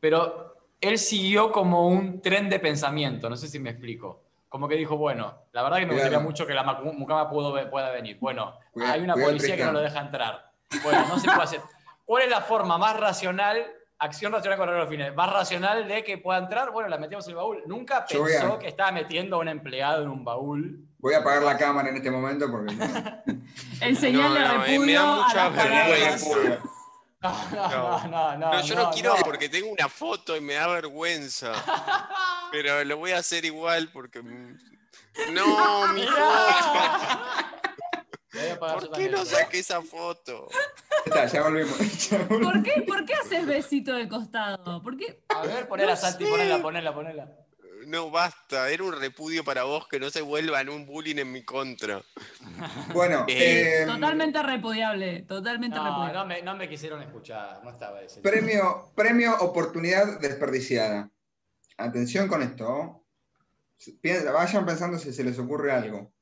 Pero 0.00 0.54
él 0.80 0.98
siguió 0.98 1.50
como 1.50 1.88
un 1.88 2.20
tren 2.20 2.48
de 2.48 2.58
pensamiento, 2.58 3.28
no 3.28 3.36
sé 3.36 3.48
si 3.48 3.58
me 3.58 3.70
explico. 3.70 4.22
Como 4.48 4.68
que 4.68 4.76
dijo, 4.76 4.96
bueno, 4.96 5.34
la 5.52 5.62
verdad 5.62 5.78
que 5.78 5.86
me 5.86 5.94
gustaría 5.94 6.20
mucho 6.20 6.46
que 6.46 6.54
la 6.54 6.62
mucama 6.62 7.28
pudo- 7.28 7.68
pueda 7.70 7.90
venir. 7.90 8.16
Bueno, 8.20 8.54
Cuidado- 8.72 8.94
hay 8.94 9.00
una 9.00 9.14
policía 9.14 9.56
que 9.56 9.64
no 9.64 9.72
lo 9.72 9.80
deja 9.80 10.00
entrar. 10.00 10.50
Bueno, 10.82 11.04
no 11.08 11.18
se 11.18 11.26
puede 11.26 11.42
hacer. 11.42 11.60
¿Cuál 12.04 12.22
es 12.24 12.30
la 12.30 12.40
forma 12.40 12.78
más 12.78 12.98
racional, 12.98 13.66
acción 13.98 14.32
racional 14.32 14.58
con 14.58 14.74
los 14.76 14.88
fines, 14.88 15.14
más 15.14 15.32
racional 15.32 15.88
de 15.88 16.04
que 16.04 16.18
pueda 16.18 16.38
entrar? 16.38 16.70
Bueno, 16.70 16.88
la 16.88 16.96
metemos 16.98 17.24
en 17.26 17.30
el 17.32 17.36
baúl. 17.36 17.62
Nunca 17.66 18.06
Yo 18.08 18.20
voy 18.20 18.32
a- 18.32 18.40
pensó 18.40 18.58
que 18.58 18.68
estaba 18.68 18.92
metiendo 18.92 19.36
a 19.36 19.40
un 19.40 19.48
empleado 19.48 20.02
en 20.04 20.08
un 20.10 20.24
baúl. 20.24 20.80
voy 20.98 21.14
a 21.14 21.18
apagar 21.18 21.42
la 21.42 21.56
cámara 21.58 21.88
en 21.90 21.96
este 21.96 22.10
momento 22.10 22.50
porque. 22.50 22.74
El 23.80 23.96
señal 23.96 24.30
No, 24.30 24.34
de 24.34 24.40
no, 24.40 24.46
eh, 24.46 24.58
me 24.58 24.66
repudio 24.66 25.00
da 25.02 25.12
a 25.12 25.16
mucha 25.16 25.34
las 25.50 25.56
palabras. 25.56 25.88
vergüenza. 26.24 26.62
No, 27.52 27.70
no, 27.70 28.08
no, 28.08 28.36
no. 28.38 28.52
No, 28.52 28.60
yo 28.62 28.74
no, 28.74 28.90
quiero 28.90 29.16
no. 29.16 29.22
porque 29.24 29.48
tengo 29.48 29.70
una 29.70 29.88
foto 29.88 30.36
y 30.36 30.40
me 30.40 30.54
da 30.54 30.66
vergüenza. 30.68 31.52
Pero 32.52 32.84
lo 32.84 32.96
voy 32.98 33.12
a 33.12 33.18
hacer 33.18 33.44
igual 33.44 33.90
porque. 33.92 34.22
No, 35.32 35.88
mi 35.94 36.06
foto. 36.06 36.18
¿Por 38.58 38.90
qué 38.92 39.08
no 39.08 39.22
esto. 39.22 39.36
saqué 39.36 39.58
esa 39.60 39.80
foto? 39.82 40.48
Ya 41.06 41.24
está, 41.24 41.26
ya 41.38 41.42
volvimos. 41.42 41.76
¿Por 42.28 42.62
qué, 42.62 42.82
¿Por 42.86 43.04
qué 43.06 43.14
haces 43.14 43.46
besito 43.46 43.94
de 43.94 44.08
costado? 44.08 44.82
¿Por 44.82 44.96
qué? 44.96 45.22
A 45.28 45.42
ver, 45.42 45.66
ponela, 45.68 45.92
No 45.92 45.96
Santi, 45.96 46.24
sé. 46.24 46.30
ponela, 46.30 46.60
ponela, 46.60 46.94
ponela. 46.94 47.28
No, 47.86 48.10
basta. 48.10 48.68
Era 48.68 48.82
un 48.82 48.98
repudio 49.00 49.44
para 49.44 49.62
vos 49.62 49.86
que 49.86 50.00
no 50.00 50.10
se 50.10 50.20
vuelva 50.20 50.60
en 50.60 50.68
un 50.70 50.86
bullying 50.86 51.18
en 51.18 51.30
mi 51.30 51.44
contra. 51.44 52.02
Bueno, 52.92 53.24
Eh, 53.28 53.82
eh, 53.82 53.86
Totalmente 53.86 54.42
repudiable. 54.42 55.22
Totalmente 55.22 55.76
No, 55.76 55.84
repudiable. 55.84 56.18
no 56.18 56.26
me, 56.26 56.42
no 56.42 56.56
me 56.56 56.68
quisieron 56.68 57.00
escuchar, 57.02 57.60
no 57.62 57.70
estaba 57.70 58.02
ese. 58.02 58.20
premio, 58.22 58.90
premio 58.96 59.36
oportunidad 59.38 60.18
desperdiciada. 60.18 61.10
Atención 61.76 62.26
con 62.26 62.42
esto. 62.42 63.04
Piensa- 64.00 64.32
Vayan 64.32 64.66
pensando 64.66 64.98
si 64.98 65.12
se 65.12 65.22
les 65.22 65.38
ocurre 65.38 65.70
algo. 65.70 66.12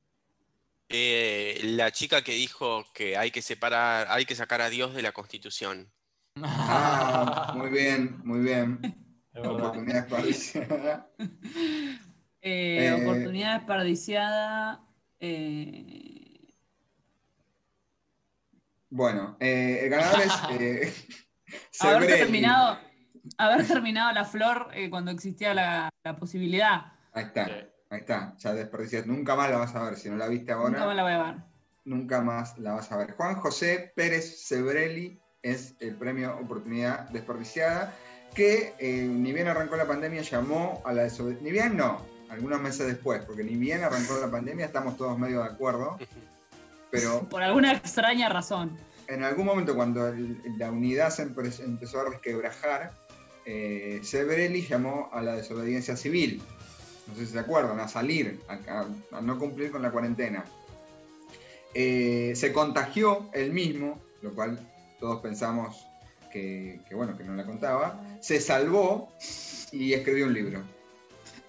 Eh, 0.89 1.59
la 1.63 1.91
chica 1.91 2.21
que 2.21 2.33
dijo 2.33 2.85
que 2.93 3.17
hay 3.17 3.31
que 3.31 3.41
separar, 3.41 4.05
hay 4.11 4.25
que 4.25 4.35
sacar 4.35 4.61
a 4.61 4.69
Dios 4.69 4.93
de 4.93 5.01
la 5.01 5.13
Constitución. 5.13 5.91
Ah, 6.43 7.53
muy 7.55 7.69
bien, 7.71 8.19
muy 8.23 8.41
bien. 8.41 8.79
Oportunidad 9.35 10.07
desperdiciada. 10.07 11.09
Eh, 12.47 12.85
Eh, 12.89 12.93
oportunidad 13.03 13.55
desperdiciada. 13.57 14.85
eh, 15.19 16.53
Bueno, 18.89 19.35
eh, 19.39 19.79
el 19.83 19.89
ganador 19.89 20.21
es 20.21 20.33
eh, 20.61 20.93
haber 21.79 22.05
terminado, 22.07 22.77
haber 23.39 23.65
terminado 23.67 24.11
la 24.13 24.25
flor 24.25 24.69
eh, 24.75 24.91
cuando 24.91 25.09
existía 25.09 25.55
la, 25.55 25.89
la 26.03 26.15
posibilidad. 26.17 26.93
Ahí 27.13 27.23
está, 27.25 27.45
Sí. 27.45 27.51
ahí 27.89 27.99
está. 28.01 28.35
Ya 28.37 28.53
desperdiciaste. 28.53 29.09
Nunca 29.09 29.35
más 29.35 29.49
la 29.49 29.57
vas 29.57 29.73
a 29.75 29.83
ver. 29.83 29.97
Si 29.97 30.07
no 30.09 30.15
la 30.15 30.27
viste 30.27 30.51
ahora, 30.51 30.69
Nunca 30.69 30.87
me 30.87 30.95
la 30.95 31.03
voy 31.03 31.11
a 31.13 31.23
ver. 31.23 31.35
nunca 31.85 32.21
más 32.21 32.57
la 32.59 32.73
vas 32.73 32.91
a 32.91 32.97
ver. 32.97 33.13
Juan 33.13 33.35
José 33.37 33.91
Pérez 33.95 34.45
Sebrelli 34.45 35.19
es 35.41 35.75
el 35.79 35.95
premio 35.95 36.37
Oportunidad 36.37 37.09
Desperdiciada, 37.09 37.91
que 38.35 38.73
eh, 38.79 39.07
ni 39.09 39.31
bien 39.33 39.47
arrancó 39.47 39.75
la 39.77 39.87
pandemia 39.87 40.21
llamó 40.21 40.81
a 40.85 40.93
la 40.93 41.03
desobediencia. 41.03 41.43
Ni 41.43 41.51
bien 41.51 41.75
no, 41.77 42.01
algunos 42.29 42.61
meses 42.61 42.85
después, 42.87 43.23
porque 43.25 43.43
ni 43.43 43.55
bien 43.55 43.83
arrancó 43.83 44.19
la 44.19 44.29
pandemia, 44.29 44.65
estamos 44.65 44.97
todos 44.97 45.17
medio 45.17 45.39
de 45.39 45.45
acuerdo, 45.45 45.97
pero 46.91 47.27
Por 47.29 47.41
alguna 47.41 47.71
extraña 47.73 48.29
razón. 48.29 48.77
en 49.07 49.23
algún 49.23 49.45
momento 49.45 49.75
cuando 49.75 50.07
el- 50.07 50.37
la 50.57 50.69
unidad 50.71 51.09
se 51.09 51.27
empe- 51.27 51.63
empezó 51.63 52.01
a 52.01 52.09
resquebrajar, 52.09 52.91
eh, 53.45 53.99
Sebrelli 54.03 54.61
llamó 54.67 55.09
a 55.13 55.21
la 55.21 55.35
desobediencia 55.35 55.95
civil. 55.95 56.41
No 57.07 57.13
sé 57.15 57.27
si 57.27 57.33
se 57.33 57.39
acuerdan, 57.39 57.79
a 57.79 57.87
salir, 57.87 58.41
a, 58.47 58.53
a- 58.79 59.17
a 59.17 59.21
no 59.21 59.37
cumplir 59.37 59.71
con 59.71 59.81
la 59.83 59.91
cuarentena. 59.91 60.43
Eh, 61.73 62.33
se 62.35 62.53
contagió 62.53 63.29
él 63.33 63.51
mismo, 63.51 64.01
lo 64.21 64.33
cual 64.33 64.59
todos 64.99 65.21
pensamos 65.21 65.85
que, 66.35 66.81
que, 66.85 66.95
bueno, 66.95 67.17
que 67.17 67.23
no 67.23 67.33
la 67.33 67.45
contaba. 67.45 67.97
Se 68.19 68.41
salvó 68.41 69.09
y 69.71 69.93
escribió 69.93 70.25
un 70.25 70.33
libro. 70.33 70.63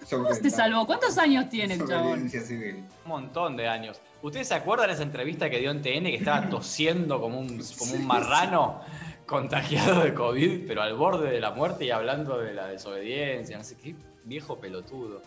¿Cómo 0.09 0.33
se 0.33 0.49
salvó? 0.49 0.87
¿Cuántos 0.87 1.17
años 1.17 1.49
tiene 1.49 1.73
el 1.73 1.79
chabón? 1.85 2.23
Desobediencia 2.23 2.41
civil. 2.41 2.75
Un 3.03 3.09
montón 3.09 3.57
de 3.57 3.67
años. 3.67 3.99
¿Ustedes 4.21 4.47
se 4.47 4.53
acuerdan 4.53 4.87
de 4.87 4.93
esa 4.93 5.03
entrevista 5.03 5.49
que 5.49 5.59
dio 5.59 5.71
en 5.71 5.81
TN 5.81 6.05
que 6.05 6.15
estaba 6.15 6.47
tosiendo 6.49 7.19
como 7.19 7.37
un, 7.37 7.61
como 7.77 7.93
un 7.95 8.07
marrano 8.07 8.79
contagiado 9.25 10.05
de 10.05 10.13
COVID, 10.13 10.65
pero 10.65 10.81
al 10.83 10.95
borde 10.95 11.29
de 11.31 11.41
la 11.41 11.51
muerte 11.51 11.83
y 11.83 11.91
hablando 11.91 12.39
de 12.39 12.53
la 12.53 12.67
desobediencia? 12.67 13.57
No 13.57 13.65
sé 13.65 13.75
qué 13.75 13.93
viejo 14.23 14.57
pelotudo. 14.57 15.21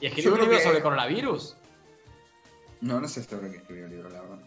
¿Y 0.00 0.06
escribió 0.06 0.32
un 0.32 0.40
libro 0.40 0.56
que- 0.56 0.64
sobre 0.64 0.80
coronavirus? 0.80 1.54
No, 2.80 2.98
no 2.98 3.08
sé 3.08 3.22
sobre 3.24 3.50
qué 3.50 3.58
escribió 3.58 3.84
el 3.84 3.90
libro, 3.90 4.08
la 4.08 4.22
verdad. 4.22 4.38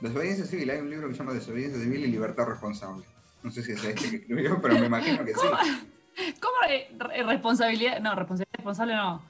Desobediencia 0.00 0.44
civil, 0.44 0.68
hay 0.70 0.78
un 0.78 0.90
libro 0.90 1.06
que 1.06 1.14
se 1.14 1.18
llama 1.20 1.34
Desobediencia 1.34 1.80
civil 1.80 2.04
y 2.04 2.08
libertad 2.08 2.46
responsable. 2.46 3.04
No 3.44 3.50
sé 3.50 3.62
si 3.62 3.72
es 3.72 3.84
este 3.84 3.94
que 4.10 4.16
escribió, 4.16 4.60
pero 4.60 4.78
me 4.78 4.86
imagino 4.86 5.24
que 5.24 5.34
sí. 5.34 6.34
¿Cómo 6.40 6.54
eh, 6.68 6.88
re- 6.98 7.22
responsabilidad? 7.22 8.00
No, 8.00 8.14
responsabilidad 8.14 8.56
responsable 8.56 8.94
no. 8.96 9.24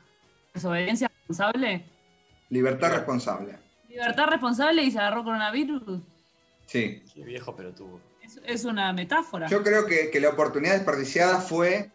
Desobediencia 0.55 1.09
responsable. 1.09 1.85
Libertad 2.49 2.93
responsable. 2.93 3.59
Libertad 3.89 4.27
responsable 4.29 4.83
y 4.83 4.91
se 4.91 4.99
agarró 4.99 5.25
coronavirus. 5.25 6.01
Sí. 6.67 7.03
Qué 7.13 7.25
viejo 7.25 7.55
pelotudo. 7.57 8.01
Es, 8.23 8.41
es 8.47 8.65
una 8.65 8.93
metáfora. 8.93 9.49
Yo 9.49 9.63
creo 9.63 9.85
que, 9.87 10.11
que 10.11 10.21
la 10.21 10.31
oportunidad 10.31 10.75
desperdiciada 10.75 11.41
fue 11.41 11.91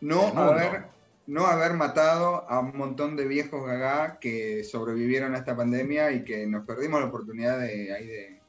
no 0.00 0.26
haber, 0.38 0.86
no 1.26 1.46
haber 1.46 1.72
matado 1.74 2.48
a 2.50 2.60
un 2.60 2.76
montón 2.76 3.16
de 3.16 3.26
viejos 3.26 3.66
gagá 3.66 4.18
que 4.20 4.62
sobrevivieron 4.64 5.34
a 5.34 5.38
esta 5.38 5.56
pandemia 5.56 6.12
y 6.12 6.24
que 6.24 6.46
nos 6.46 6.66
perdimos 6.66 7.00
la 7.00 7.06
oportunidad 7.06 7.58
de, 7.58 7.94
ahí 7.94 8.06
de, 8.06 8.40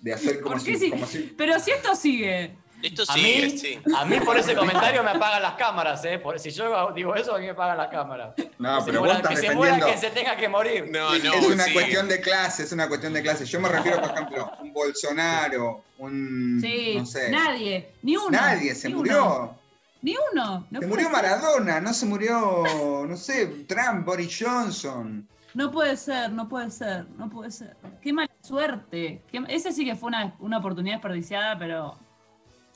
de 0.00 0.12
hacer 0.12 0.40
como 0.40 0.56
¿Por 0.56 0.64
qué 0.64 0.74
si, 0.74 0.78
sí? 0.86 0.90
como 0.90 1.06
si- 1.06 1.34
Pero 1.38 1.58
si 1.60 1.70
esto 1.70 1.94
sigue. 1.94 2.56
Esto 2.82 3.04
A 3.08 3.14
mí, 3.14 3.50
sí. 3.58 3.78
a 3.96 4.04
mí 4.04 4.18
por 4.20 4.36
ese 4.36 4.54
comentario 4.56 5.02
me 5.04 5.10
apagan 5.10 5.40
las 5.42 5.54
cámaras, 5.54 6.04
¿eh? 6.04 6.18
Por- 6.18 6.38
si 6.40 6.50
yo 6.50 6.90
digo 6.92 7.14
eso, 7.14 7.34
a 7.34 7.38
mí 7.38 7.44
me 7.44 7.50
apagan 7.52 7.76
las 7.78 7.88
cámaras. 7.88 8.34
No, 8.58 8.78
que 8.78 8.80
se 8.80 8.86
pero 8.86 8.98
vos 9.00 9.06
muera, 9.08 9.14
estás 9.16 9.30
que 9.40 9.46
se 9.48 9.54
muera 9.54 9.78
quien 9.80 9.98
se 9.98 10.10
tenga 10.10 10.36
que 10.36 10.48
morir. 10.48 10.88
No, 10.90 11.10
no, 11.18 11.32
es 11.34 11.46
una 11.46 11.64
sí. 11.64 11.72
cuestión 11.72 12.08
de 12.08 12.20
clase, 12.20 12.64
es 12.64 12.72
una 12.72 12.88
cuestión 12.88 13.12
de 13.12 13.22
clase. 13.22 13.44
Yo 13.44 13.60
me 13.60 13.68
refiero, 13.68 14.00
por 14.00 14.10
ejemplo, 14.10 14.50
un 14.60 14.72
Bolsonaro, 14.72 15.84
un... 15.98 16.58
Sí, 16.60 16.94
no 16.98 17.06
sé. 17.06 17.30
nadie, 17.30 17.92
ni 18.02 18.16
uno. 18.16 18.30
Nadie 18.30 18.74
se 18.74 18.88
ni 18.88 18.94
murió. 18.94 19.24
uno, 19.24 19.58
ni 20.02 20.16
uno. 20.32 20.66
No 20.70 20.80
se 20.80 20.86
murió 20.86 21.04
ser. 21.06 21.12
Maradona, 21.12 21.80
no 21.80 21.94
se 21.94 22.06
murió, 22.06 22.64
no 23.08 23.16
sé, 23.16 23.46
Trump, 23.68 24.04
Boris 24.04 24.36
Johnson. 24.44 25.28
No 25.54 25.70
puede 25.70 25.96
ser, 25.98 26.32
no 26.32 26.48
puede 26.48 26.70
ser, 26.70 27.06
no 27.18 27.28
puede 27.28 27.50
ser. 27.50 27.76
Qué 28.00 28.12
mala 28.12 28.30
suerte. 28.40 29.22
Qué- 29.30 29.44
ese 29.48 29.70
sí 29.70 29.84
que 29.84 29.94
fue 29.94 30.08
una, 30.08 30.34
una 30.38 30.58
oportunidad 30.58 30.94
desperdiciada, 30.96 31.58
pero. 31.58 31.98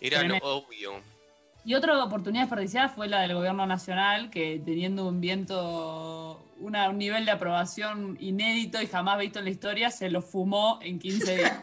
Era 0.01 0.22
lo 0.22 0.36
obvio. 0.42 1.01
Y 1.64 1.74
otra 1.74 2.03
oportunidad 2.05 2.44
desperdiciada 2.44 2.88
fue 2.88 3.09
la 3.09 3.22
del 3.22 3.34
gobierno 3.34 3.66
nacional, 3.66 4.30
que 4.30 4.61
teniendo 4.64 5.07
un 5.09 5.20
viento, 5.20 6.44
una- 6.61 6.88
un 6.90 6.99
nivel 6.99 7.24
de 7.24 7.32
aprobación 7.32 8.16
inédito 8.20 8.80
y 8.80 8.86
jamás 8.86 9.18
visto 9.18 9.40
en 9.40 9.47
la 9.47 9.51
historia, 9.51 9.90
se 9.90 10.09
lo 10.11 10.22
fumó 10.22 10.78
en 10.82 10.99
15 11.01 11.36
días. 11.38 11.62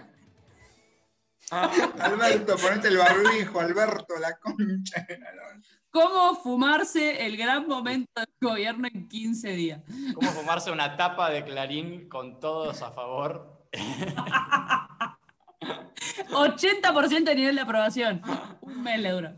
Alberto, 2.00 2.56
ponete 2.58 2.88
el 2.90 2.98
barbijo, 2.98 3.60
Alberto, 3.60 4.16
la 4.20 4.38
concha. 4.40 5.06
de 5.08 5.20
la 5.20 5.32
lora. 5.34 5.60
¿Cómo 5.92 6.36
fumarse 6.36 7.26
el 7.26 7.38
gran 7.38 7.68
momento 7.68 8.10
del 8.16 8.28
gobierno 8.42 8.88
en 8.92 9.08
15 9.08 9.50
días? 9.52 9.82
¿Cómo 10.16 10.32
fumarse 10.32 10.72
una 10.72 10.98
tapa 10.98 11.30
de 11.30 11.44
Clarín 11.46 12.10
con 12.10 12.40
todos 12.40 12.82
a 12.82 12.92
favor? 12.92 13.68
80% 16.30 17.24
de 17.24 17.36
nivel 17.36 17.56
de 17.56 17.62
aprobación. 17.62 18.22
Un 18.62 18.84
mes 18.84 19.00
le 19.00 19.10
duró. 19.12 19.36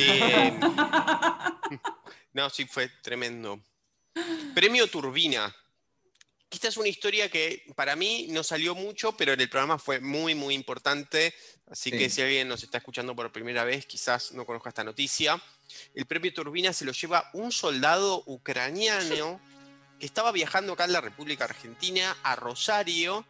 Eh, 0.00 0.58
no, 2.32 2.50
sí, 2.50 2.64
fue 2.66 2.88
tremendo. 3.02 3.60
Premio 4.54 4.86
Turbina. 4.88 5.54
esta 6.50 6.68
es 6.68 6.76
una 6.76 6.88
historia 6.88 7.30
que 7.30 7.64
para 7.76 7.94
mí 7.94 8.26
no 8.30 8.42
salió 8.42 8.74
mucho, 8.74 9.16
pero 9.16 9.32
en 9.32 9.40
el 9.40 9.48
programa 9.48 9.78
fue 9.78 10.00
muy, 10.00 10.34
muy 10.34 10.54
importante. 10.54 11.34
Así 11.70 11.90
Sí. 11.90 11.98
que 11.98 12.08
si 12.10 12.22
alguien 12.22 12.48
nos 12.48 12.62
está 12.62 12.78
escuchando 12.78 13.14
por 13.14 13.30
primera 13.30 13.64
vez, 13.64 13.84
quizás 13.86 14.32
no 14.32 14.46
conozca 14.46 14.70
esta 14.70 14.84
noticia. 14.84 15.40
El 15.94 16.06
premio 16.06 16.32
Turbina 16.32 16.72
se 16.72 16.84
lo 16.86 16.92
lleva 16.92 17.28
un 17.34 17.52
soldado 17.52 18.22
ucraniano 18.26 19.40
que 20.00 20.06
estaba 20.06 20.32
viajando 20.32 20.72
acá 20.72 20.84
en 20.84 20.92
la 20.92 21.00
República 21.00 21.44
Argentina, 21.44 22.16
a 22.22 22.36
Rosario, 22.36 23.26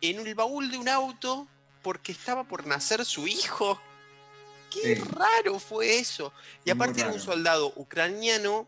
en 0.00 0.26
el 0.26 0.34
baúl 0.34 0.70
de 0.70 0.78
un 0.78 0.88
auto 0.88 1.46
porque 1.84 2.10
estaba 2.10 2.42
por 2.42 2.66
nacer 2.66 3.04
su 3.04 3.28
hijo. 3.28 3.80
Qué 4.70 4.96
Sí. 4.96 5.02
raro 5.14 5.60
fue 5.60 5.98
eso. 6.00 6.32
Y 6.64 6.70
aparte 6.70 7.02
era 7.02 7.12
un 7.12 7.20
soldado 7.20 7.72
ucraniano, 7.76 8.66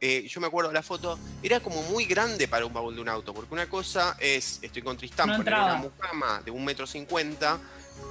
eh, 0.00 0.26
yo 0.28 0.40
me 0.40 0.48
acuerdo 0.48 0.68
de 0.68 0.74
la 0.74 0.82
foto, 0.82 1.18
era 1.42 1.60
como 1.60 1.80
muy 1.84 2.04
grande 2.04 2.46
para 2.48 2.66
un 2.66 2.72
baúl 2.74 2.94
de 2.94 3.00
un 3.00 3.08
auto, 3.08 3.32
porque 3.32 3.54
una 3.54 3.68
cosa 3.68 4.16
es, 4.18 4.58
estoy 4.60 4.82
con 4.82 4.98
Tristán, 4.98 5.28
No 5.30 5.36
poner 5.38 5.54
una 5.54 5.76
mucama 5.76 6.42
de 6.44 6.50
un 6.50 6.62
metro 6.64 6.86
cincuenta, 6.86 7.58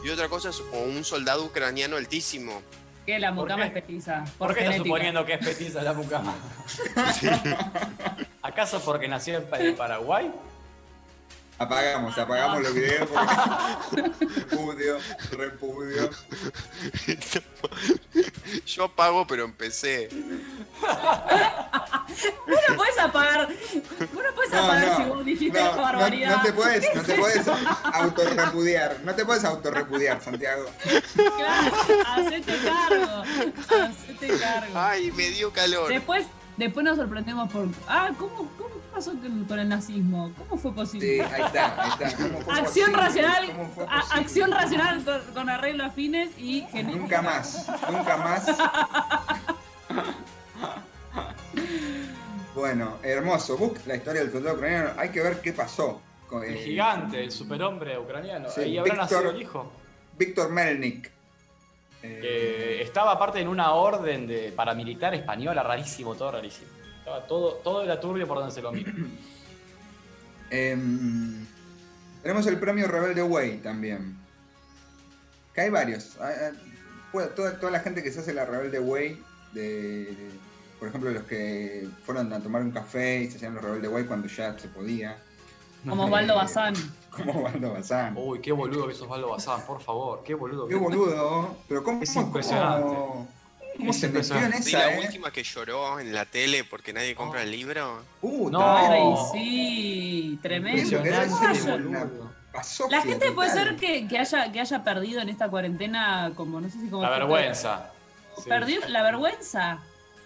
y 0.03 0.09
otra 0.09 0.27
cosa 0.29 0.49
es 0.49 0.59
un 0.71 1.03
soldado 1.03 1.43
ucraniano 1.43 1.97
altísimo. 1.97 2.63
Que 3.05 3.19
la 3.19 3.29
¿Por 3.33 3.43
mucama 3.43 3.65
es 3.65 3.71
petiza. 3.73 4.23
¿Por 4.37 4.53
qué 4.53 4.61
estás 4.61 4.77
suponiendo 4.77 5.25
que 5.25 5.33
es 5.33 5.39
petiza 5.45 5.81
la 5.81 5.93
mucama? 5.93 6.35
¿Acaso 8.41 8.81
porque 8.83 9.07
nació 9.07 9.43
en 9.53 9.75
Paraguay? 9.75 10.31
Apagamos, 11.59 12.17
apagamos 12.17 12.63
los 12.63 12.73
videos 12.73 13.09
porque 13.09 14.01
repudio, 14.49 14.97
repudio. 15.31 16.09
Yo 18.65 18.85
apago, 18.85 19.27
pero 19.27 19.43
empecé. 19.43 20.07
Vos 22.47 22.59
no 22.69 22.75
podés 22.77 22.97
apagar. 22.99 23.47
Vos 23.47 24.23
no 24.23 24.35
podés 24.35 24.51
No, 24.51 24.63
apagar 24.63 24.87
no, 24.87 24.97
si 24.97 25.03
vos 25.09 25.25
dijiste 25.25 25.61
no, 25.61 25.75
barbaridad. 25.75 26.37
no 26.37 26.41
te 26.43 26.53
puedes, 26.53 26.95
no 26.95 27.01
te 27.03 27.15
puedes 27.15 27.45
autorrepudiar, 27.93 28.99
no 29.03 29.13
te 29.15 29.25
puedes 29.25 29.43
autorrepudiar, 29.43 30.21
Santiago. 30.21 30.65
Claro, 31.15 31.75
hacete 32.07 32.53
cargo. 32.63 33.23
Hacete 33.85 34.39
cargo. 34.39 34.73
Ay, 34.79 35.11
me 35.11 35.29
dio 35.29 35.51
calor. 35.51 35.89
Después, 35.89 36.25
después 36.57 36.85
nos 36.85 36.97
sorprendemos 36.97 37.51
por. 37.51 37.67
Ah, 37.87 38.11
¿cómo, 38.17 38.49
cómo 38.57 38.68
pasó 38.89 39.11
con, 39.47 39.59
el 39.59 39.69
nazismo? 39.69 40.31
¿Cómo 40.37 40.57
fue 40.61 40.71
Sí, 40.71 40.75
posible? 40.77 41.23
ahí 41.23 41.41
está, 41.43 41.83
ahí 41.83 41.89
está. 41.91 42.17
¿Cómo 42.23 42.41
fue 42.41 42.53
acción 42.59 42.91
posible? 42.91 43.01
racional, 43.01 43.45
¿Cómo 43.75 43.89
a- 43.89 43.99
acción 44.17 44.51
racional 44.51 45.03
con, 45.03 45.21
con 45.33 45.49
arreglo 45.49 45.83
a 45.85 45.89
fines 45.91 46.29
y 46.37 46.61
genética. 46.71 46.99
Nunca 46.99 47.21
más, 47.21 47.67
nunca 47.91 48.17
más. 48.17 48.47
Bueno, 52.55 52.97
hermoso. 53.03 53.57
Busca 53.57 53.79
la 53.85 53.95
historia 53.95 54.21
del 54.21 54.31
soldado 54.31 54.55
ucraniano. 54.57 54.89
Hay 54.97 55.09
que 55.09 55.21
ver 55.21 55.39
qué 55.41 55.53
pasó. 55.53 56.01
con 56.27 56.43
El 56.43 56.55
eh, 56.55 56.63
gigante, 56.63 57.23
el 57.23 57.31
superhombre 57.31 57.97
ucraniano. 57.97 58.49
Sí, 58.49 58.61
Ahí 58.61 58.77
habrá 58.77 58.95
nacido 58.95 59.29
el 59.29 59.41
hijo. 59.41 59.71
Víctor 60.17 60.51
Melnik. 60.51 61.09
Eh, 62.01 62.19
Que 62.21 62.81
estaba 62.81 63.11
aparte 63.13 63.39
en 63.39 63.47
una 63.47 63.71
orden 63.73 64.27
de 64.27 64.51
paramilitar 64.51 65.13
española, 65.13 65.63
rarísimo, 65.63 66.15
todo 66.15 66.31
rarísimo. 66.33 66.69
Estaba 67.09 67.27
todo, 67.27 67.53
todo 67.63 67.81
era 67.83 67.99
turbio 67.99 68.27
por 68.27 68.37
donde 68.37 68.53
se 68.53 68.61
lo 68.61 68.71
mira. 68.71 68.93
Em, 70.51 71.45
tenemos 72.23 72.47
el 72.47 72.59
premio 72.59 72.87
Rebelde 72.87 73.21
Way 73.21 73.57
también. 73.57 74.17
Que 75.53 75.61
hay 75.61 75.69
varios. 75.69 76.17
Ah, 76.19 76.31
ah, 76.41 77.27
toda, 77.35 77.59
toda 77.59 77.71
la 77.71 77.79
gente 77.81 78.01
que 78.01 78.11
se 78.11 78.21
hace 78.21 78.33
la 78.33 78.45
Rebelde 78.45 78.79
Way, 78.79 79.23
de, 79.53 80.31
por 80.79 80.87
ejemplo, 80.87 81.11
los 81.11 81.21
que 81.25 81.87
fueron 82.03 82.33
a 82.33 82.39
tomar 82.39 82.63
un 82.63 82.71
café 82.71 83.21
y 83.21 83.29
se 83.29 83.37
hacían 83.37 83.53
los 83.53 83.63
Rebelde 83.63 83.89
Way 83.89 84.05
cuando 84.05 84.27
ya 84.27 84.57
se 84.57 84.69
podía, 84.69 85.17
Como 85.87 86.05
Osvaldo 86.05 86.35
Bazán. 86.35 86.73
como 87.11 87.31
Osvaldo 87.43 87.73
Bazán. 87.73 88.13
Uy, 88.17 88.39
qué 88.41 88.51
boludo 88.51 88.87
que 88.87 88.93
es 88.93 89.01
Osvaldo 89.01 89.29
Bazán, 89.29 89.61
por 89.67 89.81
favor, 89.83 90.23
qué 90.23 90.33
boludo. 90.33 90.67
Qué 90.67 90.75
boludo, 90.75 91.57
pero 91.67 91.83
cómo, 91.83 92.01
Es 92.01 92.15
impresionante. 92.15 92.87
cómo- 92.87 93.27
cómo 93.79 93.93
se 93.93 94.07
metió 94.09 94.35
en 94.35 94.43
impresionante. 94.45 94.63
¿Sí, 94.63 94.69
esa, 94.69 94.77
la 94.79 94.93
eh? 94.93 94.99
última 95.05 95.31
que 95.31 95.43
lloró 95.43 95.99
en 95.99 96.13
la 96.13 96.25
tele 96.25 96.63
porque 96.63 96.93
nadie 96.93 97.15
compra 97.15 97.39
Oh. 97.39 97.43
el 97.43 97.51
libro? 97.51 98.03
Uh, 98.21 98.49
No. 98.49 98.59
tremendo. 98.89 99.31
Ay, 99.33 99.39
sí, 99.39 100.39
tremendo. 100.41 102.31
Pasó 102.51 102.87
La 102.89 103.01
gente 103.01 103.31
puede 103.31 103.51
ser 103.51 103.75
que, 103.75 104.07
que 104.07 104.17
haya, 104.17 104.51
que 104.51 104.59
haya 104.59 104.83
perdido 104.83 105.21
en 105.21 105.29
esta 105.29 105.49
cuarentena, 105.49 106.31
como 106.35 106.59
no 106.59 106.69
sé 106.69 106.79
si 106.79 106.87
como. 106.89 107.03
La 107.03 107.09
vergüenza. 107.11 107.91
Sí, 108.37 108.49
Perdió 108.49 108.79
la 108.87 109.03
vergüenza, 109.03 109.79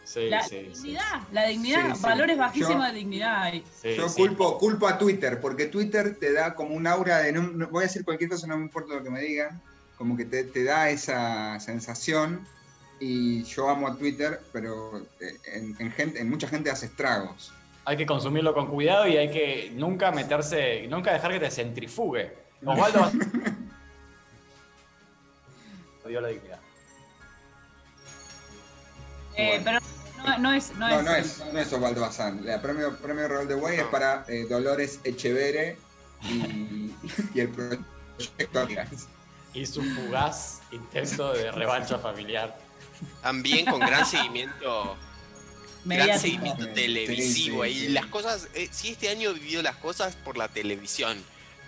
Sí, 0.06 0.30
la 0.30 0.44
sí, 0.44 0.70
sí. 0.74 0.82
dignidad, 0.84 1.22
la 1.32 1.46
dignidad, 1.48 1.98
valores 2.00 2.38
bajísimos 2.38 2.86
Yo- 2.88 2.92
de 2.92 2.98
dignidad. 3.00 3.54
Yo 3.84 4.08
sí. 4.10 4.16
culpo, 4.16 4.58
culpo 4.60 4.88
a 4.88 4.98
Twitter, 4.98 5.42
porque 5.42 5.66
Twitter 5.66 6.16
te 6.20 6.32
da 6.32 6.54
como 6.56 6.76
un 6.76 6.86
aura 6.88 7.20
de 7.20 7.32
no, 7.32 7.42
no- 7.42 7.68
voy 7.70 7.84
a 7.84 7.88
decir 7.88 8.06
cualquier 8.06 8.30
cosa, 8.30 8.46
no 8.48 8.58
me 8.58 8.64
importa 8.64 8.94
lo 8.94 9.04
que 9.04 9.10
me 9.10 9.20
digan, 9.22 9.62
como 9.98 10.16
que 10.16 10.26
te, 10.26 10.44
te 10.44 10.64
da 10.64 10.90
esa 10.90 11.60
sensación 11.60 12.46
y 13.04 13.44
yo 13.44 13.70
amo 13.70 13.88
a 13.90 13.98
Twitter, 13.98 14.40
pero 14.54 14.98
eh, 15.20 15.38
en, 15.54 15.76
en 15.78 15.92
gente, 15.92 16.22
en 16.22 16.30
mucha 16.30 16.48
gente 16.48 16.70
hace 16.72 16.86
estragos. 16.86 17.52
Hay 17.84 17.98
que 17.98 18.06
consumirlo 18.06 18.54
con 18.54 18.68
cuidado 18.68 19.08
y 19.08 19.18
hay 19.18 19.30
que 19.30 19.72
nunca 19.76 20.12
meterse, 20.12 20.88
nunca 20.88 21.12
dejar 21.12 21.34
que 21.34 21.40
te 21.42 21.52
centrifugue. 21.52 22.34
Osvaldo 22.66 23.12
dio 26.08 26.22
la 26.22 26.30
dignidad. 26.30 26.60
Eh, 29.36 29.60
Bueno. 29.64 29.64
pero 29.66 29.80
no, 30.26 30.38
no 30.38 30.54
es. 30.54 30.74
No, 30.76 30.88
No, 30.88 31.00
es, 31.00 31.04
no 31.04 31.16
es, 31.16 31.54
no 31.54 31.60
es 31.60 31.74
Osvaldo 31.74 32.02
Bazán. 32.02 32.48
El 32.48 32.62
premio, 32.62 32.96
premio 32.98 33.28
Roll 33.28 33.48
de 33.48 33.56
Way 33.56 33.78
es 33.80 33.86
para 33.86 34.24
eh, 34.30 34.46
Dolores 34.50 35.00
Echevere 35.04 35.76
y, 36.22 36.94
y 37.34 37.40
el 37.40 37.50
proyecto 37.50 38.60
Atlas. 38.60 39.08
Y 39.54 39.66
su 39.66 39.84
fugaz 39.84 40.62
intento 40.72 41.34
de 41.34 41.52
revancha 41.52 41.98
familiar. 42.00 42.56
También 43.22 43.66
con 43.66 43.80
gran 43.80 44.06
seguimiento, 44.06 44.98
gran 45.86 46.20
seguimiento 46.20 46.64
Sí, 46.66 46.70
televisivo. 46.74 47.64
sí, 47.64 47.70
y 47.70 47.80
sí. 47.82 47.88
las 47.90 48.06
cosas, 48.08 48.48
eh, 48.54 48.68
sí, 48.72 48.90
este 48.92 49.10
año 49.10 49.30
he 49.32 49.34
vivido 49.34 49.62
las 49.62 49.76
cosas 49.78 50.16
por 50.16 50.38
la 50.38 50.48
televisión. 50.48 51.18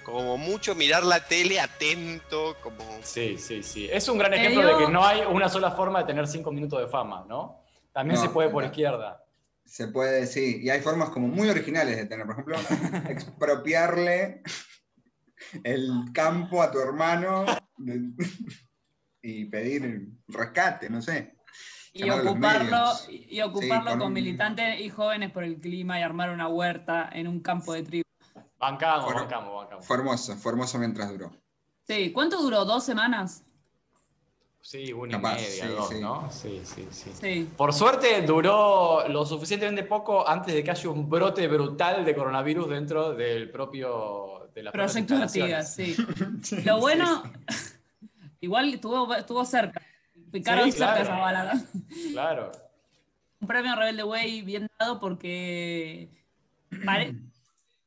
Como 0.04 0.38
mucho 0.38 0.76
mirar 0.76 1.04
la 1.04 1.28
tele 1.28 1.60
atento, 1.60 2.56
como... 2.62 2.86
Sí, 3.02 3.38
sí, 3.40 3.64
sí. 3.64 3.90
Es 3.92 4.08
un 4.08 4.20
gran 4.20 4.34
ejemplo 4.36 4.62
digo- 4.62 4.78
de 4.80 4.86
que 4.86 4.92
no 4.92 5.04
hay 5.04 5.22
una 5.22 5.50
sola 5.50 5.72
forma 5.72 6.00
de 6.00 6.06
tener 6.06 6.28
cinco 6.28 6.52
minutos 6.52 6.80
de 6.80 6.88
fama, 6.88 7.26
¿no? 7.28 7.64
También 7.92 8.16
No, 8.20 8.22
se 8.22 8.30
puede 8.30 8.50
por 8.50 8.62
no. 8.64 8.70
izquierda. 8.70 9.24
Se 9.66 9.88
puede 9.88 10.20
decir, 10.22 10.62
y 10.64 10.70
hay 10.70 10.80
formas 10.82 11.10
como 11.10 11.28
muy 11.28 11.50
originales 11.50 11.96
de 11.98 12.06
tener, 12.06 12.28
por 12.28 12.34
ejemplo, 12.36 12.56
expropiarle 13.10 14.44
el 15.64 15.90
campo 16.14 16.62
a 16.62 16.70
tu 16.72 16.80
hermano 16.80 17.46
y 19.26 19.46
pedir 19.46 20.08
rescate, 20.28 20.90
no 20.90 21.02
sé. 21.02 21.36
Y 21.94 22.10
ocuparlo, 22.10 22.92
y 23.10 23.42
ocuparlo 23.42 23.92
con 23.92 24.00
con 24.00 24.08
un- 24.08 24.14
militantes 24.14 24.82
y 24.82 24.90
jóvenes 24.90 25.32
por 25.32 25.44
el 25.44 25.58
clima 25.60 26.00
y 26.00 26.04
armar 26.04 26.30
una 26.30 26.48
huerta 26.48 27.10
en 27.12 27.28
un 27.28 27.40
campo 27.40 27.74
de 27.74 27.84
trigo. 27.84 28.04
Bancamos, 28.60 29.14
bancamos, 29.14 29.56
bancamos. 29.56 29.86
Fue 29.86 29.98
hermoso, 29.98 30.36
fue 30.36 30.52
hermoso 30.52 30.78
mientras 30.78 31.10
duró. 31.10 31.32
Sí, 31.88 32.12
¿cuánto 32.12 32.42
duró? 32.42 32.66
¿Dos 32.66 32.84
semanas? 32.84 33.44
Sí, 34.60 34.92
una 34.92 35.18
Capaz, 35.22 35.40
y 35.40 35.44
media, 35.44 35.64
sí, 35.68 35.74
dos, 35.76 35.90
sí. 35.90 36.02
¿no? 36.02 36.32
Sí, 36.32 36.62
sí, 36.66 36.88
sí. 36.92 37.12
Sí. 37.22 37.50
Por 37.56 37.72
suerte 37.72 38.24
duró 38.24 39.08
lo 39.08 39.24
suficientemente 39.26 39.84
poco 39.84 40.28
antes 40.28 40.54
de 40.56 40.64
que 40.64 40.72
haya 40.72 40.90
un 40.90 41.08
brote 41.08 41.48
brutal 41.48 42.04
de 42.04 42.16
coronavirus 42.16 42.70
dentro 42.70 43.14
del 43.14 43.52
propio 43.52 44.50
de 44.56 44.64
propias 44.72 44.92
Proyecto 44.94 45.16
Artigas, 45.18 45.74
sí. 45.76 45.96
Lo 46.66 46.80
bueno, 46.80 47.22
igual 48.46 48.74
estuvo, 48.74 49.14
estuvo 49.14 49.44
cerca. 49.46 49.82
Picaron 50.32 50.66
Sí, 50.72 50.78
cerca 50.78 50.94
claro. 50.96 51.04
esa 51.04 51.18
balada. 51.18 51.54
Claro. 52.12 52.52
Un 53.42 53.48
premio 53.48 53.76
Rebelde 53.76 54.04
Way 54.04 54.42
bien 54.44 54.68
dado 54.80 55.00
porque 55.00 56.10
pare- 56.86 57.14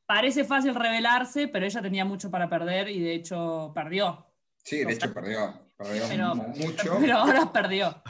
parece 0.05 0.43
fácil 0.45 0.75
rebelarse, 0.75 1.47
pero 1.47 1.65
ella 1.65 1.81
tenía 1.81 2.05
mucho 2.05 2.29
para 2.29 2.47
perder 2.49 2.89
y 2.89 2.99
de 2.99 3.13
hecho 3.15 3.71
perdió. 3.73 4.25
Sí, 4.63 4.83
de 4.83 4.93
hecho 4.93 5.13
perdió, 5.13 5.53
perdió 5.77 6.03
Pero- 6.07 6.35
mu- 6.35 6.47
mucho. 6.55 6.97
Pero 6.99 7.17
ahora 7.17 7.51
perdió. 7.51 8.01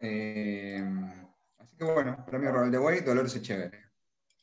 Eh, 0.00 0.82
así 1.58 1.76
que 1.76 1.84
bueno, 1.84 2.24
premio 2.26 2.52
Rebelde 2.52 2.78
Way, 2.78 3.00
Dolores 3.00 3.34
Echevere. 3.36 3.78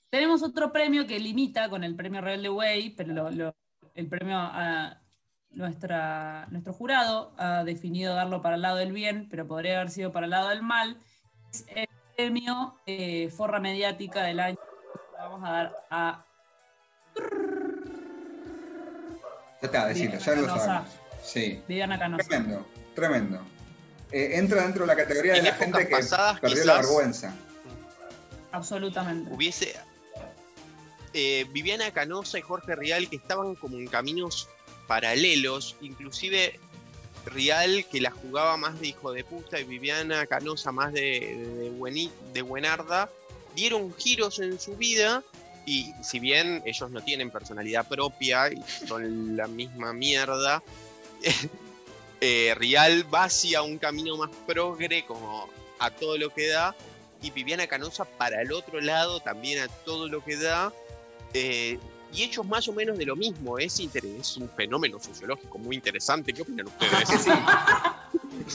Tenemos 0.09 0.43
otro 0.43 0.71
premio 0.71 1.07
que 1.07 1.19
limita 1.19 1.69
con 1.69 1.83
el 1.83 1.95
premio 1.95 2.21
Rebelde 2.21 2.49
Way, 2.49 2.89
pero 2.91 3.13
lo- 3.13 3.31
lo- 3.31 3.55
el 3.93 4.07
premio 4.07 4.37
a 4.37 5.01
nuestra, 5.55 6.47
nuestro 6.51 6.73
jurado 6.73 7.31
ha 7.37 7.63
definido 7.63 8.13
darlo 8.13 8.41
para 8.41 8.55
el 8.55 8.61
lado 8.61 8.77
del 8.77 8.91
bien, 8.91 9.27
pero 9.29 9.47
podría 9.47 9.77
haber 9.77 9.89
sido 9.89 10.11
para 10.11 10.25
el 10.25 10.31
lado 10.31 10.49
del 10.49 10.61
mal. 10.61 10.97
Es 11.51 11.65
el 11.75 11.87
premio 12.15 12.75
eh, 12.85 13.29
Forra 13.35 13.59
Mediática 13.59 14.23
del 14.23 14.39
año. 14.39 14.57
que 14.57 15.17
Vamos 15.17 15.43
a 15.43 15.51
dar 15.51 15.75
a 15.89 16.25
Ya 19.61 19.67
está, 19.67 19.87
decilo, 19.87 20.17
ya 20.19 20.35
lo 20.35 20.47
sabemos. 20.59 20.89
Sí, 21.23 21.61
Viviana 21.67 21.97
Canosa. 21.97 22.27
tremendo, 22.27 22.65
tremendo. 22.93 23.39
Eh, 24.11 24.37
entra 24.37 24.61
dentro 24.61 24.81
de 24.81 24.87
la 24.87 24.95
categoría 24.95 25.33
de 25.33 25.39
En 25.39 25.45
la 25.45 25.53
gente 25.53 25.87
que 25.87 25.95
pasadas, 25.95 26.39
perdió 26.39 26.63
la 26.65 26.75
vergüenza. 26.75 27.33
Absolutamente. 28.51 29.33
Hubiese... 29.33 29.75
eh, 31.13 31.45
Viviana 31.51 31.89
Canosa 31.91 32.37
y 32.37 32.41
Jorge 32.41 32.75
Rial 32.75 33.09
que 33.09 33.15
estaban 33.15 33.55
como 33.55 33.77
en 33.77 33.87
caminos 33.87 34.47
paralelos, 34.87 35.75
inclusive 35.81 36.59
Rial 37.25 37.85
que 37.91 38.01
la 38.01 38.11
jugaba 38.11 38.55
más 38.55 38.79
de 38.79 38.87
hijo 38.87 39.11
de 39.11 39.23
puta 39.23 39.59
y 39.59 39.63
Viviana 39.63 40.27
Canosa 40.27 40.71
más 40.71 40.93
de, 40.93 41.71
de, 42.33 42.41
buenarda, 42.43 43.09
dieron 43.55 43.93
giros 43.97 44.39
en 44.39 44.59
su 44.59 44.75
vida 44.75 45.23
y 45.65 45.91
si 46.03 46.19
bien 46.19 46.61
ellos 46.65 46.91
no 46.91 47.01
tienen 47.01 47.31
personalidad 47.31 47.87
propia 47.87 48.51
y 48.51 48.61
son 48.87 49.35
la 49.35 49.47
misma 49.47 49.91
mierda, 49.91 50.61
eh, 52.21 52.53
Rial 52.57 53.11
va 53.11 53.23
hacia 53.23 53.63
un 53.63 53.79
camino 53.79 54.17
más 54.17 54.29
progre 54.45 55.03
como 55.05 55.49
a 55.79 55.89
todo 55.89 56.17
lo 56.17 56.29
que 56.29 56.47
da 56.47 56.75
y 57.23 57.31
Viviana 57.31 57.65
Canosa 57.65 58.05
para 58.05 58.41
el 58.41 58.51
otro 58.53 58.79
lado 58.81 59.19
también 59.19 59.63
a 59.63 59.67
todo 59.67 60.07
lo 60.07 60.23
que 60.23 60.37
da. 60.37 60.71
eh, 61.33 61.79
y 62.15 62.23
hechos 62.23 62.45
más 62.45 62.67
o 62.67 62.73
menos 62.73 62.97
de 62.97 63.05
lo 63.05 63.15
mismo. 63.15 63.57
Es, 63.57 63.79
es 63.79 64.37
un 64.37 64.49
fenómeno 64.49 64.99
sociológico 64.99 65.57
muy 65.57 65.75
interesante. 65.75 66.33
¿Qué 66.33 66.41
opinan 66.43 66.67
Que 66.79 66.85
ustedes? 66.85 67.21
sí. 67.21 67.31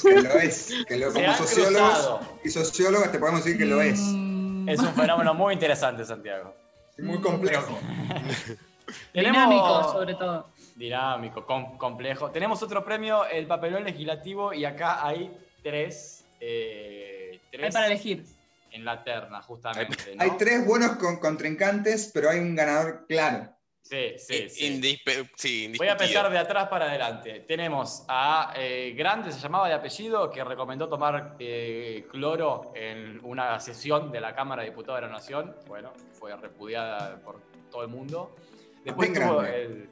Que 0.09 0.23
lo 0.23 0.35
es. 0.39 0.73
Que 0.89 0.97
lo, 0.97 1.13
como 1.13 1.35
sociólogos 1.35 1.91
cruzado. 1.93 2.21
y 2.45 2.49
sociólogas 2.51 3.13
te 3.13 3.19
podemos 3.19 3.45
decir 3.45 3.59
que 3.59 3.67
lo 3.67 3.81
es. 3.81 3.99
Mm, 4.01 4.69
Es 4.69 4.81
un 4.81 4.95
fenómeno 4.95 5.35
muy 5.35 5.55
interesante, 5.55 6.05
Santiago. 6.05 6.55
Muy 6.99 7.19
complejo. 7.21 7.79
Dinámico, 9.15 9.93
sobre 9.93 10.15
todo. 10.15 10.47
Dinámico, 10.77 11.45
com- 11.47 11.77
complejo. 11.77 12.31
Tenemos 12.31 12.63
otro 12.63 12.85
premio, 12.85 13.25
el 13.27 13.47
papelón 13.47 13.85
legislativo, 13.85 14.53
y 14.53 14.65
acá 14.65 15.07
hay 15.07 15.31
tres, 15.63 16.25
eh, 16.41 17.39
tres 17.51 17.65
Hay 17.67 17.71
para 17.73 17.87
elegir. 17.87 18.25
En 18.73 18.85
la 18.85 19.03
terna, 19.03 19.43
justamente. 19.43 20.15
¿no? 20.17 20.23
Hay 20.23 20.31
tres 20.39 20.65
buenos 20.67 20.97
con- 20.97 21.19
contrincantes, 21.19 22.11
pero 22.13 22.31
hay 22.31 22.39
un 22.39 22.55
ganador 22.55 23.07
claro. 23.09 23.55
Sí, 23.83 24.13
sí, 24.19 24.49
sí. 24.49 25.73
Voy 25.77 25.89
a 25.89 25.93
empezar 25.93 26.31
de 26.31 26.39
atrás 26.39 26.69
para 26.69 26.85
adelante. 26.85 27.41
Tenemos 27.41 28.05
a 28.07 28.53
eh, 28.57 28.95
Grande, 28.97 29.33
se 29.33 29.41
llamaba 29.41 29.67
de 29.69 29.75
apellido, 29.75 30.31
que 30.31 30.45
recomendó 30.45 30.89
tomar 30.89 31.35
eh, 31.41 32.07
cloro 32.11 32.73
en 32.77 33.19
una 33.25 33.59
sesión 33.59 34.13
de 34.13 34.21
la 34.21 34.33
Cámara 34.35 34.63
de 34.63 34.69
Diputados 34.71 35.01
de 35.01 35.07
la 35.09 35.13
Nación. 35.13 35.57
Bueno, 35.67 35.93
fue 36.13 36.37
repudiada 36.37 37.17
por 37.25 37.41
todo 37.69 37.83
el 37.83 37.89
mundo. 37.89 38.37
Después 38.85 39.11
Bien 39.11 39.27
tuvo 39.29 39.43
el, 39.43 39.91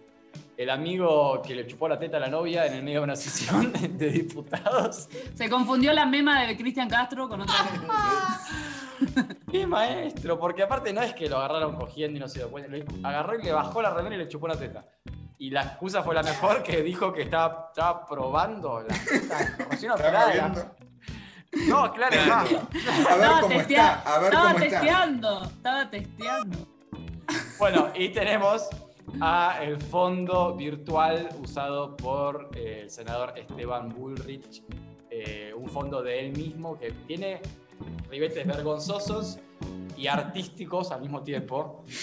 el 0.56 0.70
amigo 0.70 1.42
que 1.42 1.56
le 1.56 1.66
chupó 1.66 1.88
la 1.88 1.98
teta 1.98 2.18
a 2.18 2.20
la 2.20 2.28
novia 2.28 2.66
en 2.66 2.74
el 2.74 2.82
medio 2.84 3.00
de 3.00 3.04
una 3.04 3.16
sesión 3.16 3.72
de, 3.72 3.88
de 3.88 4.10
diputados. 4.10 5.08
Se 5.34 5.48
confundió 5.50 5.92
la 5.92 6.06
mema 6.06 6.46
de 6.46 6.56
Cristian 6.56 6.88
Castro 6.88 7.28
con 7.28 7.40
otra. 7.40 7.54
¡Qué 9.50 9.66
maestro! 9.66 10.38
Porque 10.38 10.62
aparte 10.62 10.92
no 10.92 11.02
es 11.02 11.14
que 11.14 11.28
lo 11.28 11.38
agarraron 11.38 11.76
cogiendo 11.76 12.16
y 12.16 12.20
no 12.20 12.28
se 12.28 12.40
dio 12.40 12.50
cuenta. 12.50 12.70
Le 12.70 12.84
agarró 13.02 13.38
y 13.38 13.42
le 13.42 13.52
bajó 13.52 13.82
la 13.82 13.90
remera 13.90 14.14
y 14.16 14.18
le 14.18 14.28
chupó 14.28 14.48
la 14.48 14.56
teta. 14.56 14.84
Y 15.38 15.50
la 15.50 15.62
excusa 15.62 16.02
fue 16.02 16.14
la 16.14 16.22
mejor 16.22 16.62
que 16.62 16.82
dijo 16.82 17.12
que 17.12 17.22
estaba, 17.22 17.66
estaba 17.68 18.04
probando 18.06 18.80
la 18.82 18.88
teta. 19.04 19.56
No, 21.66 21.90
claro, 21.92 22.16
ver 22.16 22.60
Estaba, 22.74 23.40
testea- 23.48 23.98
estaba 24.24 24.50
está. 24.50 24.54
testeando. 24.60 25.44
Estaba 25.44 25.90
testeando. 25.90 26.58
Bueno, 27.58 27.88
y 27.94 28.10
tenemos 28.10 28.68
a 29.20 29.58
el 29.62 29.80
fondo 29.80 30.54
virtual 30.54 31.28
usado 31.42 31.96
por 31.96 32.50
eh, 32.54 32.80
el 32.82 32.90
senador 32.90 33.32
Esteban 33.36 33.88
Bullrich, 33.88 34.62
eh, 35.10 35.52
un 35.56 35.68
fondo 35.70 36.02
de 36.02 36.20
él 36.26 36.32
mismo 36.36 36.78
que 36.78 36.92
tiene 37.06 37.40
ribetes 38.10 38.46
vergonzosos 38.46 39.38
y 39.96 40.06
artísticos 40.06 40.92
al 40.92 41.00
mismo 41.00 41.22
tiempo. 41.22 41.84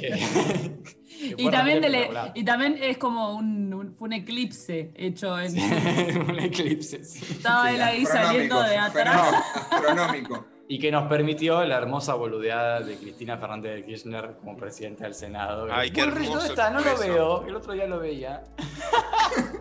Eh, 0.00 1.36
que 1.36 1.42
Y 1.42 1.50
también, 1.50 1.80
dele- 1.80 2.10
y 2.34 2.44
también 2.44 2.76
es 2.82 2.98
como 2.98 3.34
un, 3.36 3.72
un- 3.72 3.94
un 3.98 4.12
eclipse 4.12 4.90
hecho 4.96 5.38
en. 5.38 5.54
un 6.28 6.40
eclipse, 6.40 7.04
sí. 7.04 7.24
Estaba 7.34 7.70
él 7.70 7.80
ahí 7.80 8.04
saliendo 8.04 8.60
de 8.62 8.76
atrás. 8.76 9.32
Astronómico. 9.70 10.44
Y 10.66 10.78
que 10.80 10.90
nos 10.90 11.06
permitió 11.08 11.62
la 11.64 11.76
hermosa 11.76 12.14
boludeada 12.14 12.80
de 12.80 12.96
Cristina 12.96 13.36
Fernández 13.38 13.74
de 13.76 13.84
Kirchner 13.84 14.36
como 14.40 14.56
presidenta 14.56 15.04
del 15.04 15.14
Senado. 15.14 15.68
Ay, 15.70 15.90
qué 15.92 16.02
Bullrich, 16.04 16.26
¿dónde 16.28 16.30
hermoso 16.30 16.46
está? 16.52 16.70
No 16.70 16.80
lo 16.80 16.98
veo. 16.98 17.46
El 17.46 17.54
otro 17.56 17.72
día 17.74 17.86
lo 17.86 18.00
veía. 18.00 18.42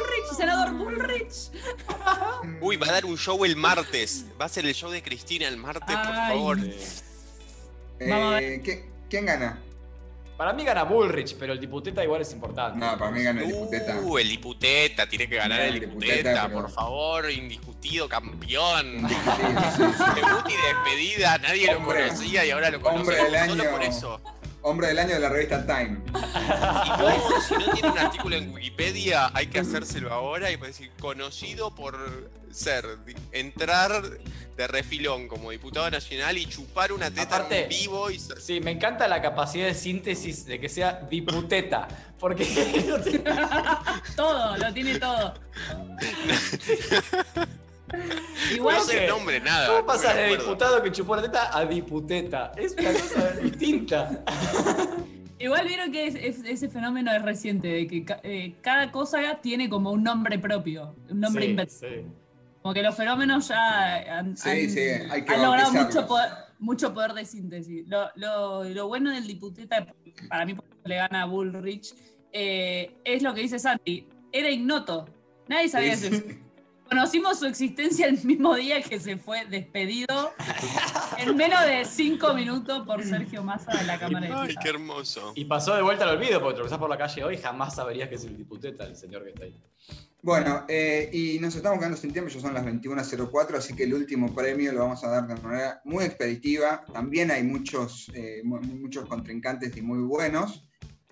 Bullrich, 0.00 0.36
senador 0.36 0.72
Bullrich. 0.72 1.50
Uy, 2.60 2.76
va 2.76 2.86
a 2.88 2.92
dar 2.92 3.04
un 3.04 3.16
show 3.16 3.44
el 3.44 3.56
martes. 3.56 4.24
Va 4.40 4.46
a 4.46 4.48
ser 4.48 4.64
el 4.66 4.74
show 4.74 4.90
de 4.90 5.02
Cristina 5.02 5.46
el 5.48 5.56
martes, 5.56 5.96
por 5.96 6.06
Ay. 6.14 6.28
favor. 6.32 6.58
Eh, 8.00 8.60
¿qué- 8.64 8.88
¿Quién 9.08 9.26
gana? 9.26 9.58
Para 10.36 10.54
mí 10.54 10.64
gana 10.64 10.84
Bullrich, 10.84 11.36
pero 11.38 11.52
el 11.52 11.60
diputeta 11.60 12.02
igual 12.02 12.22
es 12.22 12.32
importante. 12.32 12.78
No, 12.78 12.96
para 12.96 13.10
mí 13.10 13.22
gana 13.22 13.42
el 13.42 13.48
diputeta. 13.48 13.96
Uh, 14.00 14.16
el 14.18 14.28
diputeta, 14.28 15.06
tiene 15.06 15.28
que 15.28 15.36
ganar 15.36 15.60
el 15.60 15.74
el 15.74 15.80
diputeta, 15.80 16.12
diputeta, 16.14 16.46
pero- 16.48 16.60
por 16.62 16.70
favor, 16.70 17.30
indiscutido 17.30 18.08
campeón. 18.08 19.06
Sí, 19.10 19.14
sí, 19.76 19.82
sí. 19.98 20.04
Debut 20.14 20.48
y 20.48 20.56
despedida, 20.66 21.36
nadie 21.38 21.74
Hombre. 21.74 22.02
lo 22.02 22.08
conocía 22.08 22.44
y 22.46 22.50
ahora 22.52 22.70
lo 22.70 22.78
Hombre 22.78 22.92
conocemos 23.18 23.32
del 23.32 23.48
solo 23.50 23.62
año. 23.62 23.70
por 23.72 23.82
eso. 23.82 24.20
Hombre 24.62 24.88
del 24.88 24.98
año 24.98 25.14
de 25.14 25.20
la 25.20 25.28
revista 25.30 25.66
Time. 25.66 26.00
Si 26.12 26.90
no, 26.90 27.40
si 27.40 27.54
no 27.66 27.72
tiene 27.72 27.88
un 27.90 27.98
artículo 27.98 28.36
en 28.36 28.52
Wikipedia, 28.52 29.30
hay 29.34 29.46
que 29.46 29.60
hacérselo 29.60 30.12
ahora 30.12 30.50
y 30.50 30.56
puede 30.56 30.72
decir 30.72 30.90
conocido 31.00 31.74
por 31.74 32.30
ser, 32.50 32.84
entrar 33.32 34.02
de 34.56 34.66
refilón 34.66 35.28
como 35.28 35.50
diputado 35.50 35.90
nacional 35.90 36.36
y 36.36 36.46
chupar 36.46 36.92
una 36.92 37.08
teta 37.10 37.22
Aparte- 37.36 37.62
en 37.64 37.68
vivo 37.70 38.10
y 38.10 38.18
sa- 38.18 38.38
Sí, 38.40 38.60
me 38.60 38.72
encanta 38.72 39.08
la 39.08 39.22
capacidad 39.22 39.66
de 39.66 39.74
síntesis 39.74 40.44
de 40.44 40.60
que 40.60 40.68
sea 40.68 41.06
diputeta. 41.10 41.88
Porque 42.18 42.44
tiene- 43.04 43.32
Todo, 44.16 44.56
lo 44.58 44.72
tiene 44.74 44.98
todo. 44.98 45.34
no 48.50 48.56
Igual 48.56 48.80
sé 48.82 48.92
que- 48.92 49.04
el 49.04 49.10
nombre, 49.10 49.40
nada. 49.40 49.66
¿Cómo 49.68 49.80
no 49.80 49.86
pasas 49.86 50.16
de 50.16 50.28
diputado 50.36 50.82
que 50.82 50.92
chupó 50.92 51.16
la 51.16 51.22
teta 51.22 51.56
a 51.56 51.64
diputeta? 51.64 52.52
Es 52.56 52.72
una 52.78 52.92
cosa 52.92 53.30
distinta. 53.42 54.24
Igual 55.38 55.66
vieron 55.66 55.90
que 55.90 56.06
es- 56.06 56.14
es- 56.16 56.44
ese 56.44 56.68
fenómeno 56.68 57.10
es 57.12 57.22
reciente, 57.22 57.68
de 57.68 57.86
que 57.86 58.04
ca- 58.04 58.20
eh, 58.22 58.56
cada 58.60 58.90
cosa 58.92 59.38
tiene 59.40 59.70
como 59.70 59.90
un 59.90 60.02
nombre 60.02 60.38
propio, 60.38 60.94
un 61.08 61.20
nombre 61.20 61.44
Sí, 61.44 61.50
inventado. 61.50 61.80
sí. 61.80 62.06
Como 62.62 62.74
que 62.74 62.82
los 62.82 62.94
fenómenos 62.94 63.48
ya 63.48 64.18
han, 64.18 64.36
Sí, 64.36 64.50
han- 64.50 64.70
sí, 64.70 64.80
hay 65.10 65.24
que 65.24 65.32
han 65.32 65.42
logrado 65.42 65.72
mucho 65.72 66.06
poder, 66.06 66.28
mucho 66.58 66.92
poder 66.92 67.14
de 67.14 67.24
síntesis. 67.24 67.88
Lo, 67.88 68.10
lo- 68.16 68.64
lo 68.64 68.88
bueno 68.88 69.10
del 69.10 69.26
diputeta, 69.26 69.86
para 70.28 70.44
mí 70.44 70.54
le 70.84 70.94
gana 70.96 71.22
a 71.22 71.24
Bullrich, 71.24 71.94
eh, 72.32 72.90
es 73.02 73.22
lo 73.22 73.32
que 73.32 73.40
dice 73.40 73.58
Santi. 73.58 74.06
Era 74.30 74.50
ignoto. 74.50 75.06
Nadie 75.48 75.70
sabía 75.70 75.96
Sí, 75.96 76.06
eso. 76.08 76.22
Conocimos 76.90 77.38
su 77.38 77.46
existencia 77.46 78.06
el 78.06 78.22
mismo 78.24 78.54
día 78.56 78.82
que 78.82 78.98
se 78.98 79.16
fue 79.16 79.46
despedido 79.46 80.32
en 81.18 81.36
menos 81.36 81.64
de 81.64 81.84
cinco 81.84 82.34
minutos 82.34 82.84
por 82.84 83.04
Sergio 83.04 83.44
Massa 83.44 83.70
de 83.78 83.84
la 83.86 83.96
Cámara 83.96 84.26
de 84.26 84.34
Ay, 84.34 84.54
qué 84.60 84.70
hermoso. 84.70 85.32
Y 85.36 85.44
pasó 85.44 85.76
de 85.76 85.82
vuelta 85.82 86.02
al 86.02 86.16
olvido, 86.16 86.40
porque 86.40 86.56
tropezás 86.56 86.78
por 86.80 86.90
la 86.90 86.98
calle 86.98 87.22
hoy 87.22 87.36
jamás 87.36 87.76
saberías 87.76 88.08
que 88.08 88.16
es 88.16 88.24
el 88.24 88.36
diputeta, 88.36 88.84
el 88.86 88.96
señor 88.96 89.22
que 89.22 89.28
está 89.30 89.44
ahí. 89.44 89.54
Bueno, 90.22 90.64
eh, 90.68 91.08
y 91.12 91.38
nos 91.38 91.54
estamos 91.54 91.78
quedando 91.78 91.96
sin 91.96 92.12
tiempo, 92.12 92.28
ya 92.28 92.40
son 92.40 92.52
las 92.54 92.66
21.04, 92.66 93.54
así 93.56 93.74
que 93.76 93.84
el 93.84 93.94
último 93.94 94.34
premio 94.34 94.72
lo 94.72 94.80
vamos 94.80 95.02
a 95.04 95.10
dar 95.10 95.28
de 95.28 95.40
manera 95.40 95.80
muy 95.84 96.04
expeditiva. 96.04 96.84
También 96.92 97.30
hay 97.30 97.44
muchos, 97.44 98.10
eh, 98.14 98.40
mu- 98.44 98.60
muchos 98.60 99.06
contrincantes 99.08 99.76
y 99.76 99.80
muy 99.82 100.00
buenos. 100.00 100.66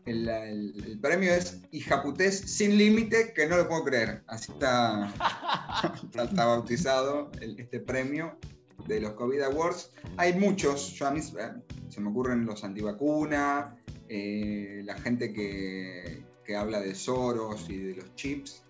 El, 0.09 0.29
el- 0.29 0.85
el 0.87 0.99
premio 0.99 1.33
es 1.33 1.61
Hijaputés 1.71 2.39
sin 2.39 2.77
límite, 2.79 3.33
que 3.35 3.47
no 3.47 3.57
lo 3.57 3.69
puedo 3.69 3.85
creer. 3.85 4.23
Así 4.27 4.53
está, 4.53 5.13
está, 6.05 6.25
está 6.25 6.47
bautizado 6.47 7.31
el- 7.41 7.59
este 7.61 7.81
premio 7.81 8.39
de 8.87 9.01
los 9.01 9.13
COVID 9.13 9.41
Awards. 9.43 9.91
Hay 10.17 10.35
muchos, 10.35 10.93
yo 10.95 11.07
a 11.07 11.11
mí 11.11 11.21
eh, 11.21 11.53
se 11.89 12.01
me 12.01 12.09
ocurren 12.11 12.47
los 12.47 12.65
antivacuna, 12.65 13.77
eh, 14.09 14.81
la 14.85 14.97
gente 14.99 15.33
que, 15.33 16.25
que 16.45 16.57
habla 16.57 16.81
de 16.81 16.95
Soros 16.95 17.69
y 17.69 17.77
de 17.77 17.97
los 17.97 18.15
chips. 18.15 18.63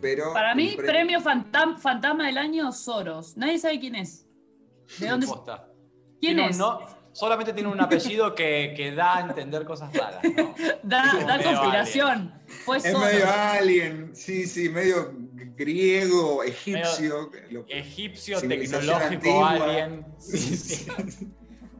Pero 0.00 0.32
Para 0.32 0.54
mí, 0.54 0.74
premio 0.76 1.20
fantam- 1.20 1.78
fantasma 1.78 2.26
del 2.26 2.38
año 2.38 2.72
Soros. 2.72 3.36
Nadie 3.36 3.58
sabe 3.58 3.78
quién 3.78 3.94
es. 3.94 4.26
¿De 4.98 5.08
dónde? 5.08 5.26
Posta. 5.26 5.66
¿Quién 6.20 6.36
Tiene 6.36 6.42
un 6.44 6.50
es? 6.50 6.58
no- 6.58 6.99
solamente 7.12 7.52
tiene 7.52 7.68
un 7.68 7.80
apellido 7.80 8.34
que, 8.34 8.74
que 8.76 8.92
da 8.92 9.18
a 9.18 9.20
entender 9.22 9.64
cosas 9.64 9.92
raras. 9.94 10.22
¿no? 10.24 10.54
Da, 10.82 11.14
da 11.26 11.42
conspiración. 11.42 12.32
Fue 12.64 12.78
Es 12.78 12.84
medio 12.84 13.26
alien, 13.30 14.10
sí, 14.14 14.46
sí, 14.46 14.68
medio 14.68 15.12
griego, 15.56 16.42
egipcio. 16.42 17.30
Egipcio, 17.68 18.40
tecnológico, 18.40 19.04
antigua. 19.04 19.50
alien. 19.50 20.06
Sí, 20.18 20.38
sí. 20.56 20.86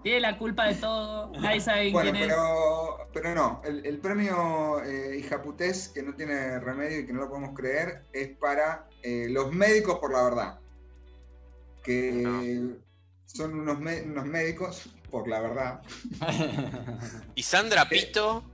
Tiene 0.03 0.21
la 0.21 0.39
culpa 0.39 0.67
de 0.67 0.75
todo. 0.77 1.31
Nadie 1.41 1.61
sabe 1.61 1.91
Bueno, 1.93 2.11
quién 2.11 2.23
es. 2.23 2.29
pero, 2.29 3.09
pero 3.13 3.35
no, 3.35 3.61
el, 3.65 3.85
el 3.85 3.99
premio 3.99 4.83
eh, 4.83 5.19
Hijaputés, 5.19 5.89
que 5.89 6.03
no 6.03 6.15
tiene 6.15 6.59
remedio 6.59 7.01
y 7.01 7.07
que 7.07 7.13
no 7.13 7.21
lo 7.21 7.29
podemos 7.29 7.55
creer, 7.55 8.05
es 8.15 8.29
para 8.39 8.89
eh, 9.03 9.27
los 9.29 9.53
médicos 9.53 9.99
por 9.99 10.13
la 10.13 10.23
verdad. 10.25 10.59
Que 11.83 12.71
son 13.33 13.61
unos, 13.61 13.79
me- 13.81 14.03
unos 14.03 14.27
médicos, 14.27 14.89
por 15.11 15.29
la 15.29 15.41
verdad. 15.41 15.81
Y 17.35 17.43
Sandra 17.43 17.89
Pito. 17.89 18.45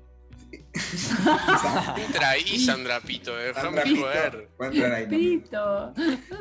Entra 1.96 2.30
ahí, 2.30 2.58
Sandra 2.64 3.00
Pito, 3.00 3.36
déjame 3.36 3.82
Sandra 3.82 4.00
joder. 4.00 4.48
Ahí 4.60 4.80
también. 4.80 5.08
Pito. 5.42 5.58
No 5.58 5.92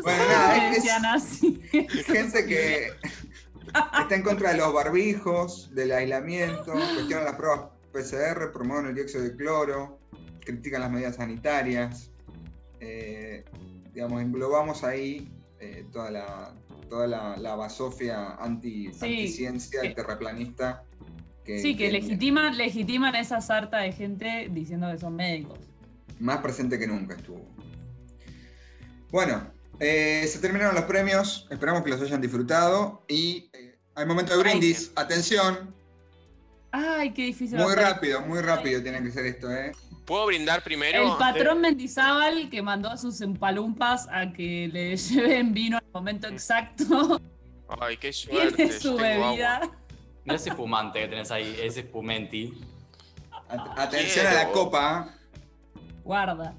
Bueno, 0.01 0.23
sé 0.23 0.27
nada, 0.29 0.71
es- 0.75 0.85
así. 1.05 1.61
Gente 2.05 2.45
que 2.45 2.89
está 3.73 4.15
en 4.15 4.21
contra 4.23 4.51
de 4.51 4.57
los 4.57 4.73
barbijos, 4.73 5.73
del 5.73 5.91
aislamiento, 5.91 6.71
cuestionan 6.73 7.25
las 7.25 7.35
pruebas 7.35 7.61
PCR, 7.91 8.51
promueven 8.51 8.87
el 8.87 8.95
dióxido 8.95 9.23
de 9.23 9.35
cloro, 9.35 9.99
critican 10.41 10.81
las 10.81 10.91
medidas 10.91 11.15
sanitarias. 11.15 12.11
Eh, 12.79 13.43
digamos, 13.93 14.21
englobamos 14.21 14.83
ahí 14.83 15.31
eh, 15.59 15.85
toda 15.91 16.11
la 16.11 16.53
toda 16.89 17.07
la, 17.07 17.37
la 17.37 17.55
basofia 17.55 18.35
anti, 18.35 18.91
Sí, 18.93 19.05
anticiencia 19.05 19.81
que- 19.81 19.89
terraplanista. 19.91 20.83
Que, 21.43 21.59
Sí, 21.59 21.75
que 21.77 21.91
legitiman, 21.91 22.57
legitiman 22.57 23.13
esa 23.15 23.39
sarta 23.39 23.77
de 23.77 23.91
gente 23.91 24.49
diciendo 24.51 24.91
que 24.91 24.97
son 24.97 25.15
médicos. 25.15 25.59
más 26.19 26.37
presente 26.39 26.79
que 26.79 26.87
nunca 26.87 27.13
estuvo. 27.15 27.45
Bueno, 29.11 29.47
eh, 29.79 30.25
se 30.27 30.39
terminaron 30.39 30.75
los 30.75 30.85
premios, 30.85 31.47
esperamos 31.51 31.83
que 31.83 31.89
los 31.89 32.01
hayan 32.01 32.21
disfrutado 32.21 33.03
y 33.07 33.49
eh, 33.53 33.77
hay 33.95 34.05
momento 34.05 34.31
de 34.35 34.43
brindis. 34.43 34.91
Atención, 34.95 35.73
Ay, 36.71 37.11
qué 37.13 37.25
difícil. 37.25 37.57
muy 37.59 37.73
rápido, 37.75 38.21
muy 38.21 38.39
rápido 38.41 38.81
tiene 38.81 39.01
que 39.03 39.11
ser 39.11 39.25
esto, 39.25 39.51
¿eh? 39.51 39.71
¿Puedo 40.05 40.25
brindar 40.27 40.63
primero? 40.63 41.13
El 41.13 41.17
patrón 41.17 41.61
Mendizábal 41.61 42.49
que 42.49 42.61
mandó 42.61 42.89
a 42.89 42.97
sus 42.97 43.21
empalumpas 43.21 44.07
a 44.11 44.31
que 44.31 44.69
le 44.71 44.95
lleven 44.97 45.53
vino 45.53 45.77
al 45.77 45.83
momento 45.93 46.27
exacto. 46.27 47.19
Ay, 47.79 47.97
qué 47.97 48.13
suerte. 48.13 48.55
Tiene 48.55 48.71
su 48.79 48.95
bebida. 48.95 49.57
agua. 49.57 49.75
No 50.23 50.33
es 50.35 50.45
espumante 50.47 50.99
que 51.01 51.07
tenés 51.07 51.31
ahí, 51.31 51.57
es 51.61 51.77
espumenti. 51.77 52.53
At- 53.49 53.79
atención 53.79 54.27
a 54.27 54.33
la 54.33 54.51
copa. 54.51 55.09
Guarda. 56.03 56.53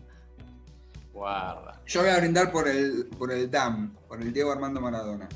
Guarda. 1.13 1.81
Yo 1.87 2.01
voy 2.03 2.11
a 2.11 2.19
brindar 2.19 2.51
por 2.53 2.69
el, 2.69 3.07
por 3.19 3.33
el 3.33 3.51
DAM, 3.51 3.95
por 4.09 4.21
el 4.21 4.33
Diego 4.33 4.53
Armando 4.53 4.81
Maradona. 4.81 5.29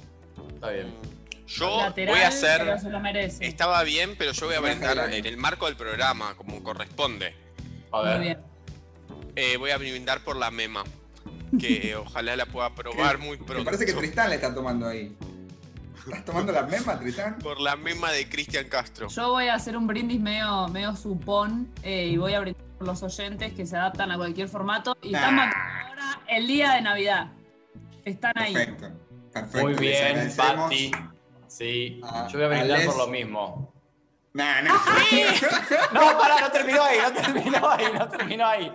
Está 0.55 0.71
bien. 0.71 0.95
Yo 1.47 1.79
Lateral, 1.79 2.15
voy 2.15 2.23
a 2.25 2.29
hacer. 2.29 2.79
se 2.81 2.91
lo 2.91 3.01
merece. 3.01 3.45
Estaba 3.47 3.83
bien, 3.83 4.15
pero 4.19 4.33
yo 4.33 4.47
voy 4.47 4.55
a 4.57 4.61
brindar 4.61 5.13
en 5.13 5.27
el 5.27 5.37
marco 5.37 5.67
del 5.67 5.77
programa, 5.77 6.35
como 6.37 6.63
corresponde. 6.63 7.35
A 7.93 7.97
Muy 7.99 8.09
ver. 8.09 8.21
bien. 8.21 8.39
Eh, 9.37 9.57
voy 9.57 9.71
a 9.71 9.79
brindar 9.79 10.23
por 10.25 10.37
la 10.37 10.51
mema. 10.51 10.85
Que 11.59 11.97
ojalá 11.97 12.37
la 12.37 12.47
pueda 12.47 12.75
probar 12.75 13.19
muy 13.19 13.39
Me 13.39 13.45
pronto. 13.45 13.65
parece 13.65 13.87
que 13.87 13.93
Tristán 13.93 14.29
le 14.31 14.37
está 14.37 14.55
tomando 14.55 14.87
ahí. 14.87 15.17
¿Estás 16.07 16.25
tomando 16.25 16.51
la 16.53 16.63
misma, 16.63 16.99
Tristán? 16.99 17.39
Por 17.39 17.61
la 17.61 17.77
mema 17.77 18.11
de 18.11 18.29
Cristian 18.29 18.69
Castro. 18.69 19.09
Yo 19.09 19.31
voy 19.31 19.49
a 19.49 19.55
hacer 19.55 19.77
un 19.77 19.87
brindis 19.87 20.19
medio, 20.21 20.67
medio 20.69 20.97
supón 20.97 21.69
eh, 21.83 22.07
y 22.07 22.17
voy 22.17 22.33
a 22.35 22.41
brindar 22.41 22.65
por 22.79 22.87
los 22.87 23.03
oyentes 23.03 23.53
que 23.53 23.67
se 23.67 23.77
adaptan 23.77 24.11
a 24.11 24.17
cualquier 24.17 24.49
formato 24.49 24.97
y 25.03 25.15
están 25.15 25.37
Nah. 25.37 25.47
marcando 25.47 26.03
ahora 26.03 26.21
el 26.29 26.47
día 26.47 26.73
de 26.73 26.81
Navidad. 26.83 27.33
Están 28.05 28.33
ahí. 28.37 28.55
Perfecto. 28.55 28.89
Perfecto. 29.33 29.67
Muy 29.69 29.75
bien. 29.75 30.33
Patti. 30.37 30.91
Sí, 31.49 32.01
A- 32.03 32.27
yo 32.29 32.39
voy 32.39 32.47
a 32.47 32.49
brindar 32.49 32.85
por 32.87 32.97
lo 32.97 33.07
mismo. 33.09 33.73
Nah, 34.33 34.63
nah. 34.63 34.79
No, 35.93 36.01
pará, 36.19 36.41
no 36.41 36.51
terminó 36.53 36.83
ahí, 36.85 36.99
no 37.03 37.13
terminó 37.13 37.69
ahí, 37.71 37.85
no 37.93 38.09
terminó 38.09 38.47
ahí. 38.47 38.73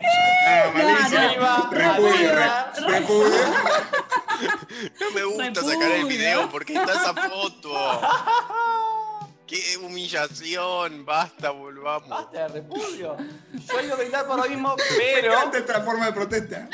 Ah, 0.48 1.34
iba, 1.34 1.70
Repudio, 1.72 2.32
re- 2.36 2.88
repudio. 2.88 3.46
No 5.00 5.12
me 5.12 5.24
gusta 5.24 5.44
Repudio. 5.46 5.72
sacar 5.72 5.92
el 5.92 6.06
video 6.08 6.50
porque 6.50 6.74
está 6.74 6.92
esa 6.92 7.14
foto. 7.14 8.02
¡Qué 9.48 9.78
humillación! 9.78 11.06
Basta, 11.06 11.52
volvamos. 11.52 12.10
Basta 12.10 12.48
de 12.48 12.48
repudio. 12.48 13.16
Yo 13.54 13.82
iba 13.82 13.94
a 13.94 13.98
brindar 13.98 14.26
por 14.28 14.38
lo 14.38 14.50
mismo, 14.50 14.76
pero. 14.98 15.30
Me 15.30 15.36
encanta 15.38 15.58
esta 15.60 15.82
forma 15.82 16.06
de 16.08 16.14
protesta. 16.14 16.68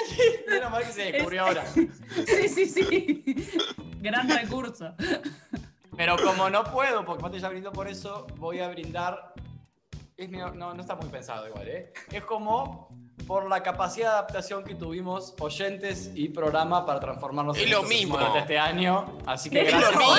Menos 0.47 0.71
mal 0.71 0.83
que 0.85 0.91
se 0.93 1.11
descubrió 1.11 1.43
ahora. 1.45 1.65
Sí, 2.25 2.47
sí, 2.49 2.65
sí. 2.67 3.23
Gran 3.99 4.27
recurso. 4.29 4.95
Pero 6.01 6.17
como 6.17 6.49
no 6.49 6.63
puedo, 6.63 7.05
porque 7.05 7.21
Mate 7.21 7.39
ya 7.39 7.49
brindó 7.49 7.71
por 7.71 7.87
eso, 7.87 8.25
voy 8.37 8.59
a 8.59 8.69
brindar. 8.69 9.33
Es 10.17 10.29
medio- 10.29 10.49
no, 10.51 10.73
no 10.73 10.81
está 10.81 10.95
muy 10.95 11.07
pensado 11.09 11.47
igual, 11.47 11.67
¿eh? 11.67 11.93
Es 12.11 12.23
como 12.23 12.89
por 13.27 13.47
la 13.47 13.61
capacidad 13.61 14.07
de 14.07 14.13
adaptación 14.13 14.63
que 14.63 14.73
tuvimos 14.73 15.35
oyentes 15.39 16.09
y 16.15 16.29
programa 16.29 16.87
para 16.87 16.99
transformarnos 16.99 17.55
Es 17.55 17.63
en 17.65 17.69
lo 17.71 17.83
mismo. 17.83 18.17
este 18.35 18.57
año. 18.57 19.19
Así 19.27 19.51
que 19.51 19.61
Es 19.61 19.67
gracias 19.69 19.91
lo 19.93 19.99
mismo. 19.99 20.11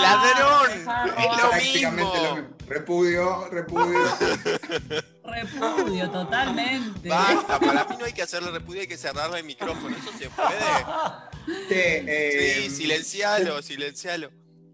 ¡Ladrón! 0.00 0.70
Es 0.72 0.84
lo 0.84 1.48
Prácticamente 1.48 2.18
mismo. 2.18 2.24
lo 2.24 2.34
mismo. 2.36 2.48
Repudio, 2.66 3.48
repudio. 3.50 3.98
Repudio, 5.24 6.10
totalmente. 6.10 7.08
Basta, 7.08 7.60
para 7.60 7.84
mí 7.84 7.96
no 7.98 8.04
hay 8.04 8.12
que 8.12 8.22
hacerle 8.22 8.50
repudio, 8.50 8.80
hay 8.80 8.88
que 8.88 8.96
cerrarle 8.96 9.38
el 9.38 9.44
micrófono. 9.44 9.96
¿Eso 9.96 10.10
se 10.18 10.28
puede? 10.30 11.68
Che, 11.68 12.04
eh, 12.06 12.54
Sí, 12.64 12.70
silencialo, 12.70 13.62
silencialo. 13.62 14.30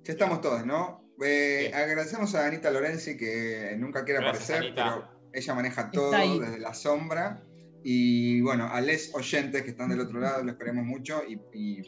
Ya 0.07 0.13
estamos 0.13 0.41
todos, 0.41 0.65
¿no? 0.65 1.03
Eh, 1.23 1.71
agradecemos 1.75 2.35
a 2.35 2.47
Anita 2.47 2.71
Lorenzi 2.71 3.17
que 3.17 3.75
nunca 3.79 4.05
quiere 4.05 4.21
Gracias, 4.21 4.51
aparecer, 4.51 4.67
Anita. 4.69 4.85
pero 4.85 5.31
ella 5.33 5.55
maneja 5.55 5.91
todo 5.91 6.11
desde 6.13 6.59
la 6.59 6.75
sombra. 6.75 7.43
Y 7.83 8.41
bueno, 8.41 8.69
a 8.73 8.81
les 8.81 9.15
oyentes 9.15 9.63
que 9.63 9.71
están 9.71 9.89
del 9.89 10.01
otro 10.01 10.19
lado, 10.21 10.43
les 10.45 10.57
queremos 10.57 10.85
mucho 10.85 11.23
y, 11.27 11.41
y 11.53 11.81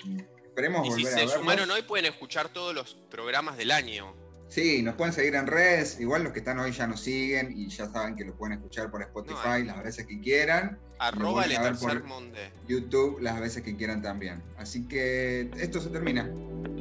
esperemos 0.44 0.86
Y 0.86 0.90
si 0.90 0.96
volver 1.02 1.06
a 1.06 1.10
se 1.10 1.16
verlos. 1.16 1.34
sumaron 1.34 1.70
hoy 1.70 1.82
pueden 1.82 2.06
escuchar 2.06 2.48
todos 2.48 2.74
los 2.74 2.94
programas 3.10 3.56
del 3.56 3.70
año. 3.70 4.14
Sí, 4.48 4.82
nos 4.82 4.94
pueden 4.94 5.12
seguir 5.12 5.34
en 5.34 5.46
redes. 5.46 6.00
Igual 6.00 6.24
los 6.24 6.32
que 6.32 6.38
están 6.38 6.58
hoy 6.58 6.72
ya 6.72 6.86
nos 6.86 7.00
siguen 7.00 7.52
y 7.54 7.68
ya 7.68 7.86
saben 7.90 8.16
que 8.16 8.24
lo 8.24 8.34
pueden 8.34 8.54
escuchar 8.56 8.90
por 8.90 9.02
Spotify 9.02 9.60
No, 9.60 9.64
las 9.74 9.84
veces 9.84 10.06
que 10.06 10.18
quieran. 10.20 10.78
Arroba 10.98 11.46
ver 11.46 11.60
tercer 11.60 12.00
por- 12.00 12.04
monde. 12.04 12.50
YouTube 12.66 13.18
las 13.20 13.38
veces 13.40 13.62
que 13.62 13.76
quieran 13.76 14.00
también. 14.02 14.42
Así 14.56 14.88
que 14.88 15.50
esto 15.58 15.80
se 15.80 15.90
termina. 15.90 16.28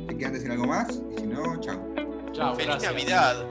Si 0.09 0.15
quieren 0.15 0.33
decir 0.33 0.49
algo 0.49 0.65
más, 0.65 0.87
y 1.15 1.19
si 1.19 1.27
no, 1.27 1.59
chao. 1.59 1.93
Chao, 2.31 2.55
Feliz 2.55 2.67
gracias. 2.67 2.93
Navidad. 2.93 3.45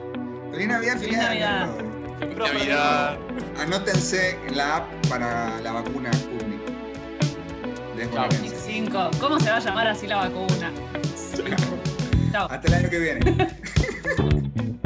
Feliz 0.51 0.67
Navidad, 0.67 0.93
feliz, 0.97 1.05
Feliz 1.15 1.17
Navidad. 1.19 1.63
año. 1.63 2.19
Feliz 2.19 2.37
Navidad. 2.37 3.17
Anótense 3.59 4.37
en 4.47 4.57
la 4.57 4.77
app 4.77 5.07
para 5.07 5.61
la 5.61 5.71
vacuna 5.73 6.11
Sputnik. 6.13 6.59
Les 7.95 8.09
Chao. 8.11 8.25
bonaerense. 8.25 8.55
5. 8.65 9.11
¿Cómo 9.19 9.39
se 9.39 9.49
va 9.51 9.57
a 9.57 9.59
llamar 9.59 9.87
así 9.87 10.07
la 10.07 10.17
vacuna? 10.17 10.71
හතලක 12.45 12.93
වෙන 13.03 13.19